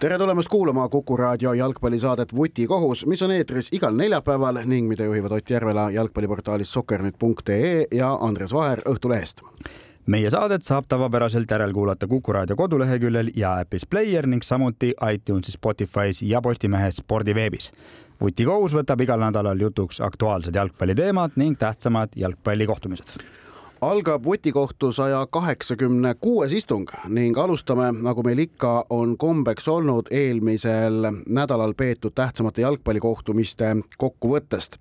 tere 0.00 0.18
tulemast 0.18 0.48
kuulama 0.48 0.88
Kuku 0.88 1.16
raadio 1.16 1.52
jalgpallisaadet 1.52 2.34
Vutikohus, 2.34 3.06
mis 3.06 3.22
on 3.22 3.30
eetris 3.30 3.68
igal 3.72 3.92
neljapäeval 3.96 4.62
ning 4.64 4.88
mida 4.88 5.04
juhivad 5.04 5.32
Ott 5.36 5.50
Järvela 5.50 5.90
jalgpalliportaalist 5.90 6.72
sokkernet.ee 6.72 7.86
ja 7.92 8.14
Andres 8.20 8.52
Vaher 8.52 8.80
Õhtulehest 8.88 9.44
meie 10.06 10.30
saadet 10.30 10.64
saab 10.64 10.88
tavapäraselt 10.88 11.50
järelkuulata 11.50 12.08
Kuku 12.08 12.32
raadio 12.32 12.56
koduleheküljel 12.56 13.30
ja 13.36 13.58
äpis 13.60 13.86
Player 13.86 14.26
ning 14.26 14.42
samuti 14.42 14.94
iTunesis, 15.12 15.58
Spotify's 15.58 16.22
ja 16.22 16.40
Postimehes 16.40 16.96
spordiveebis. 16.96 17.72
vutikohus 18.20 18.74
võtab 18.74 19.04
igal 19.04 19.20
nädalal 19.20 19.60
jutuks 19.60 20.00
aktuaalsed 20.00 20.54
jalgpalliteemad 20.54 21.36
ning 21.36 21.58
tähtsamad 21.58 22.16
jalgpallikohtumised 22.16 23.20
algab 23.80 24.24
vutikohtu 24.24 24.92
saja 24.92 25.26
kaheksakümne 25.30 26.14
kuues 26.20 26.52
istung 26.52 26.88
ning 27.08 27.38
alustame, 27.38 27.92
nagu 28.02 28.22
meil 28.22 28.38
ikka 28.38 28.84
on 28.90 29.16
kombeks 29.18 29.68
olnud, 29.68 30.10
eelmisel 30.10 31.08
nädalal 31.26 31.74
peetud 31.74 32.14
tähtsamate 32.14 32.62
jalgpallikohtumiste 32.62 33.76
kokkuvõttest. 33.98 34.76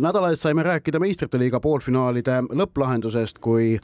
Nädala 0.00 0.30
eest 0.30 0.44
saime 0.46 0.62
rääkida 0.62 1.00
meistrite 1.02 1.38
liiga 1.38 1.60
poolfinaalide 1.60 2.42
lõpplahendusest, 2.54 3.40
kui 3.42 3.78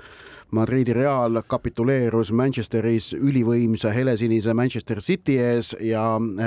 Madridi 0.54 0.94
Real 0.94 1.40
kapituleerus 1.46 2.30
Manchesteris 2.32 3.12
ülivõimsa 3.18 3.90
helesinise 3.90 4.54
Manchester 4.54 5.00
City 5.02 5.38
ees 5.42 5.74
ja 5.80 6.04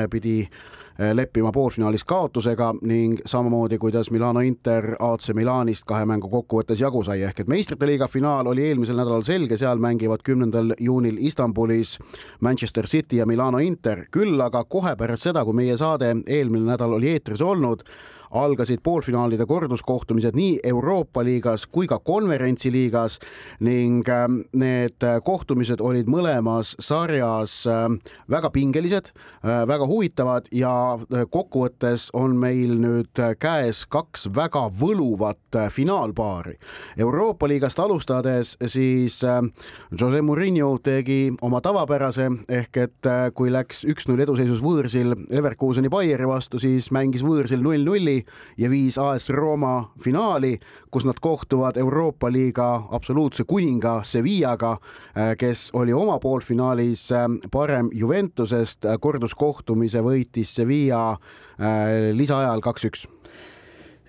pidi 0.09 0.45
Eh, 0.45 0.86
leppima 1.13 1.51
poolfinaalis 1.51 2.03
kaotusega 2.03 2.73
ning 2.81 3.19
samamoodi, 3.25 3.77
kuidas 3.77 4.11
Milano 4.11 4.39
Inter 4.39 4.95
AC 4.99 5.29
Milanist 5.33 5.85
kahe 5.85 6.05
mängu 6.09 6.29
kokkuvõttes 6.29 6.81
jagu 6.81 7.03
sai, 7.05 7.21
ehk 7.21 7.43
et 7.43 7.51
meistrite 7.51 7.85
liiga 7.85 8.07
finaal 8.07 8.47
oli 8.47 8.65
eelmisel 8.65 8.97
nädalal 8.97 9.25
selge, 9.27 9.57
seal 9.57 9.77
mängivad 9.77 10.25
kümnendal 10.25 10.73
juunil 10.79 11.17
Istanbulis 11.19 11.97
Manchester 12.39 12.87
City 12.87 13.21
ja 13.21 13.25
Milano 13.25 13.61
Inter, 13.61 14.07
küll 14.11 14.41
aga 14.41 14.63
kohe 14.65 14.95
pärast 14.97 15.29
seda, 15.29 15.45
kui 15.45 15.53
meie 15.53 15.77
saade 15.77 16.15
eelmine 16.25 16.65
nädal 16.71 16.97
oli 16.97 17.13
eetris 17.13 17.41
olnud, 17.41 17.85
algasid 18.31 18.79
poolfinaalide 18.83 19.45
korduskohtumised 19.45 20.35
nii 20.35 20.59
Euroopa 20.63 21.23
liigas 21.23 21.67
kui 21.67 21.87
ka 21.87 21.99
konverentsiliigas 21.99 23.19
ning 23.59 24.07
ähm, 24.09 24.41
need 24.53 25.03
kohtumised 25.25 25.81
olid 25.81 26.09
mõlemas 26.11 26.75
sarjas 26.83 27.61
ähm, 27.69 27.99
väga 28.29 28.49
pingelised, 28.53 29.11
äh, 29.45 29.63
väga 29.67 29.87
huvitavad 29.87 30.47
ja 30.51 30.73
äh, 30.97 31.25
kokkuvõttes 31.29 32.09
on 32.17 32.35
meil 32.39 32.77
nüüd 32.81 33.21
käes 33.39 33.85
kaks 33.89 34.27
väga 34.35 34.67
võluvat 34.79 35.55
äh, 35.55 35.69
finaalpaari. 35.73 36.57
Euroopa 36.97 37.47
liigast 37.47 37.79
alustades 37.79 38.55
siis 38.65 39.21
ähm, 39.23 39.51
Jose 39.99 40.21
Murillo 40.21 40.77
tegi 40.83 41.31
oma 41.41 41.61
tavapärase 41.61 42.29
ehk 42.49 42.77
et 42.77 43.09
kui 43.37 43.51
läks 43.53 43.83
üks-null 43.87 44.21
eduseisus 44.23 44.59
võõrsil 44.63 45.13
Leverkuseni 45.29 45.89
Bayeri 45.89 46.27
vastu, 46.27 46.59
siis 46.59 46.89
mängis 46.95 47.23
võõrsil 47.25 47.61
null-nulli 47.63 48.16
finaali 48.17 48.57
ja 48.57 48.69
viis 48.69 48.97
AS 48.97 49.29
Rooma 49.29 49.91
finaali, 50.03 50.59
kus 50.91 51.05
nad 51.05 51.19
kohtuvad 51.21 51.77
Euroopa 51.77 52.31
liiga 52.31 52.87
absoluutse 52.91 53.43
kuninga 53.43 54.03
Sevillaga, 54.03 54.77
äh, 55.17 55.35
kes 55.37 55.69
oli 55.73 55.93
oma 55.93 56.19
poolfinaalis 56.19 57.11
äh, 57.11 57.27
parem 57.51 57.89
Juventusest, 57.93 58.85
korduskohtumise 58.99 60.01
võitis 60.01 60.55
Sevilla 60.55 61.11
äh, 61.11 62.13
lisaajal 62.13 62.61
kaks-üks. 62.61 63.07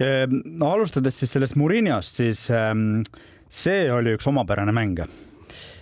Ehm, 0.00 0.42
no 0.58 0.72
alustades 0.72 1.18
siis 1.18 1.32
sellest 1.32 1.56
Muriniast, 1.56 2.20
siis 2.20 2.50
ähm, 2.50 3.02
see 3.48 3.90
oli 3.90 4.14
üks 4.14 4.28
omapärane 4.30 4.72
mäng 4.72 5.27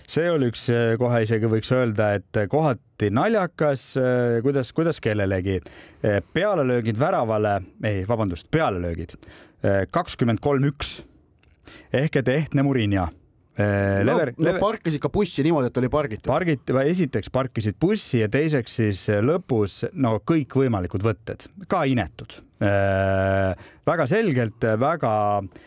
see 0.07 0.29
oli 0.31 0.51
üks, 0.51 0.67
eh, 0.71 0.95
kohe 0.99 1.21
isegi 1.25 1.49
võiks 1.51 1.71
öelda, 1.75 2.13
et 2.17 2.39
kohati 2.51 3.11
naljakas, 3.13 3.89
eh, 3.99 4.39
kuidas, 4.45 4.71
kuidas 4.75 5.01
kellelegi. 5.03 5.59
Eh, 6.03 6.21
pealelöögid 6.33 6.97
väravale, 6.99 7.59
ei, 7.83 8.05
vabandust, 8.07 8.49
pealelöögid 8.51 9.17
kakskümmend 9.91 10.37
kolm, 10.39 10.67
üks 10.69 10.99
ehk 11.91 12.19
et 12.19 12.27
ehtne 12.29 12.61
Murinja 12.63 13.07
Lever, 13.57 14.29
no, 14.37 14.45
lever... 14.45 14.59
parkis 14.61 14.99
ikka 14.99 15.09
bussi 15.09 15.41
niimoodi, 15.43 15.71
et 15.71 15.79
oli 15.81 15.89
pargitud. 15.89 16.29
pargiti, 16.29 16.75
esiteks 16.91 17.31
parkisid 17.33 17.79
bussi 17.81 18.21
ja 18.21 18.27
teiseks 18.29 18.75
siis 18.79 19.01
lõpus 19.25 19.79
no 19.97 20.19
kõikvõimalikud 20.21 21.01
võtted, 21.01 21.47
ka 21.67 21.81
inetud. 21.89 22.37
väga 22.61 24.07
selgelt, 24.13 24.69
väga 24.77 25.15
äh, 25.41 25.66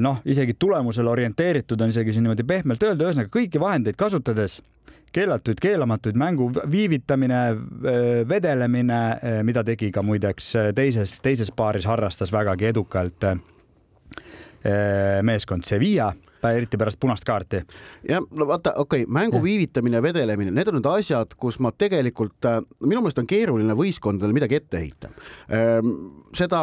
noh, 0.00 0.20
isegi 0.24 0.54
tulemusele 0.58 1.10
orienteeritud 1.10 1.80
on 1.80 1.92
isegi 1.92 2.14
siin 2.14 2.24
niimoodi 2.24 2.46
pehmelt 2.48 2.82
öelda, 2.82 3.04
ühesõnaga 3.06 3.32
kõiki 3.34 3.60
vahendeid 3.60 3.98
kasutades 4.00 4.60
keelatuid, 5.12 5.58
keelamatuid 5.60 6.16
mängu 6.16 6.48
viivitamine, 6.70 7.40
vedelemine, 8.30 9.00
mida 9.44 9.64
tegi 9.66 9.90
ka 9.92 10.04
muideks 10.06 10.52
teises, 10.76 11.18
teises 11.20 11.50
paaris 11.52 11.88
harrastas 11.90 12.32
vägagi 12.32 12.70
edukalt 12.70 13.28
meeskond 15.26 15.66
Sevilla 15.66 16.12
eriti 16.48 16.78
pärast 16.80 17.00
punast 17.00 17.24
kaarti. 17.24 17.62
jah, 18.08 18.24
no 18.30 18.46
vaata, 18.46 18.72
okei 18.76 19.02
okay,, 19.04 19.12
mängu 19.12 19.36
ja. 19.36 19.42
viivitamine, 19.42 20.02
vedelemine, 20.02 20.50
need 20.50 20.68
on 20.68 20.78
need 20.78 20.88
asjad, 20.88 21.34
kus 21.36 21.58
ma 21.60 21.72
tegelikult, 21.72 22.48
minu 22.80 23.02
meelest 23.02 23.20
on 23.20 23.28
keeruline 23.28 23.76
võistkondadele 23.76 24.36
midagi 24.36 24.60
ette 24.60 24.80
heita. 24.80 25.10
seda, 26.36 26.62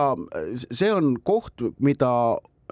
see 0.55 0.91
on 0.93 1.15
koht, 1.23 1.61
mida 1.79 2.11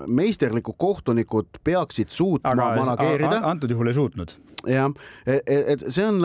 meisterlikud 0.08 0.76
kohtunikud 0.78 1.46
peaksid 1.64 2.10
suutma 2.10 2.52
Aga 2.52 2.76
manageerida. 2.76 3.40
antud 3.44 3.70
juhul 3.72 3.88
ei 3.88 3.94
suutnud 3.94 4.32
jah, 4.70 4.92
et, 5.26 5.50
et 5.76 5.86
see 5.90 6.06
on 6.06 6.22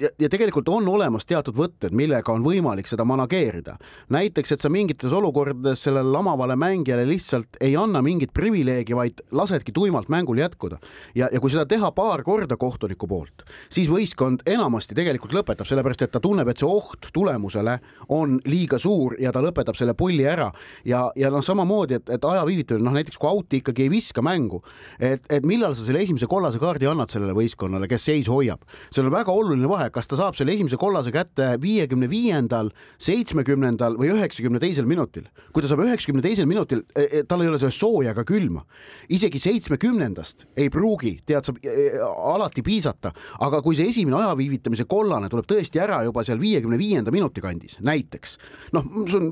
ja 0.00 0.28
tegelikult 0.30 0.68
on 0.72 0.88
olemas 0.88 1.26
teatud 1.28 1.56
võtted, 1.56 1.94
millega 1.96 2.32
on 2.32 2.44
võimalik 2.44 2.88
seda 2.90 3.04
manageerida. 3.08 3.76
näiteks, 4.08 4.52
et 4.52 4.60
sa 4.60 4.70
mingites 4.72 5.12
olukordades 5.12 5.82
sellele 5.86 6.10
lamavale 6.10 6.56
mängijale 6.56 7.06
lihtsalt 7.08 7.60
ei 7.60 7.76
anna 7.76 8.02
mingit 8.02 8.32
privileegi, 8.34 8.96
vaid 8.96 9.22
lasedki 9.32 9.72
tuimalt 9.72 10.08
mängul 10.08 10.38
jätkuda. 10.38 10.78
ja, 11.14 11.28
ja 11.32 11.40
kui 11.40 11.50
seda 11.50 11.66
teha 11.66 11.92
paar 11.92 12.22
korda 12.22 12.56
kohtuniku 12.56 13.06
poolt, 13.06 13.44
siis 13.70 13.88
võistkond 13.90 14.42
enamasti 14.46 14.94
tegelikult 14.94 15.34
lõpetab, 15.34 15.68
sellepärast 15.68 16.02
et 16.02 16.12
ta 16.12 16.20
tunneb, 16.20 16.48
et 16.48 16.58
see 16.58 16.68
oht 16.68 17.10
tulemusele 17.12 17.78
on 18.08 18.40
liiga 18.46 18.78
suur 18.78 19.16
ja 19.20 19.32
ta 19.32 19.42
lõpetab 19.44 19.76
selle 19.78 19.94
pulli 19.94 20.26
ära. 20.26 20.50
ja, 20.84 21.10
ja 21.16 21.30
noh, 21.30 21.44
samamoodi, 21.44 22.00
et, 22.00 22.10
et 22.10 22.24
aja 22.24 22.44
viivitamine, 22.46 22.84
noh 22.84 22.96
näiteks 22.96 23.18
kui 23.18 23.30
out'i 23.30 23.60
ikkagi 23.60 23.86
ei 23.86 23.90
viska 23.90 24.22
mängu, 24.22 24.62
et, 24.98 25.24
et 25.30 25.46
millal 25.46 25.74
sa 25.74 25.84
selle 25.84 26.02
esimese 26.02 26.26
kollase 26.30 26.58
kaardi 26.58 26.88
annad 26.88 27.10
sellele 27.10 27.34
võistkonnale 27.36 27.49
võistkonnale, 27.50 27.88
kes 27.90 28.04
seisu 28.06 28.34
hoiab. 28.34 28.62
seal 28.90 29.06
on 29.06 29.12
väga 29.12 29.32
oluline 29.32 29.68
vahe, 29.68 29.90
kas 29.90 30.06
ta 30.08 30.16
saab 30.16 30.36
selle 30.36 30.52
esimese 30.54 30.76
kollase 30.76 31.10
kätte 31.12 31.56
viiekümne 31.60 32.08
viiendal, 32.10 32.70
seitsmekümnendal 32.98 33.96
või 33.98 34.12
üheksakümne 34.14 34.60
teisel 34.60 34.86
minutil. 34.86 35.26
kui 35.52 35.62
ta 35.62 35.68
saab 35.68 35.82
üheksakümne 35.84 36.22
teisel 36.22 36.46
minutil, 36.46 36.84
e, 36.94 37.02
e, 37.02 37.22
tal 37.24 37.42
ei 37.42 37.48
ole 37.48 37.58
seal 37.58 37.70
sooja 37.72 38.10
ega 38.12 38.24
külma. 38.24 38.64
isegi 39.08 39.38
seitsmekümnendast 39.38 40.46
ei 40.56 40.70
pruugi, 40.70 41.20
tead, 41.26 41.44
saab 41.44 41.58
e, 41.64 41.98
alati 42.00 42.62
piisata, 42.62 43.12
aga 43.40 43.62
kui 43.62 43.76
see 43.76 43.88
esimene 43.88 44.16
aja 44.16 44.36
viivitamise 44.36 44.84
kollane 44.84 45.28
tuleb 45.28 45.46
tõesti 45.46 45.80
ära 45.80 46.02
juba 46.04 46.24
seal 46.24 46.40
viiekümne 46.40 46.78
viienda 46.78 47.10
minuti 47.10 47.40
kandis, 47.40 47.78
näiteks 47.80 48.38
noh, 48.72 48.86
see 49.06 49.18
on, 49.18 49.30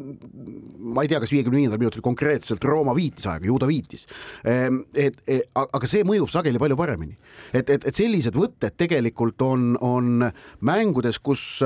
ma 0.94 1.04
ei 1.04 1.08
tea, 1.08 1.20
kas 1.20 1.32
viiekümne 1.32 1.62
viiendal 1.62 1.80
minutil 1.80 2.02
konkreetselt 2.02 2.64
Rooma 2.64 2.94
viitis 2.96 3.26
aega, 3.26 3.46
ju 3.46 3.58
ta 3.58 3.68
viitis. 3.68 4.06
et, 4.44 5.20
et 5.26 5.50
aga 5.54 5.86
see 5.86 6.04
mõjub 6.06 6.30
sageli 6.32 6.58
palju 6.60 6.76
paremini, 6.78 7.16
et, 7.52 7.68
et, 7.68 7.84
et 7.84 7.94
see 7.94 8.07
sellised 8.08 8.36
võtted 8.38 8.76
tegelikult 8.80 9.42
on, 9.44 9.74
on 9.84 10.30
mängudes, 10.64 11.20
kus 11.20 11.60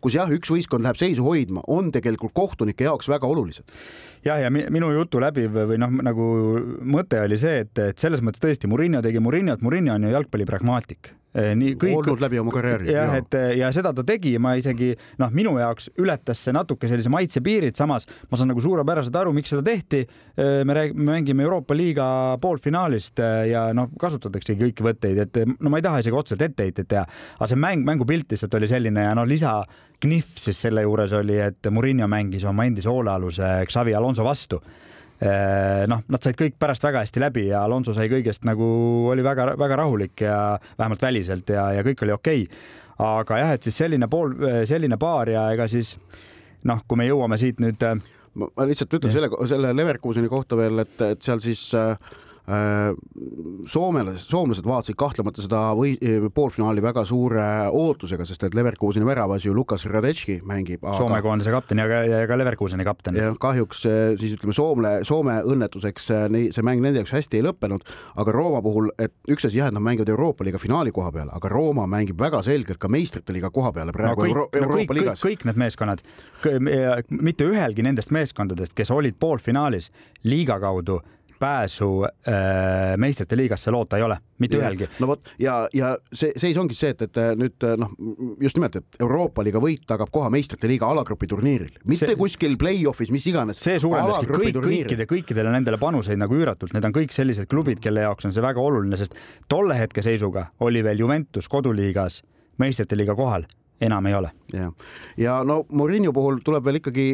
kus 0.00 0.16
jah, 0.16 0.30
üks 0.32 0.48
võistkond 0.48 0.82
läheb 0.82 0.96
seisu 0.96 1.26
hoidma, 1.26 1.62
on 1.68 1.90
tegelikult 1.92 2.32
kohtunike 2.34 2.86
jaoks 2.86 3.10
väga 3.10 3.28
olulised. 3.28 3.66
Jah, 4.24 4.40
ja 4.42 4.50
minu 4.50 4.90
jutu 4.94 5.22
läbiv 5.22 5.56
või 5.72 5.78
noh, 5.80 5.94
nagu 6.10 6.26
mõte 6.82 7.22
oli 7.24 7.38
see, 7.40 7.64
et, 7.66 7.72
et 7.90 7.98
selles 7.98 8.24
mõttes 8.24 8.42
tõesti 8.42 8.70
Murillo 8.70 9.02
tegi 9.04 9.22
Murillot, 9.22 9.64
Murillo 9.64 9.96
on 9.96 10.06
ju 10.08 10.14
jalgpalli 10.14 10.48
pragmaatik 10.48 11.14
Eh, 11.30 11.52
nii 11.54 11.76
kõik. 11.78 12.00
olnud 12.00 12.22
läbi 12.24 12.40
oma 12.40 12.50
karjääri. 12.50 12.88
jah, 12.90 13.12
et 13.14 13.34
ja 13.54 13.68
seda 13.70 13.92
ta 13.94 14.02
tegi, 14.02 14.32
ma 14.42 14.56
isegi 14.58 14.88
noh, 15.22 15.30
minu 15.30 15.52
jaoks 15.60 15.86
ületas 16.02 16.40
see 16.42 16.50
natuke 16.50 16.88
sellise 16.90 17.12
maitse 17.12 17.38
piirid, 17.38 17.76
samas 17.78 18.08
ma 18.26 18.38
saan 18.38 18.50
nagu 18.50 18.58
suurepäraselt 18.64 19.14
aru, 19.14 19.30
miks 19.36 19.52
seda 19.54 19.62
tehti. 19.62 20.00
Eh, 20.34 20.64
me 20.66 20.74
räägime, 20.74 20.98
me 20.98 21.12
mängime 21.12 21.46
Euroopa 21.46 21.76
liiga 21.78 22.36
poolfinaalist 22.42 23.22
eh, 23.22 23.52
ja 23.52 23.68
noh, 23.72 23.92
kasutataksegi 23.94 24.58
kõiki 24.58 24.82
võtteid, 24.88 25.22
et 25.22 25.54
no 25.60 25.70
ma 25.70 25.78
ei 25.78 25.86
taha 25.86 26.02
isegi 26.02 26.18
otseselt 26.18 26.42
etteheitet 26.48 26.90
teha, 26.90 27.06
aga 27.38 27.50
see 27.52 27.62
mäng, 27.62 27.86
mängupilt 27.86 28.34
lihtsalt 28.34 28.58
oli 28.58 28.66
selline 28.66 29.06
ja 29.06 29.14
noh, 29.14 29.28
lisaknihv 30.00 30.38
siis 30.38 30.60
selle 30.60 30.82
juures 30.82 31.12
oli, 31.12 31.38
et 31.38 31.66
Murillo 31.70 32.08
mängis 32.08 32.44
oma 32.44 32.64
endise 32.64 32.88
hoolealuse 32.88 33.66
Xavi 33.68 33.94
Alonso 33.94 34.24
vastu 34.24 34.60
noh, 35.86 36.00
nad 36.08 36.22
said 36.22 36.36
kõik 36.36 36.54
pärast 36.58 36.82
väga 36.82 37.02
hästi 37.04 37.20
läbi 37.20 37.46
ja 37.50 37.64
Alonso 37.64 37.92
sai 37.92 38.08
kõigest 38.08 38.46
nagu 38.48 38.64
oli 39.10 39.22
väga-väga 39.22 39.76
rahulik 39.76 40.20
ja 40.24 40.58
vähemalt 40.78 41.02
väliselt 41.02 41.48
ja, 41.48 41.72
ja 41.72 41.82
kõik 41.84 42.02
oli 42.02 42.12
okei 42.12 42.46
okay. 42.46 42.56
aga 42.96 43.38
jah, 43.38 43.52
et 43.52 43.62
siis 43.62 43.76
selline 43.76 44.08
pool, 44.08 44.32
selline 44.64 44.96
paar 44.96 45.28
ja 45.28 45.50
ega 45.52 45.68
siis 45.68 45.98
noh, 46.64 46.80
kui 46.88 46.96
me 46.96 47.06
jõuame 47.06 47.36
siit 47.36 47.60
nüüd. 47.60 47.84
ma 48.34 48.64
lihtsalt 48.64 48.94
ütlen 48.96 49.12
ja. 49.12 49.18
selle, 49.18 49.30
selle 49.48 49.76
Leverkuseni 49.76 50.28
kohta 50.28 50.56
veel, 50.56 50.78
et, 50.78 50.96
et 51.00 51.22
seal 51.22 51.40
siis 51.44 51.68
Äh, 51.74 51.96
soomelased, 53.66 54.26
soomlased 54.30 54.66
vaatasid 54.66 54.96
kahtlemata 54.98 55.42
seda 55.44 55.60
või 55.78 55.94
poolfinaali 56.34 56.82
väga 56.82 57.04
suure 57.08 57.44
ootusega, 57.76 58.24
sest 58.26 58.46
et 58.46 58.56
Leverkuseni 58.56 59.06
väravas 59.06 59.44
ju 59.44 59.54
Lukas 59.54 59.84
Radetški 59.86 60.40
mängib 60.48 60.84
aga.... 60.84 60.96
Soome 60.98 61.20
koondise 61.24 61.52
kapten 61.54 61.82
ja 61.82 61.86
ka, 61.90 62.00
ja 62.08 62.22
ka 62.30 62.38
Leverkuseni 62.40 62.86
kapten. 62.86 63.18
jah, 63.20 63.36
kahjuks 63.40 63.84
äh, 63.86 63.98
siis 64.20 64.34
ütleme 64.38 64.56
Soome, 64.56 64.94
Soome 65.06 65.36
õnnetuseks 65.52 66.10
äh, 66.16 66.26
see 66.54 66.66
mäng 66.66 66.82
nende 66.84 67.02
jaoks 67.02 67.14
hästi 67.14 67.40
ei 67.40 67.46
lõppenud, 67.46 67.86
aga 68.22 68.34
Rooma 68.34 68.62
puhul, 68.64 68.90
et 68.98 69.14
üks 69.30 69.46
asi 69.48 69.60
jah, 69.60 69.70
et 69.70 69.76
nad 69.76 69.84
mängivad 69.84 70.10
Euroopa 70.12 70.46
liiga 70.46 70.60
finaali 70.62 70.94
koha 70.96 71.12
peal, 71.14 71.30
aga 71.36 71.52
Rooma 71.52 71.86
mängib 71.90 72.18
väga 72.20 72.42
selgelt 72.46 72.80
ka 72.82 72.90
meistrite 72.92 73.36
liiga 73.36 73.52
koha 73.54 73.72
peale 73.76 73.94
praegu 73.96 74.24
no, 74.24 74.26
kõik, 74.26 74.34
Euro 74.34 74.48
no, 74.48 74.64
Euroopa 74.64 74.80
kõik, 74.82 74.98
liigas. 74.98 75.24
kõik 75.24 75.46
need 75.48 75.62
meeskonnad, 75.64 76.04
mitte 77.20 77.46
ühelgi 77.46 77.86
nendest 77.86 78.12
meeskondadest, 78.14 78.74
kes 78.76 78.92
olid 78.94 79.18
poolfinaalis 79.20 79.90
liiga 80.26 80.58
kaudu 80.62 81.00
pääsu 81.40 81.88
äh, 82.04 82.96
meistrite 83.00 83.36
liigasse 83.38 83.72
loota 83.72 83.98
ei 83.98 84.04
ole, 84.04 84.16
mitte 84.38 84.58
ja, 84.58 84.64
ühelgi. 84.64 84.88
no 85.00 85.10
vot 85.10 85.30
ja, 85.40 85.56
ja 85.74 85.92
see 86.12 86.34
seis 86.40 86.58
ongi 86.60 86.76
see, 86.76 86.92
et, 86.94 87.04
et 87.08 87.20
nüüd 87.40 87.66
noh, 87.80 87.92
just 88.42 88.58
nimelt, 88.58 88.80
et 88.80 89.00
Euroopa 89.00 89.44
liiga 89.46 89.62
võit 89.62 89.86
tagab 89.88 90.12
koha 90.12 90.30
meistrite 90.32 90.68
liiga 90.70 90.90
alagrupi 90.92 91.28
turniiril, 91.30 91.72
mitte 91.84 92.12
see, 92.12 92.18
kuskil 92.20 92.58
play-off'is, 92.60 93.12
mis 93.14 93.28
iganes. 93.32 93.62
see 93.62 93.78
suurendaski 93.82 94.30
kõik, 94.30 94.60
kõikide, 94.64 95.08
kõikidele 95.10 95.54
nendele 95.54 95.80
panuseid 95.80 96.20
nagu 96.20 96.36
üüratult, 96.36 96.74
need 96.76 96.88
on 96.88 96.96
kõik 96.96 97.14
sellised 97.16 97.48
klubid, 97.50 97.80
kelle 97.84 98.04
jaoks 98.06 98.28
on 98.28 98.36
see 98.36 98.44
väga 98.44 98.62
oluline, 98.62 98.98
sest 99.00 99.16
tolle 99.48 99.78
hetke 99.80 100.04
seisuga 100.04 100.50
oli 100.66 100.84
veel 100.84 101.06
Juventus 101.06 101.48
koduliigas 101.50 102.22
meistrite 102.60 102.98
liiga 102.98 103.16
kohal 103.16 103.48
enam 103.80 104.06
ei 104.06 104.14
ole. 104.14 104.30
ja, 104.52 104.72
ja 105.16 105.38
no 105.44 105.64
Murillo 105.70 106.12
puhul 106.12 106.40
tuleb 106.44 106.64
veel 106.64 106.80
ikkagi 106.80 107.06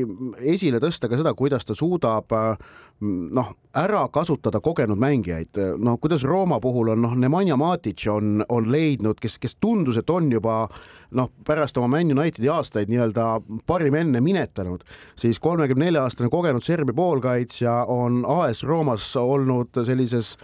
esile 0.55 0.81
tõsta 0.83 1.11
ka 1.11 1.19
seda, 1.21 1.35
kuidas 1.35 1.65
ta 1.65 1.75
suudab 1.75 2.33
noh, 3.01 3.49
ära 3.77 4.07
kasutada 4.13 4.61
kogenud 4.65 4.99
mängijaid, 4.99 5.59
no 5.79 5.97
kuidas 6.01 6.25
Rooma 6.25 6.61
puhul 6.61 6.95
on 6.95 7.03
noh, 7.05 7.17
Nemanja 7.17 7.57
Matic 7.61 8.07
on, 8.09 8.41
on 8.49 8.71
leidnud, 8.73 9.21
kes, 9.21 9.37
kes 9.39 9.59
tundus, 9.61 10.01
et 10.01 10.11
on 10.11 10.31
juba 10.33 10.63
noh, 11.11 11.31
pärast 11.47 11.79
oma 11.79 11.89
Man 11.97 12.13
Unitedi 12.19 12.49
aastaid 12.51 12.91
nii-öelda 12.91 13.27
parim 13.67 13.95
enne 13.95 14.21
minetanud, 14.21 14.85
siis 15.19 15.39
kolmekümne 15.43 15.87
nelja 15.87 16.03
aastane 16.07 16.31
kogenud 16.33 16.65
Serbia 16.65 16.97
poolkaitsja 16.97 17.85
on 17.93 18.25
AS 18.27 18.63
Roomas 18.67 19.09
olnud 19.17 19.85
sellises 19.87 20.35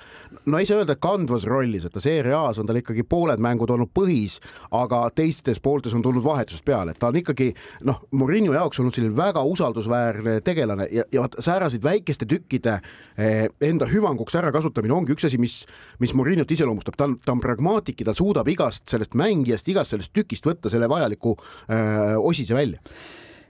no 0.46 0.58
ei 0.58 0.66
saa 0.66 0.80
öelda, 0.80 0.96
kandvas 1.00 1.44
rollis, 1.48 1.84
et 1.86 1.92
ta 1.92 2.00
Serie 2.00 2.34
A-s 2.36 2.60
on 2.60 2.68
tal 2.68 2.78
ikkagi 2.80 3.04
pooled 3.08 3.42
mängud 3.42 3.70
olnud 3.70 3.90
põhis, 3.94 4.38
aga 4.74 5.04
teistes 5.14 5.60
pooltes 5.60 5.94
on 5.94 6.02
tulnud 6.04 6.24
vahetusest 6.24 6.64
peale, 6.64 6.94
et 6.94 7.00
ta 7.02 7.10
on 7.12 7.20
ikkagi 7.20 7.52
noh, 7.88 8.00
Murillo 8.16 8.56
jaoks 8.56 8.80
olnud 8.80 8.96
selline 8.96 9.16
väga 9.16 9.42
usaldusväärne 9.48 10.40
tegelane 10.46 10.88
ja, 10.92 11.06
ja 11.12 11.24
vaat 11.24 11.38
sääraseid 11.42 11.84
väikeste 11.84 12.28
tükkide 12.28 12.80
Eh, 13.18 13.50
enda 13.60 13.84
hüvanguks 13.90 14.32
ärakasutamine 14.40 14.94
ongi 14.96 15.12
üks 15.12 15.26
asi, 15.28 15.36
mis, 15.40 15.58
mis 16.00 16.14
Murinot 16.16 16.50
iseloomustab, 16.54 16.96
ta 16.96 17.04
on, 17.10 17.18
ta 17.20 17.34
on 17.34 17.42
pragmaatik 17.44 18.00
ja 18.00 18.08
ta 18.08 18.14
suudab 18.16 18.48
igast 18.48 18.86
sellest 18.88 19.12
mängijast, 19.18 19.68
igast 19.68 19.92
sellest 19.92 20.14
tükist 20.16 20.48
võtta 20.48 20.51
selle 20.72 20.88
vajaliku 20.88 21.36
eh, 21.68 22.16
osise 22.18 22.54
välja. 22.54 22.80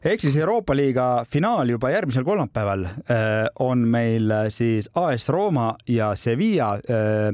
Ehk 0.03 0.21
siis 0.21 0.37
Euroopa 0.37 0.75
liiga 0.75 1.25
finaal 1.31 1.69
juba 1.71 1.93
järgmisel 1.93 2.25
kolmapäeval 2.27 2.85
äh, 2.85 2.95
on 3.63 3.85
meil 3.89 4.33
siis 4.51 4.89
AS 4.99 5.29
Rooma 5.31 5.77
ja 5.87 6.15
Sevilla 6.19 6.73
äh, 6.75 7.31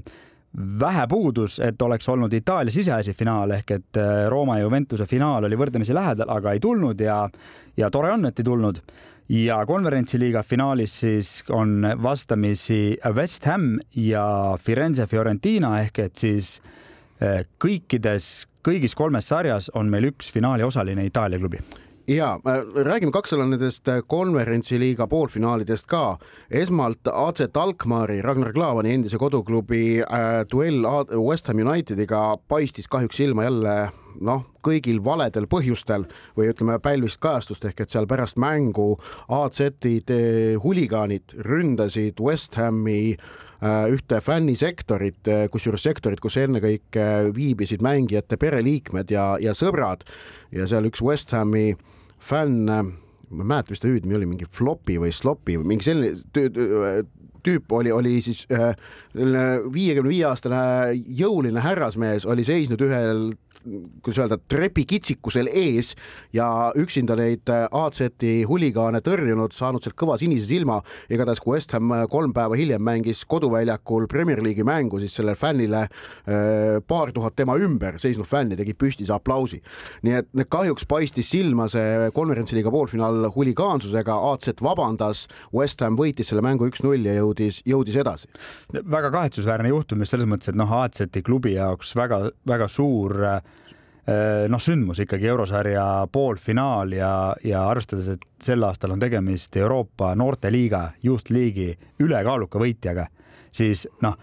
vähe 0.81 1.07
puudus, 1.09 1.59
et 1.65 1.83
oleks 1.83 2.09
olnud 2.09 2.33
Itaalia 2.33 2.73
siseasi 2.73 3.15
finaal 3.17 3.57
ehk 3.57 3.71
et 3.71 4.01
Rooma 4.29 4.59
ja 4.59 4.67
Juventuse 4.67 5.07
finaal 5.07 5.45
oli 5.49 5.57
võrdlemisi 5.57 5.97
lähedal, 5.97 6.29
aga 6.29 6.53
ei 6.53 6.61
tulnud 6.61 7.01
ja, 7.01 7.23
ja 7.77 7.91
tore 7.91 8.13
on, 8.13 8.27
et 8.29 8.41
ei 8.41 8.45
tulnud. 8.45 8.81
Ja 9.29 9.61
konverentsiliiga 9.69 10.43
finaalis 10.43 11.01
siis 11.01 11.33
on 11.53 11.85
vastamisi 12.03 12.99
West 13.15 13.45
Ham 13.45 13.77
ja 13.97 14.57
Firenze 14.61 15.07
Fiorentina 15.07 15.75
ehk 15.83 16.01
et 16.05 16.17
siis 16.17 16.55
kõikides, 17.61 18.48
kõigis 18.67 18.95
kolmes 18.99 19.29
sarjas 19.29 19.71
on 19.75 19.91
meil 19.91 20.11
üks 20.13 20.33
finaali 20.33 20.67
osaline 20.67 21.07
Itaalia 21.07 21.39
klubi 21.39 21.61
ja 22.09 22.33
äh, 22.47 22.63
räägime 22.85 23.13
kaks 23.13 23.35
sõna 23.35 23.47
nendest 23.51 23.89
äh, 23.91 24.01
konverentsiliiga 24.07 25.07
poolfinaalidest 25.11 25.89
ka. 25.91 26.19
esmalt 26.51 27.09
AC 27.13 27.45
Alkmaari, 27.55 28.23
Ragnar 28.25 28.53
Klavani 28.57 28.95
endise 28.97 29.21
koduklubi 29.21 30.01
äh, 30.01 30.29
duell 30.51 30.87
West 31.21 31.49
Ham 31.49 31.61
Unitediga 31.67 32.23
paistis 32.49 32.89
kahjuks 32.89 33.21
silma 33.21 33.45
jälle 33.45 33.77
noh, 34.25 34.45
kõigil 34.65 35.03
valedel 35.05 35.49
põhjustel 35.51 36.07
või 36.37 36.53
ütleme, 36.53 36.79
pälvis 36.83 37.19
kajastust 37.21 37.67
ehk 37.69 37.85
et 37.85 37.93
seal 37.95 38.09
pärast 38.11 38.39
mängu 38.41 38.95
AZ-id 39.29 40.15
äh, 40.15 40.57
huligaanid 40.63 41.37
ründasid 41.49 42.23
West 42.23 42.59
Hami 42.61 43.17
ühte 43.59 44.21
fännisektorit, 44.23 45.27
kusjuures 45.51 45.83
sektorit, 45.83 46.21
kus 46.23 46.37
ennekõike 46.39 47.33
viibisid 47.35 47.83
mängijate 47.83 48.37
pereliikmed 48.39 49.11
ja, 49.11 49.33
ja 49.43 49.51
sõbrad. 49.51 50.05
Ja 50.55 50.69
seal 50.71 50.87
üks 50.87 51.03
West 51.03 51.35
Hami 51.35 51.73
äh, 51.73 51.81
fänn, 52.19 52.67
ma 52.67 53.43
ei 53.43 53.47
mäleta, 53.47 53.73
mis 53.73 53.83
ta 53.83 53.91
hüüdnimi 53.91 54.19
oli, 54.19 54.29
mingi 54.33 54.49
Flopi 54.51 54.99
või 55.01 55.13
Slopi 55.15 55.59
või 55.61 55.75
mingi 55.75 55.89
selline 55.89 57.05
tüüp 57.47 57.71
oli, 57.73 57.93
oli 57.95 58.17
siis 58.25 58.43
selline 58.49 59.45
viiekümne 59.73 60.11
viie 60.11 60.25
aastane 60.27 60.59
jõuline 61.21 61.63
härrasmees, 61.63 62.27
oli 62.29 62.45
seisnud 62.45 62.83
ühel 62.85 63.31
kuidas 64.03 64.19
öelda, 64.23 64.39
trepikitsikusel 64.51 65.49
ees 65.53 65.93
ja 66.35 66.49
üksinda 66.79 67.17
neid 67.19 67.51
äh, 67.53 67.67
AZ-i 67.75 68.45
huligaane 68.49 69.01
tõrjunud, 69.05 69.55
saanud 69.55 69.85
sealt 69.85 69.97
kõva 69.99 70.19
sinise 70.21 70.49
silma. 70.49 70.81
igatahes, 71.11 71.41
kui 71.43 71.57
West 71.57 71.73
Ham 71.77 71.93
äh, 71.93 72.05
kolm 72.11 72.33
päeva 72.37 72.57
hiljem 72.59 72.83
mängis 72.85 73.25
koduväljakul 73.29 74.09
Premier 74.11 74.43
League'i 74.45 74.67
mängu, 74.67 75.01
siis 75.03 75.17
sellele 75.19 75.37
fännile 75.39 75.85
äh, 75.85 76.79
paar 76.87 77.13
tuhat 77.13 77.37
tema 77.37 77.57
ümber 77.59 77.99
seisnud 77.99 78.29
fänni 78.29 78.57
tegid 78.59 78.79
püstise 78.79 79.15
aplausi. 79.15 79.61
nii 80.03 80.19
et 80.21 80.45
kahjuks 80.49 80.87
paistis 80.89 81.31
silma 81.31 81.69
see 81.69 82.11
konverentsiliiga 82.15 82.71
poolfinaal 82.73 83.31
huligaansusega, 83.35 84.17
AZ 84.33 84.63
vabandas, 84.63 85.27
West 85.55 85.83
Ham 85.85 85.99
võitis 85.99 86.31
selle 86.31 86.43
mängu 86.45 86.69
üks-null 86.71 87.07
ja 87.07 87.19
jõudis, 87.19 87.63
jõudis 87.67 87.99
edasi. 87.99 88.29
väga 88.73 89.11
kahetsusväärne 89.11 89.75
juhtum 89.75 90.05
just 90.05 90.15
selles 90.15 90.29
mõttes, 90.31 90.53
et 90.53 90.59
noh, 90.59 90.73
AZ-i 90.83 91.23
klubi 91.25 91.57
jaoks 91.57 91.95
väga-väga 91.99 92.69
suur 92.71 93.19
Äh, 93.29 93.41
noh, 94.49 94.61
sündmus 94.63 95.03
ikkagi 95.05 95.29
eurosarja 95.29 95.83
poolfinaal 96.13 96.95
ja, 96.97 97.11
ja 97.45 97.67
arvestades, 97.69 98.09
et 98.15 98.25
sel 98.41 98.65
aastal 98.65 98.95
on 98.95 99.03
tegemist 99.03 99.57
Euroopa 99.61 100.15
noorteliiga 100.17 100.95
juhtliigi 101.05 101.75
ülekaaluka 102.01 102.63
võitjaga, 102.63 103.09
siis 103.53 103.85
noh 104.01 104.17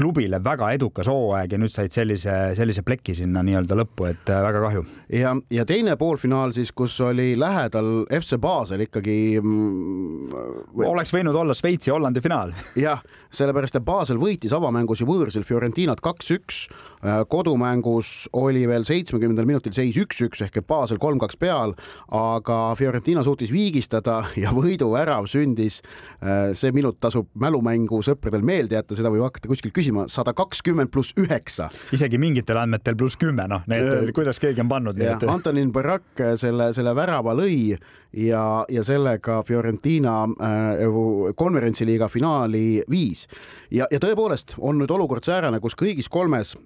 klubile 0.00 0.40
väga 0.44 0.70
edukas 0.76 1.08
hooaeg 1.10 1.54
ja 1.54 1.58
nüüd 1.60 1.72
said 1.74 1.94
sellise, 1.94 2.34
sellise 2.58 2.82
pleki 2.86 3.14
sinna 3.18 3.42
nii-öelda 3.46 3.76
lõppu, 3.82 4.08
et 4.10 4.30
äh, 4.32 4.42
väga 4.44 4.62
kahju. 4.64 4.84
ja, 5.16 5.34
ja 5.52 5.66
teine 5.68 5.96
poolfinaal 6.00 6.54
siis, 6.56 6.72
kus 6.76 6.96
oli 7.04 7.32
lähedal 7.38 8.04
FC 8.20 8.38
Basel 8.40 8.86
ikkagi 8.86 9.16
mm,. 9.42 10.86
oleks 10.86 11.14
võinud 11.14 11.36
olla 11.36 11.56
Šveitsi-Hollandi 11.56 12.22
finaal. 12.24 12.54
jah, 12.78 13.02
sellepärast 13.34 13.78
et 13.78 13.84
Basel 13.86 14.18
võitis 14.20 14.52
avamängus 14.54 15.02
ju 15.02 15.08
võõrsil 15.08 15.44
Fiorentinat 15.46 16.02
kaks-üks. 16.04 16.64
Äh, 17.00 17.22
kodumängus 17.30 18.28
oli 18.36 18.66
veel 18.68 18.84
seitsmekümnendal 18.88 19.48
minutil 19.48 19.74
seis 19.76 19.96
üks-üks 20.00 20.42
ehk 20.44 20.60
et 20.60 20.66
Basel 20.68 21.00
kolm-kaks 21.00 21.38
peal, 21.40 21.74
aga 22.16 22.58
Fiorentina 22.78 23.24
suutis 23.26 23.52
viigistada 23.54 24.20
ja 24.42 24.52
võiduvärav 24.56 25.28
sündis. 25.30 25.80
Äh, 26.20 26.52
see 26.58 26.74
minut 26.76 27.00
tasub 27.00 27.30
mälumängu 27.40 28.02
sõpradel 28.06 28.44
meelde 28.46 28.78
jätta, 28.78 28.98
seda 28.98 29.12
võib 29.12 29.24
hakata 29.28 29.50
kuskilt 29.50 29.74
küsima, 29.76 30.08
sada 30.12 30.34
kakskümmend 30.36 30.92
pluss 30.92 31.14
üheksa. 31.20 31.70
isegi 31.94 32.18
mingitel 32.20 32.58
andmetel 32.60 32.98
pluss 32.98 33.18
kümme, 33.20 33.46
noh, 33.50 33.64
need, 33.70 34.12
kuidas 34.16 34.42
keegi 34.42 34.64
on 34.64 34.70
pannud. 34.70 35.00
Antonin 35.30 35.72
Barak 35.72 36.20
selle, 36.40 36.70
selle 36.76 36.94
värava 36.96 37.34
lõi 37.38 37.78
ja, 38.12 38.64
ja 38.68 38.84
sellega 38.84 39.42
Fiorentina 39.42 40.24
äh, 40.24 41.34
konverentsiliiga 41.36 42.08
finaali 42.08 42.82
viis. 42.90 43.26
ja, 43.70 43.86
ja 43.90 43.98
tõepoolest 43.98 44.56
on 44.58 44.78
nüüd 44.82 44.90
olukord 44.90 45.24
säärane, 45.24 45.60
kus 45.60 45.78
kõigis 45.78 46.08
kolmes 46.10 46.56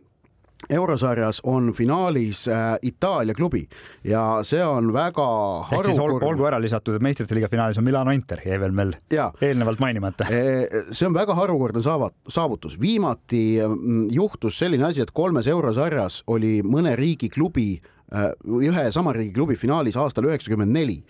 eurosarjas 0.71 1.41
on 1.45 1.73
finaalis 1.75 2.49
äh, 2.49 2.79
Itaalia 2.83 3.35
klubi 3.35 3.69
ja 4.05 4.41
see 4.43 4.65
on 4.65 4.93
väga 4.93 5.27
harukordne. 5.69 6.03
Olgu, 6.03 6.27
olgu 6.27 6.47
ära 6.49 6.61
lisatud, 6.61 6.97
et 6.97 7.05
meistrite 7.05 7.37
liiga 7.37 7.49
finaalis 7.53 7.79
on 7.79 7.85
Milano 7.85 8.13
Inter, 8.15 8.41
jäi 8.47 8.59
veel 8.61 8.73
meil 8.77 8.95
ja. 9.13 9.31
eelnevalt 9.43 9.83
mainimata 9.83 10.29
e,. 10.31 10.85
see 10.91 11.09
on 11.09 11.17
väga 11.17 11.37
harukordne 11.37 11.83
saavat-, 11.85 12.17
saavutus. 12.29 12.79
viimati 12.81 13.45
mm, 13.67 14.07
juhtus 14.15 14.59
selline 14.59 14.89
asi, 14.89 15.05
et 15.05 15.13
kolmes 15.13 15.49
eurosarjas 15.51 16.23
oli 16.27 16.61
mõne 16.65 16.97
riigi 16.97 17.29
klubi 17.29 17.69
äh, 17.77 18.33
ühe 18.45 18.89
sama 18.93 19.13
riigi 19.13 19.35
klubi 19.37 19.59
finaalis 19.61 19.99
aastal 20.01 20.31
üheksakümmend 20.31 20.73
neli 20.73 21.03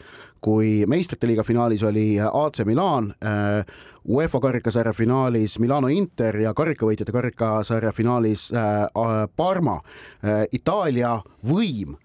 kui 0.44 0.84
meistrite 0.90 1.26
liiga 1.26 1.44
finaalis 1.44 1.82
oli 1.88 2.18
AC 2.20 2.64
Milan, 2.68 3.14
UEFA 4.04 4.40
karikasarja 4.44 4.92
finaalis 4.92 5.58
Milano 5.58 5.88
Inter 5.88 6.36
ja 6.42 6.52
karikavõitjate 6.54 7.12
karikasarja 7.12 7.92
finaalis 7.96 8.50
Parma. 9.36 9.78
Itaalia 10.52 11.14
võim 11.48 11.96
Äh, 11.96 12.03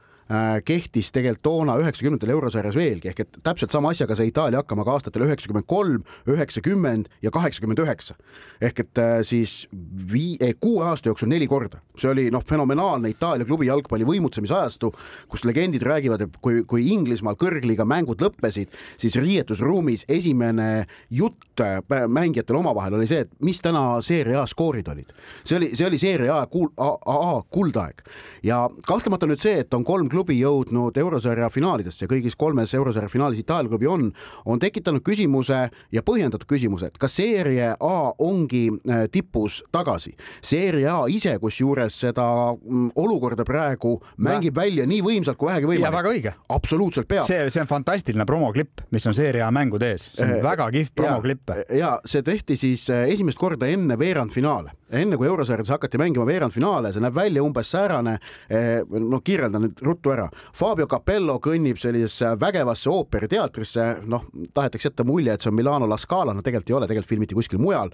kehtis 0.65 1.09
tegelikult 1.15 1.41
toona 1.41 1.75
üheksakümnendatel 1.81 2.33
eurosarjas 2.36 2.75
veelgi 2.77 3.09
ehk 3.09 3.24
et 3.24 3.38
täpselt 3.45 3.74
sama 3.74 3.93
asjaga 3.93 4.17
sai 4.17 4.29
Itaalia 4.29 4.62
hakkama 4.62 4.86
ka 4.86 4.93
aastatel 4.98 5.25
üheksakümmend 5.25 5.65
kolm, 5.69 6.03
üheksakümmend 6.29 7.09
ja 7.25 7.31
kaheksakümmend 7.33 7.81
üheksa. 7.81 8.15
ehk 8.62 8.79
et 8.79 9.01
äh, 9.01 9.21
siis 9.24 9.67
vii-, 10.13 10.38
eh, 10.39 10.53
kuue 10.59 10.86
aasta 10.86 11.09
jooksul 11.09 11.31
neli 11.31 11.48
korda, 11.48 11.81
see 11.98 12.09
oli 12.12 12.27
noh, 12.31 12.43
fenomenaalne 12.45 13.09
Itaalia 13.09 13.48
klubi 13.48 13.69
jalgpalli 13.69 14.05
võimutsemise 14.05 14.53
ajastu, 14.53 14.91
kus 15.29 15.45
legendid 15.48 15.83
räägivad, 15.86 16.21
et 16.21 16.38
kui, 16.41 16.63
kui 16.69 16.88
Inglismaal 16.93 17.38
kõrgliiga 17.39 17.88
mängud 17.88 18.21
lõppesid, 18.21 18.75
siis 19.01 19.17
riietusruumis 19.17 20.05
esimene 20.09 20.86
jutt 21.09 21.49
äh, 21.63 22.08
mängijatel 22.08 22.60
omavahel 22.60 23.00
oli 23.00 23.08
see, 23.10 23.25
et 23.25 23.32
mis 23.46 23.62
täna 23.63 24.01
seeria 24.06 24.44
A 24.44 24.48
skoorid 24.48 24.88
olid. 24.88 25.13
see 25.44 25.58
oli, 25.58 25.72
see 25.75 25.88
oli 25.88 25.98
seeria 26.00 26.39
A, 26.39 26.48
A, 26.78 26.89
A 27.06 27.42
kuldaeg 27.51 28.04
ja 28.44 28.62
kahtlemata 28.88 29.28
nüüd 29.30 29.42
see, 29.42 29.60
et 29.63 29.74
on 29.74 29.84
kolm 29.88 30.10
klubi 30.10 30.38
jõudnud 30.39 30.98
eurosarja 30.98 31.50
finaalidesse, 31.54 32.08
kõigis 32.10 32.38
kolmes 32.39 32.74
eurosarja 32.78 33.10
finaalis 33.12 33.44
Itaalia 33.44 33.72
klubi 33.72 33.88
on, 33.88 34.10
on 34.46 34.60
tekitanud 34.60 35.04
küsimuse 35.06 35.60
ja 35.92 36.04
põhjendatud 36.06 36.48
küsimuse, 36.50 36.89
et 36.89 37.00
kas 37.01 37.16
seeria 37.20 37.75
A 37.80 38.13
ongi 38.20 38.68
äh, 38.70 39.06
tipus 39.12 39.62
tagasi. 39.72 40.16
seeria 40.42 41.00
A 41.04 41.08
ise 41.12 41.36
kusjuures 41.39 42.00
seda 42.06 42.25
mm, 42.56 42.92
olukorda 42.96 43.46
praegu 43.46 44.00
mängib 44.18 44.56
Vä... 44.56 44.63
välja 44.63 44.88
nii 44.89 45.01
võimsalt 45.06 45.38
kui 45.38 45.50
vähegi 45.50 45.70
võimalik. 45.70 45.86
ja 45.86 45.92
väga 45.92 46.13
õige. 46.13 46.34
absoluutselt 46.50 47.08
peab. 47.08 47.25
see, 47.28 47.50
see 47.50 47.62
on 47.63 47.70
fantastiline 47.70 48.25
promoklipp, 48.25 48.86
mis 48.92 49.08
on 49.08 49.18
seeria 49.18 49.48
A 49.48 49.51
mängude 49.51 49.94
ees, 49.94 50.10
see 50.13 50.25
on 50.25 50.38
äh, 50.38 50.44
väga 50.44 50.70
kihvt 50.75 50.96
promoklipp. 50.96 51.49
Ja 51.70 52.00
see 52.06 52.24
tehti 52.25 52.58
siis 52.58 52.89
äh, 52.89 53.08
esimest 53.13 53.39
korda 53.39 53.68
enne 53.68 54.00
veerandfinaale 54.00 54.75
enne 54.89 55.18
kui 55.18 55.27
eurosarjades 55.29 55.70
hakati 55.74 56.00
mängima 56.01 56.25
veerandfinaale, 56.27 56.91
see 56.94 57.03
näeb 57.03 57.15
välja 57.15 57.44
umbes 57.46 57.70
säärane, 57.74 58.15
eh, 58.50 58.82
no 58.89 59.22
kirjeldan 59.22 59.68
nüüd 59.68 59.84
ruttu 59.86 60.13
ära. 60.13 60.27
Fabio 60.56 60.88
Capello 60.89 61.38
kõnnib 61.44 61.77
sellisesse 61.82 62.34
vägevasse 62.41 62.89
ooperiteatrisse, 62.89 63.88
noh, 64.10 64.25
tahetakse 64.53 64.89
jätta 64.89 65.06
mulje, 65.06 65.34
et 65.34 65.41
see 65.46 65.51
on 65.51 65.56
Milano 65.56 65.89
La 65.89 65.98
Scala, 65.98 66.34
no 66.34 66.41
tegelikult 66.41 66.70
ei 66.70 66.77
ole, 66.79 66.89
tegelikult 66.89 67.10
filmiti 67.10 67.38
kuskil 67.38 67.62
mujal. 67.62 67.94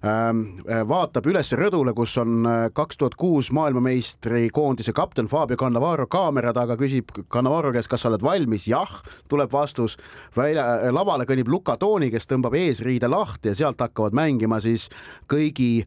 Ähm, 0.00 0.62
eh, 0.64 0.80
vaatab 0.88 1.26
üles 1.28 1.52
rõdule, 1.52 1.92
kus 1.94 2.16
on 2.18 2.48
kaks 2.72 2.96
tuhat 2.96 3.14
kuus 3.20 3.50
maailmameistrikoondise 3.52 4.94
kapten 4.96 5.28
Fabio 5.28 5.58
Cannavaro 5.60 6.06
kaamera 6.06 6.54
taga, 6.56 6.76
küsib 6.80 7.12
Cannavaro 7.28 7.72
käest, 7.72 7.90
kas 7.90 8.00
sa 8.00 8.08
oled 8.08 8.24
valmis, 8.24 8.66
jah, 8.66 9.02
tuleb 9.28 9.52
vastus. 9.52 9.98
välja, 10.36 10.90
lavale 10.92 11.26
kõnnib 11.26 11.48
Luka 11.48 11.76
Tooni, 11.76 12.10
kes 12.10 12.26
tõmbab 12.26 12.54
eesriide 12.54 12.89
lahti 13.10 13.52
ja 13.52 13.54
sealt 13.54 13.80
hakkavad 13.80 14.16
mängima 14.16 14.60
siis 14.60 14.88
kõigi 15.30 15.84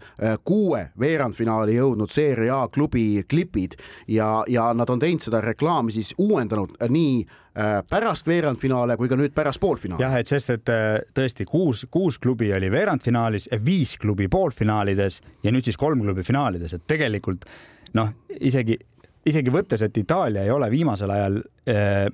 kuue 0.48 0.86
veerandfinaali 1.00 1.76
jõudnud 1.76 2.12
seeria 2.12 2.54
A 2.54 2.68
klubi 2.72 3.24
klipid 3.30 3.76
ja, 4.08 4.44
ja 4.48 4.70
nad 4.78 4.90
on 4.90 5.02
teinud 5.02 5.24
seda 5.24 5.42
reklaami 5.42 5.94
siis 5.96 6.14
uuendanud 6.22 6.76
nii 6.90 7.24
äh, 7.24 7.82
pärast 7.90 8.28
veerandfinaale 8.30 8.98
kui 9.00 9.10
ka 9.10 9.18
nüüd 9.20 9.34
pärast 9.36 9.62
poolfinaali. 9.64 10.04
jah, 10.04 10.16
et 10.20 10.30
sest, 10.30 10.54
et 10.54 10.72
äh, 10.72 11.02
tõesti 11.16 11.48
kuus, 11.50 11.86
kuus 11.92 12.20
klubi 12.22 12.52
oli 12.54 12.72
veerandfinaalis, 12.72 13.50
viis 13.66 13.98
klubi 14.02 14.30
poolfinaalides 14.32 15.22
ja 15.44 15.54
nüüd 15.54 15.66
siis 15.68 15.80
kolm 15.80 16.04
klubi 16.06 16.26
finaalides, 16.26 16.78
et 16.78 16.88
tegelikult 16.88 17.48
noh, 17.98 18.14
isegi 18.40 18.80
isegi 19.24 19.52
võttes, 19.54 19.80
et 19.86 19.98
Itaalia 19.98 20.42
ei 20.44 20.52
ole 20.52 20.68
viimasel 20.68 21.12
ajal 21.14 21.38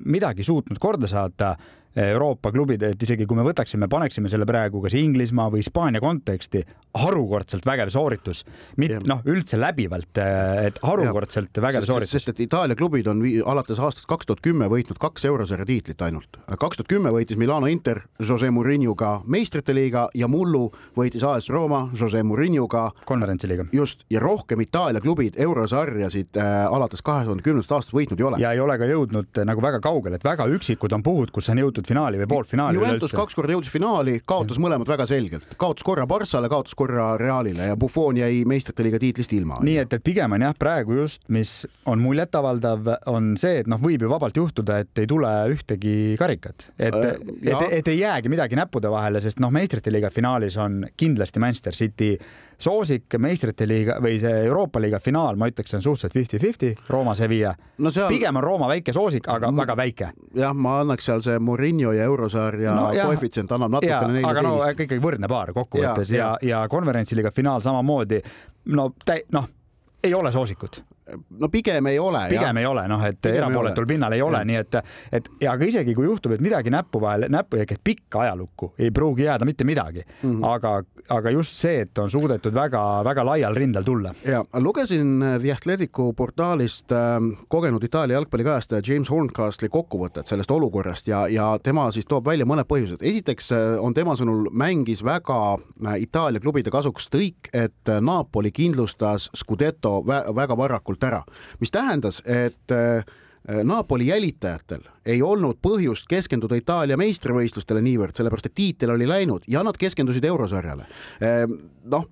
midagi 0.05 0.43
suutnud 0.45 0.77
korda 0.77 1.07
saata 1.09 1.55
Euroopa 1.99 2.51
klubid, 2.55 2.83
et 2.83 3.03
isegi 3.03 3.27
kui 3.27 3.37
me 3.37 3.43
võtaksime, 3.47 3.89
paneksime 3.91 4.29
selle 4.31 4.47
praegu 4.49 4.81
kas 4.83 4.95
Inglismaa 4.97 5.49
või 5.51 5.63
Hispaania 5.63 6.01
konteksti, 6.03 6.63
harukordselt 6.97 7.65
vägev 7.65 7.91
sooritus, 7.93 8.43
mitte 8.81 8.99
noh, 9.07 9.21
üldse 9.29 9.59
läbivalt, 9.59 10.17
et 10.65 10.79
harukordselt 10.81 11.57
ja. 11.57 11.63
vägev 11.67 11.85
sooritus. 11.85 12.15
sest 12.17 12.31
et 12.33 12.39
Itaalia 12.47 12.77
klubid 12.79 13.07
on 13.11 13.21
alates 13.45 13.79
aastast 13.79 14.07
kaks 14.09 14.25
tuhat 14.29 14.41
kümme 14.45 14.69
võitnud 14.71 14.97
kaks 15.01 15.25
eurosarja 15.29 15.67
tiitlit 15.69 16.01
ainult. 16.01 16.39
kaks 16.49 16.79
tuhat 16.79 16.89
kümme 16.89 17.13
võitis 17.13 17.37
Milano 17.37 17.69
Inter 17.69 18.01
Jose 18.19 18.49
Mourinhoga 18.49 19.19
meistrite 19.25 19.75
liiga 19.75 20.07
ja 20.15 20.27
mullu 20.27 20.71
võitis 20.97 21.23
AS 21.25 21.49
Rooma 21.53 21.89
Jose 21.99 22.23
Mourinhoga 22.23 22.89
konverentsiliiga. 23.05 23.67
just, 23.73 24.05
ja 24.09 24.19
rohkem 24.19 24.61
Itaalia 24.65 25.01
klubid 25.01 25.37
eurosarjasid 25.37 26.37
äh, 26.37 26.65
alates 26.73 27.05
kahe 27.05 27.27
tuhande 27.27 27.45
kümnendast 27.45 27.71
aastast 27.71 27.93
võitnud 27.93 28.19
ei 28.19 28.29
ole. 28.31 28.41
ja 28.41 28.53
ei 28.57 28.59
ole 28.59 28.77
ka 28.81 28.89
jõudnud 28.89 29.29
äh, 29.37 29.45
nagu 29.45 29.61
väga 29.61 29.79
kaugele, 29.83 30.17
et 30.17 30.25
väga 30.25 30.49
üksikud 30.57 30.93
on 30.97 31.05
puhud, 31.05 31.31
kus 31.35 31.49
on 31.53 31.61
jõutud 31.61 31.88
finaali 31.89 32.19
või 32.21 32.29
poolfinaali. 32.33 32.79
Juventus 32.79 33.15
kaks 33.17 33.37
korda 33.37 33.55
jõudis 33.55 33.71
finaali, 33.73 34.17
kaotas 34.27 34.59
mõlemad 34.61 34.89
väga 34.89 35.07
selgelt, 35.09 35.55
kaotas 35.59 35.85
korra 35.87 36.05
Barssale, 36.09 36.49
kaotas 36.51 36.77
korra 36.77 37.11
Realile 37.19 37.71
ja 37.71 37.77
Buffon 37.79 38.19
jäi 38.19 38.43
meistrite 38.49 38.85
liiga 38.85 39.01
tiitlist 39.01 39.33
ilma. 39.37 39.59
nii 39.65 39.77
et, 39.83 39.93
et 39.97 40.05
pigem 40.05 40.37
on 40.37 40.45
jah, 40.47 40.55
praegu 40.59 40.99
just, 41.01 41.23
mis 41.33 41.53
on 41.89 42.01
muljetavaldav, 42.03 42.91
on 43.11 43.33
see, 43.39 43.63
et 43.63 43.69
noh, 43.71 43.81
võib 43.81 44.05
ju 44.05 44.11
vabalt 44.11 44.37
juhtuda, 44.37 44.81
et 44.83 45.03
ei 45.03 45.09
tule 45.09 45.31
ühtegi 45.53 45.95
karikat, 46.19 46.69
et 46.77 46.95
äh,, 46.95 47.15
et, 47.43 47.65
et 47.79 47.93
ei 47.93 48.03
jäägi 48.03 48.31
midagi 48.31 48.59
näppude 48.59 48.91
vahele, 48.91 49.21
sest 49.23 49.41
noh, 49.43 49.53
meistrite 49.53 49.93
liiga 49.93 50.11
finaalis 50.13 50.57
on 50.61 50.83
kindlasti 50.99 51.41
Manchester 51.43 51.75
City 51.77 52.15
soosik 52.59 53.15
meistrite 53.21 53.67
liiga 53.67 53.97
või 54.03 54.19
see 54.21 54.43
Euroopa 54.45 54.81
liiga 54.83 54.99
finaal, 55.03 55.37
ma 55.39 55.47
ütleks, 55.51 55.73
on 55.77 55.83
suhteliselt 55.83 56.15
fifty-fifty, 56.17 56.73
Rooma 56.89 57.15
Sevilla 57.15 57.53
no. 57.77 57.91
Seal... 57.91 58.09
pigem 58.11 58.39
on 58.39 58.43
Rooma 58.43 58.67
väike 58.71 58.93
soosik, 58.95 59.29
aga 59.31 59.51
mm, 59.51 59.63
väga 59.63 59.77
väike. 59.79 60.11
jah, 60.35 60.53
ma 60.55 60.79
annaks 60.83 61.07
seal 61.09 61.23
see 61.25 61.39
Murillo 61.39 61.93
ja 61.95 62.07
eurosarja 62.09 62.75
no, 62.75 62.89
koefitsient 62.99 63.51
annab 63.55 63.77
natukene 63.77 64.19
neile 64.19 64.31
aga 64.31 64.45
no 64.45 64.55
ikkagi 64.73 64.99
võrdne 65.03 65.31
paar 65.31 65.53
kokkuvõttes 65.55 66.11
ja, 66.11 66.17
ja, 66.17 66.29
ja, 66.41 66.49
ja 66.63 66.67
konverentsiliiga 66.71 67.31
finaal 67.35 67.63
samamoodi. 67.65 68.21
no 68.75 68.91
täi-, 69.05 69.23
noh, 69.35 69.49
ei 70.03 70.13
ole 70.13 70.31
soosikut 70.35 70.83
no 71.39 71.49
pigem 71.49 71.87
ei 71.91 71.99
ole. 71.99 72.25
pigem 72.29 72.57
jah. 72.57 72.61
ei 72.61 72.65
ole, 72.65 72.87
noh, 72.91 73.05
et 73.05 73.25
erapooletul 73.31 73.87
pinnal 73.89 74.15
ei 74.15 74.21
ole, 74.21 74.43
nii 74.45 74.59
et, 74.59 74.79
et 75.19 75.29
ja 75.41 75.53
aga 75.53 75.65
isegi 75.65 75.95
kui 75.97 76.07
juhtub, 76.07 76.35
et 76.35 76.43
midagi 76.43 76.73
näppu 76.73 77.01
vahele, 77.01 77.29
näppu 77.31 77.61
ehk 77.61 77.75
et 77.77 77.83
pikka 77.83 78.23
ajalukku 78.25 78.73
ei 78.79 78.91
pruugi 78.91 79.27
jääda 79.27 79.45
mitte 79.45 79.67
midagi 79.67 80.03
mm, 80.05 80.31
-hmm. 80.31 80.47
aga, 80.47 80.83
aga 81.09 81.29
just 81.35 81.55
see, 81.55 81.81
et 81.85 81.97
on 81.97 82.09
suudetud 82.09 82.53
väga-väga 82.53 83.25
laial 83.25 83.55
rindel 83.55 83.83
tulla. 83.83 84.13
ja 84.25 84.45
lugesin 84.53 85.19
The 85.41 85.51
Athleticu 85.51 86.13
portaalist 86.13 86.91
äh, 86.91 87.19
kogenud 87.47 87.83
Itaalia 87.83 88.13
jalgpallikajastaja 88.13 88.81
James 88.87 89.09
Horncastli 89.09 89.69
kokkuvõtet 89.69 90.27
sellest 90.27 90.51
olukorrast 90.51 91.07
ja, 91.07 91.27
ja 91.27 91.59
tema 91.63 91.91
siis 91.91 92.05
toob 92.09 92.25
välja 92.25 92.45
mõned 92.45 92.67
põhjused. 92.69 93.01
esiteks 93.01 93.51
äh, 93.55 93.65
on 93.83 93.93
tema 93.93 94.15
sõnul 94.19 94.49
mängis 94.51 95.03
väga 95.05 95.39
äh, 95.55 95.97
Itaalia 96.03 96.41
klubide 96.43 96.71
kasuks 96.73 97.09
tõik, 97.13 97.49
et 97.53 97.89
äh, 97.89 98.01
Napoli 98.01 98.51
kindlustas 98.51 99.29
Scudetto 99.35 99.99
väga 100.05 100.57
varakult 100.57 100.98
tegelikult 100.99 101.03
ära, 101.03 101.23
mis 101.59 101.71
tähendas, 101.71 102.21
et 102.25 102.71
äh, 102.71 103.03
Napoli 103.63 104.07
jälitajatel 104.07 104.83
ei 105.05 105.21
olnud 105.23 105.57
põhjust 105.63 106.05
keskenduda 106.09 106.55
Itaalia 106.59 106.97
meistrivõistlustele 106.99 107.81
niivõrd, 107.81 108.13
sellepärast 108.15 108.49
et 108.49 108.55
tiitel 108.55 108.91
oli 108.93 109.07
läinud 109.07 109.47
ja 109.47 109.63
nad 109.63 109.77
keskendusid 109.79 110.25
eurosarjale. 110.27 110.85
Ehm, 111.23 111.55
noh, 111.89 112.05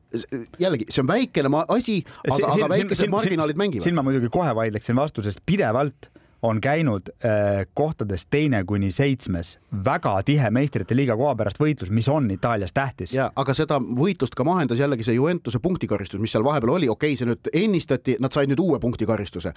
jällegi, 0.58 0.88
see 0.89 1.03
on 1.03 1.08
väikene 1.12 1.51
asi, 1.67 2.00
aga, 2.25 2.53
aga 2.53 2.70
väikesed 2.74 3.12
marginaalid 3.12 3.60
mängivad. 3.60 3.84
siin 3.84 3.96
ma 3.96 4.06
muidugi 4.08 4.32
kohe 4.34 4.56
vaidleksin 4.56 4.96
vastu, 4.96 5.22
sest 5.22 5.44
pidevalt 5.46 6.10
on 6.41 6.62
käinud 6.62 7.10
äh, 7.10 7.65
kohtades 7.74 8.25
teine 8.25 8.63
kuni 8.63 8.91
seitsmes 8.91 9.58
väga 9.86 10.13
tihe 10.25 10.50
meistrite 10.53 10.96
liiga 10.96 11.15
koha 11.17 11.34
pärast 11.36 11.60
võitlus, 11.60 11.89
mis 11.91 12.08
on 12.10 12.29
Itaalias 12.32 12.74
tähtis. 12.74 13.13
ja 13.13 13.32
aga 13.36 13.53
seda 13.58 13.79
võitlust 13.82 14.36
ka 14.38 14.46
mahendas 14.48 14.79
jällegi 14.79 15.03
see 15.08 15.17
Juventuse 15.17 15.60
punktikaristus, 15.60 16.22
mis 16.22 16.32
seal 16.32 16.46
vahepeal 16.46 16.75
oli, 16.75 16.89
okei 16.89 17.13
okay,, 17.13 17.17
see 17.17 17.29
nüüd 17.29 17.50
ennistati, 17.53 18.17
nad 18.22 18.34
said 18.34 18.51
nüüd 18.51 18.62
uue 18.62 18.79
punktikaristuse, 18.79 19.53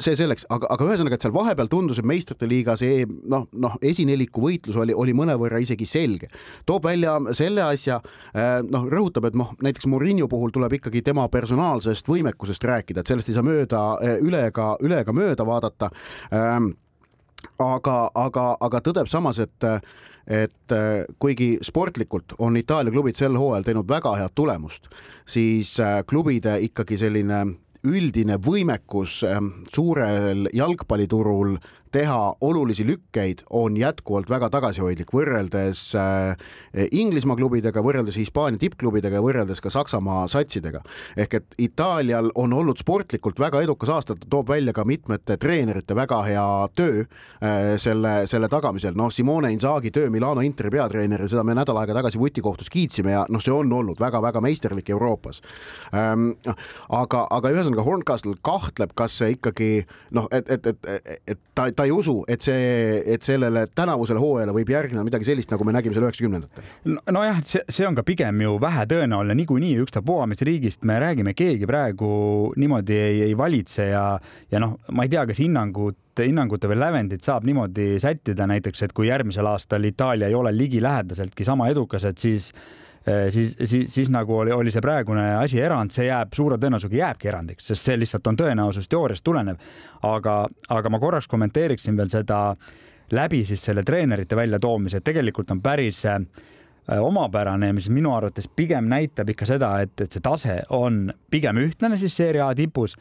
see 0.00 0.16
selleks, 0.16 0.46
aga, 0.52 0.70
aga 0.72 0.88
ühesõnaga, 0.88 1.18
et 1.18 1.26
seal 1.26 1.34
vahepeal 1.36 1.68
tundus, 1.72 2.00
et 2.00 2.08
meistrite 2.08 2.48
liiga 2.48 2.76
see 2.80 3.04
noh, 3.06 3.46
noh, 3.52 3.76
esineliku 3.84 4.44
võitlus 4.46 4.78
oli, 4.80 4.96
oli 4.96 5.14
mõnevõrra 5.16 5.60
isegi 5.62 5.86
selge. 5.86 6.30
toob 6.66 6.88
välja 6.88 7.18
selle 7.36 7.62
asja, 7.66 8.00
äh, 8.32 8.54
noh, 8.64 8.88
rõhutab, 8.88 9.28
et 9.28 9.38
noh, 9.38 9.52
näiteks 9.62 9.86
Murillo 9.90 10.28
puhul 10.32 10.50
tuleb 10.54 10.78
ikkagi 10.80 11.02
tema 11.04 11.28
personaalsest 11.28 12.08
võimekusest 12.08 12.64
rääkida, 12.64 13.00
et 13.00 13.12
sellest 13.12 13.28
ei 13.28 13.36
saa 13.36 13.46
mööda 13.46 13.84
äh, 14.00 14.16
üle 14.24 14.46
ega 14.48 14.72
üle 14.82 15.02
ega 15.04 15.12
mööda 15.16 15.46
vaadata 15.46 15.92
aga, 16.30 17.96
aga, 18.14 18.46
aga 18.60 18.80
tõdeb 18.84 19.10
samas, 19.10 19.40
et, 19.42 19.66
et 20.26 20.74
äh, 20.74 21.04
kuigi 21.22 21.56
sportlikult 21.64 22.36
on 22.38 22.56
Itaalia 22.56 22.94
klubid 22.94 23.18
sel 23.18 23.36
hooajal 23.38 23.66
teinud 23.66 23.90
väga 23.90 24.14
head 24.20 24.34
tulemust, 24.38 24.88
siis 25.26 25.74
äh, 25.80 26.00
klubide 26.06 26.58
ikkagi 26.68 26.98
selline 27.00 27.44
üldine 27.82 28.36
võimekus 28.38 29.22
ähm, 29.26 29.64
suurel 29.74 30.46
jalgpalliturul 30.54 31.56
teha 31.92 32.34
olulisi 32.40 32.86
lükkeid, 32.86 33.42
on 33.50 33.76
jätkuvalt 33.76 34.30
väga 34.30 34.48
tagasihoidlik 34.52 35.12
võrreldes 35.12 35.82
äh, 35.98 36.36
Inglismaa 36.90 37.36
klubidega, 37.36 37.82
võrreldes 37.84 38.16
Hispaania 38.16 38.60
tippklubidega 38.60 39.18
ja 39.18 39.24
võrreldes 39.24 39.60
ka 39.62 39.70
Saksamaa 39.72 40.24
satsidega. 40.32 40.80
ehk 41.16 41.34
et 41.34 41.54
Itaalial 41.58 42.30
on 42.34 42.52
olnud 42.52 42.80
sportlikult 42.80 43.40
väga 43.40 43.62
edukas 43.62 43.92
aasta, 43.92 44.16
ta 44.16 44.28
toob 44.30 44.48
välja 44.48 44.72
ka 44.72 44.84
mitmete 44.88 45.36
treenerite 45.36 45.94
väga 45.94 46.22
hea 46.26 46.46
töö 46.74 47.04
äh, 47.04 47.76
selle, 47.76 48.26
selle 48.26 48.48
tagamisel, 48.48 48.96
noh, 48.96 49.12
Simone 49.12 49.52
Inzaghi 49.52 49.90
töö 49.90 50.10
Milano 50.10 50.40
Interi 50.40 50.70
peatreeneril, 50.70 51.28
seda 51.28 51.44
me 51.44 51.56
nädal 51.58 51.80
aega 51.82 51.96
tagasi 52.00 52.20
vutikohtus 52.20 52.72
kiitsime 52.72 53.12
ja 53.12 53.26
noh, 53.28 53.42
see 53.44 53.52
on 53.52 53.72
olnud 53.72 54.00
väga-väga 54.00 54.40
meisterlik 54.40 54.90
Euroopas 54.90 55.42
ähm,. 55.94 56.32
aga, 56.88 57.26
aga 57.30 57.52
ühesõnaga 57.52 57.84
Horncastle 57.84 58.34
kahtleb, 58.42 58.96
kas 58.96 59.18
see 59.20 59.36
ikkagi 59.36 59.70
noh, 60.16 60.28
et, 60.32 60.48
et, 60.50 60.66
et, 60.66 61.20
et 61.34 61.40
ta, 61.54 61.68
ta 61.76 61.81
ei 61.86 61.92
usu, 61.94 62.16
et 62.30 62.44
see, 62.44 63.00
et 63.14 63.24
sellele 63.26 63.66
tänavusele 63.74 64.20
hooajale 64.22 64.54
võib 64.56 64.72
järgneda 64.72 65.04
midagi 65.06 65.28
sellist, 65.28 65.50
nagu 65.52 65.66
me 65.66 65.74
nägime 65.76 65.96
seal 65.96 66.06
üheksakümnendatel. 66.08 66.68
nojah, 67.14 67.42
see, 67.48 67.64
see 67.68 67.88
on 67.88 67.98
ka 67.98 68.04
pigem 68.06 68.44
ju 68.44 68.56
vähetõenäoline, 68.62 69.36
niikuinii 69.42 69.80
ükstapuha, 69.84 70.28
mis 70.30 70.44
riigist 70.46 70.86
me 70.88 70.98
räägime, 71.02 71.34
keegi 71.38 71.68
praegu 71.68 72.12
niimoodi 72.60 72.98
ei, 72.98 73.22
ei 73.28 73.36
valitse 73.38 73.88
ja, 73.92 74.06
ja 74.52 74.62
noh, 74.62 74.78
ma 74.92 75.06
ei 75.06 75.12
tea, 75.12 75.26
kas 75.30 75.42
hinnangut 75.42 75.98
hinnangute 76.20 76.68
või 76.68 76.76
lävendit 76.76 77.24
saab 77.24 77.46
niimoodi 77.48 77.96
sättida 78.02 78.44
näiteks, 78.50 78.82
et 78.84 78.92
kui 78.92 79.08
järgmisel 79.08 79.48
aastal 79.48 79.84
Itaalia 79.88 80.28
ei 80.28 80.36
ole 80.36 80.52
ligilähedaseltki 80.52 81.46
sama 81.48 81.70
edukas, 81.72 82.04
et 82.04 82.20
siis 82.20 82.50
siis, 83.04 83.56
siis, 83.64 83.94
siis 83.94 84.10
nagu 84.10 84.36
oli, 84.38 84.52
oli 84.52 84.72
see 84.74 84.82
praegune 84.84 85.24
asi 85.36 85.60
erand, 85.60 85.90
see 85.94 86.06
jääb 86.06 86.34
suure 86.36 86.58
tõenäosusega 86.62 86.98
jääbki 87.00 87.32
erandiks, 87.32 87.66
sest 87.66 87.88
see 87.88 87.98
lihtsalt 87.98 88.26
on 88.30 88.38
tõenäosus 88.38 88.88
teooriast 88.90 89.24
tulenev. 89.24 89.58
aga, 90.02 90.36
aga 90.68 90.90
ma 90.90 91.00
korraks 91.02 91.28
kommenteeriksin 91.28 91.96
veel 91.96 92.10
seda 92.12 92.42
läbi 93.12 93.44
siis 93.44 93.64
selle 93.64 93.82
treenerite 93.82 94.36
väljatoomise, 94.36 94.96
et 94.96 95.04
tegelikult 95.04 95.50
on 95.50 95.60
päris 95.62 96.04
äh, 96.06 96.20
omapärane, 97.00 97.72
mis 97.72 97.90
minu 97.90 98.14
arvates 98.14 98.48
pigem 98.48 98.88
näitab 98.88 99.28
ikka 99.34 99.46
seda, 99.46 99.74
et, 99.82 99.94
et 100.00 100.12
see 100.12 100.22
tase 100.22 100.60
on 100.70 101.12
pigem 101.30 101.60
ühtlane 101.62 101.98
siis 101.98 102.16
seeria 102.16 102.48
A 102.48 102.54
tipus 102.54 102.96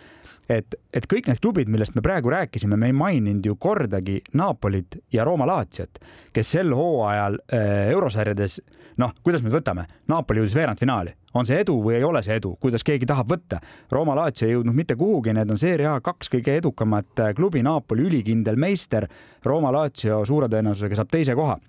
et, 0.49 0.75
et 0.93 1.07
kõik 1.09 1.29
need 1.29 1.39
klubid, 1.41 1.69
millest 1.71 1.95
me 1.95 2.03
praegu 2.05 2.31
rääkisime, 2.33 2.77
me 2.79 2.91
ei 2.91 2.95
maininud 2.97 3.45
ju 3.45 3.55
kordagi 3.61 4.19
Napolit 4.37 4.97
ja 5.13 5.25
Rooma 5.27 5.47
Latsiat, 5.49 6.01
kes 6.33 6.53
sel 6.57 6.73
hooajal 6.75 7.39
äh, 7.53 7.91
eurosarjades, 7.93 8.59
noh, 8.97 9.13
kuidas 9.23 9.43
me 9.45 9.53
võtame, 9.53 9.85
Napoli 10.11 10.41
jõudis 10.41 10.55
veerandfinaali, 10.57 11.15
on 11.33 11.47
see 11.47 11.61
edu 11.63 11.77
või 11.83 11.95
ei 11.99 12.03
ole 12.03 12.23
see 12.25 12.35
edu, 12.41 12.55
kuidas 12.59 12.83
keegi 12.83 13.07
tahab 13.07 13.31
võtta. 13.31 13.61
Rooma 13.91 14.15
Lazio 14.17 14.47
ei 14.47 14.57
jõudnud 14.57 14.75
mitte 14.75 14.97
kuhugi, 14.99 15.33
need 15.33 15.51
on 15.51 15.61
Serie 15.61 15.87
A 15.87 15.99
kaks 16.03 16.31
kõige 16.31 16.57
edukamat 16.59 17.25
äh, 17.25 17.33
klubi, 17.37 17.63
Napoli 17.63 18.07
ülikindel 18.09 18.59
meister, 18.59 19.07
Rooma 19.45 19.71
Lazio 19.71 20.23
suure 20.25 20.51
tõenäosusega 20.51 21.01
saab 21.01 21.13
teise 21.13 21.35
koha 21.35 21.59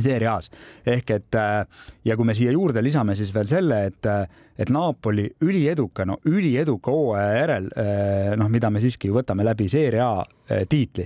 Serie 0.00 0.28
A-s. 0.28 0.48
Ehk 0.88 1.10
et 1.12 1.36
äh, 1.36 1.66
ja 2.04 2.16
kui 2.16 2.24
me 2.24 2.34
siia 2.36 2.52
juurde 2.54 2.80
lisame 2.84 3.16
siis 3.18 3.32
veel 3.34 3.48
selle, 3.50 3.82
et, 3.90 4.06
äh, 4.08 4.24
et 4.56 4.72
Napoli 4.72 5.26
ülieduka, 5.44 6.06
no 6.08 6.16
ülieduka 6.28 6.94
hooaja 6.94 7.34
järel, 7.36 7.68
äh, 7.76 8.32
noh, 8.40 8.48
mida 8.52 8.70
me 8.72 8.80
siiski 8.80 9.12
võtame 9.12 9.44
läbi 9.44 9.68
Serie 9.72 10.00
A 10.02 10.24
tiitli, 10.68 11.04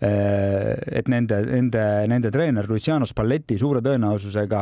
et 0.00 1.08
nende, 1.08 1.38
nende, 1.48 1.82
nende 2.08 2.30
treener 2.32 2.68
Luciano 2.68 3.04
Spalletti 3.08 3.58
suure 3.60 3.82
tõenäosusega 3.84 4.60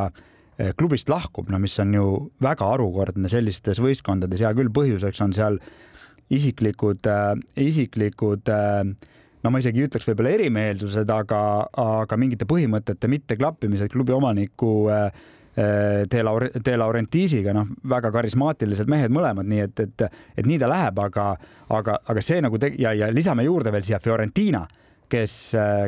klubist 0.78 1.08
lahkub, 1.10 1.48
no 1.50 1.58
mis 1.58 1.74
on 1.82 1.94
ju 1.96 2.04
väga 2.42 2.68
harukordne 2.74 3.30
sellistes 3.32 3.80
võistkondades, 3.82 4.42
hea 4.44 4.52
küll, 4.54 4.70
põhjuseks 4.74 5.22
on 5.24 5.34
seal 5.36 5.58
isiklikud, 6.32 7.06
isiklikud 7.60 8.48
äh, 8.52 9.10
no 9.44 9.52
ma 9.52 9.60
isegi 9.60 9.84
ütleks 9.84 10.08
võib-olla 10.08 10.34
erimeelsused, 10.38 11.10
aga, 11.12 11.40
aga 11.80 12.18
mingite 12.20 12.48
põhimõtete 12.48 13.10
mitteklappimised 13.12 13.92
klubi 13.92 14.14
omaniku 14.16 14.70
äh, 14.92 15.04
äh, 15.58 16.04
De 16.10 16.22
Laure-, 16.24 16.52
De 16.64 16.76
Laurentiisiga, 16.80 17.54
noh, 17.56 17.68
väga 17.90 18.12
karismaatilised 18.14 18.90
mehed 18.90 19.12
mõlemad, 19.14 19.48
nii 19.50 19.66
et, 19.66 19.84
et, 19.84 20.06
et 20.38 20.48
nii 20.48 20.60
ta 20.62 20.70
läheb, 20.70 21.02
aga, 21.08 21.28
aga, 21.76 21.98
aga 22.08 22.24
see 22.24 22.40
nagu 22.44 22.60
te- 22.60 22.74
ja, 22.80 22.94
ja 22.96 23.10
lisame 23.12 23.44
juurde 23.46 23.74
veel 23.74 23.84
siia 23.86 24.00
Fiorentina, 24.02 24.64
kes, 25.14 25.36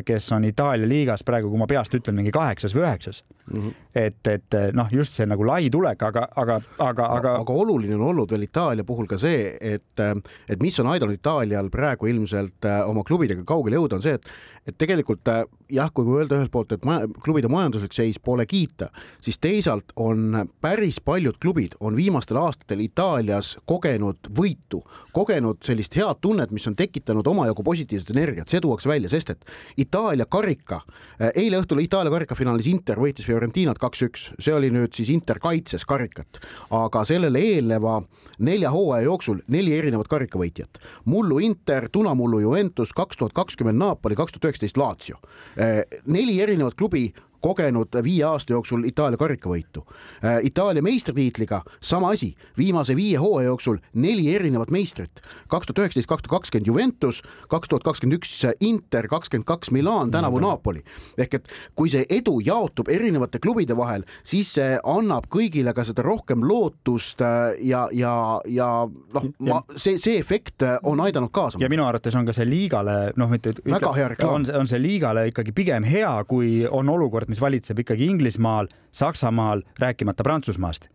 kes 0.07 0.31
on 0.37 0.47
Itaalia 0.49 0.89
liigas 0.89 1.25
praegu, 1.27 1.51
kui 1.51 1.61
ma 1.61 1.69
peast 1.71 1.95
ütlen, 1.99 2.17
mingi 2.19 2.33
kaheksas 2.35 2.75
või 2.77 2.85
üheksas 2.87 3.23
mm. 3.25 3.57
-hmm. 3.59 3.75
et, 4.03 4.33
et 4.33 4.59
noh, 4.77 4.91
just 4.93 5.17
see 5.19 5.27
nagu 5.27 5.47
lai 5.47 5.71
tulek, 5.73 6.03
aga, 6.03 6.29
aga, 6.37 6.61
aga, 6.79 7.09
aga. 7.19 7.37
aga 7.43 7.59
oluline 7.65 7.99
on 7.99 8.07
olnud 8.13 8.33
veel 8.33 8.47
Itaalia 8.47 8.87
puhul 8.87 9.09
ka 9.11 9.19
see, 9.21 9.57
et, 9.61 10.05
et 10.49 10.63
mis 10.63 10.79
on 10.83 10.93
aidanud 10.95 11.17
Itaalial 11.17 11.71
praegu 11.73 12.11
ilmselt 12.11 12.69
äh, 12.69 12.83
oma 12.89 13.05
klubidega 13.07 13.45
kaugele 13.47 13.81
jõuda, 13.81 14.01
on 14.01 14.07
see, 14.07 14.19
et, 14.19 14.31
et 14.67 14.75
tegelikult 14.79 15.29
äh, 15.31 15.45
jah, 15.73 15.91
kui 15.95 16.07
öelda 16.19 16.41
ühelt 16.41 16.51
poolt, 16.55 16.73
et 16.75 16.85
maja, 16.87 17.07
klubide 17.23 17.49
majanduslik 17.51 17.95
seis 17.95 18.19
pole 18.23 18.47
kiita, 18.51 18.89
siis 19.23 19.39
teisalt 19.43 19.93
on 20.01 20.49
päris 20.63 20.99
paljud 21.05 21.39
klubid 21.43 21.77
on 21.81 21.97
viimastel 21.99 22.41
aastatel 22.41 22.83
Itaalias 22.85 23.55
kogenud 23.71 24.31
võitu, 24.37 24.83
kogenud 25.15 25.63
sellist 25.67 25.95
head 25.99 26.21
tunnet, 26.23 26.53
mis 26.55 26.67
on 26.67 26.77
tekitanud 26.79 27.27
omajagu 27.27 27.65
positiivset 27.67 28.11
energiat, 28.15 28.51
see 28.51 28.63
tuuakse 28.63 28.91
välja, 28.91 29.11
sest 29.13 29.35
et 29.37 29.47
Itaalia 29.87 30.27
karika, 30.31 30.83
äh, 31.21 31.31
eile 31.35 31.63
õhtul 31.63 31.85
Itaalia 31.85 32.15
karikafinaalis 32.15 32.71
Inter 32.71 32.99
võitis 33.03 33.29
Fiorentinat 33.29 33.81
kaks-üks, 33.83 34.31
see 34.43 34.55
oli 34.55 34.73
nüüd 34.75 34.95
siis 34.99 35.13
Inter 35.15 35.39
kaitses 35.43 35.87
karikat, 35.87 36.43
aga 36.75 37.05
sellele 37.07 37.43
eelneva 37.55 38.01
nelja 38.43 38.75
hooaja 38.75 39.07
jooksul 39.07 39.41
neli 39.53 39.79
erinevat 39.79 40.11
karikavõitjat. 40.11 40.83
mullu 41.05 41.39
Inter, 41.39 41.89
Tunamullu 41.93 42.41
Juventus, 42.43 42.93
kaks 42.93 43.17
tuhat 43.17 43.33
kakskümmend 43.33 43.79
Napoli, 43.79 44.17
kaks 44.19 44.35
tuhat 44.35 44.51
üheksateist 44.51 44.56
Lazio. 44.77 45.17
Eh, 45.57 45.83
neli 46.05 46.41
erinevat 46.41 46.75
klubi 46.75 47.13
kogenud 47.47 48.01
viie 48.03 48.25
aasta 48.27 48.53
jooksul 48.57 48.85
Itaalia 48.89 49.21
karikavõitu. 49.21 49.85
Äh, 50.25 50.41
Itaalia 50.51 50.83
meistritiitliga 50.83 51.63
sama 51.81 52.11
asi, 52.17 52.35
viimase 52.59 52.97
viie 52.99 53.21
hooaja 53.23 53.53
jooksul 53.53 53.79
neli 53.95 54.29
erinevat 54.35 54.73
meistrit, 54.75 55.23
kaks 55.49 55.71
tuhat 55.71 55.85
üheksateist, 55.85 56.11
kaks 56.11 56.27
tuhat 56.27 56.41
kakskümmend 56.41 56.67
Juventus, 56.71 57.23
kaks 57.53 57.71
tuhat 57.71 57.87
kakskümmend 57.87 58.19
üks 58.19 58.35
Inter, 58.61 59.09
kakskümmend 59.09 59.47
kaks 59.47 59.71
Milan, 59.71 60.11
tänavu 60.11 60.41
Napoli. 60.43 60.83
ehk 61.19 61.35
et 61.35 61.49
kui 61.75 61.91
see 61.91 62.07
edu 62.11 62.39
jaotub 62.45 62.89
erinevate 62.89 63.39
klubide 63.43 63.77
vahel, 63.77 64.05
siis 64.25 64.53
see 64.57 64.79
annab 64.85 65.29
kõigile 65.33 65.75
ka 65.77 65.85
seda 65.87 66.05
rohkem 66.07 66.45
lootust 66.47 67.23
äh, 67.25 67.57
ja, 67.67 67.87
ja, 67.93 68.41
ja 68.49 68.69
noh, 68.89 69.63
see, 69.77 69.99
see 70.03 70.19
efekt 70.21 70.65
äh, 70.67 70.79
on 70.83 71.01
aidanud 71.05 71.33
kaasa. 71.35 71.61
ja 71.63 71.71
minu 71.73 71.87
arvates 71.87 72.15
on 72.19 72.27
ka 72.27 72.35
see 72.37 72.49
liigale, 72.49 73.13
noh, 73.17 73.31
mitte 73.33 73.55
väga 73.65 73.93
hea 73.97 74.11
reklaam. 74.15 74.41
on, 74.41 74.49
on 74.63 74.71
see 74.71 74.83
liigale 74.83 75.27
ikkagi 75.33 75.55
pigem 75.57 75.87
hea, 75.87 76.13
kui 76.29 76.67
on 76.71 76.89
olukord, 76.93 77.31
mis 77.33 77.36
valitseb 77.41 77.79
ikkagi 77.83 78.07
Inglismaal, 78.11 78.69
Saksamaal, 78.93 79.63
rääkimata 79.79 80.25
Prantsusmaast. 80.25 80.89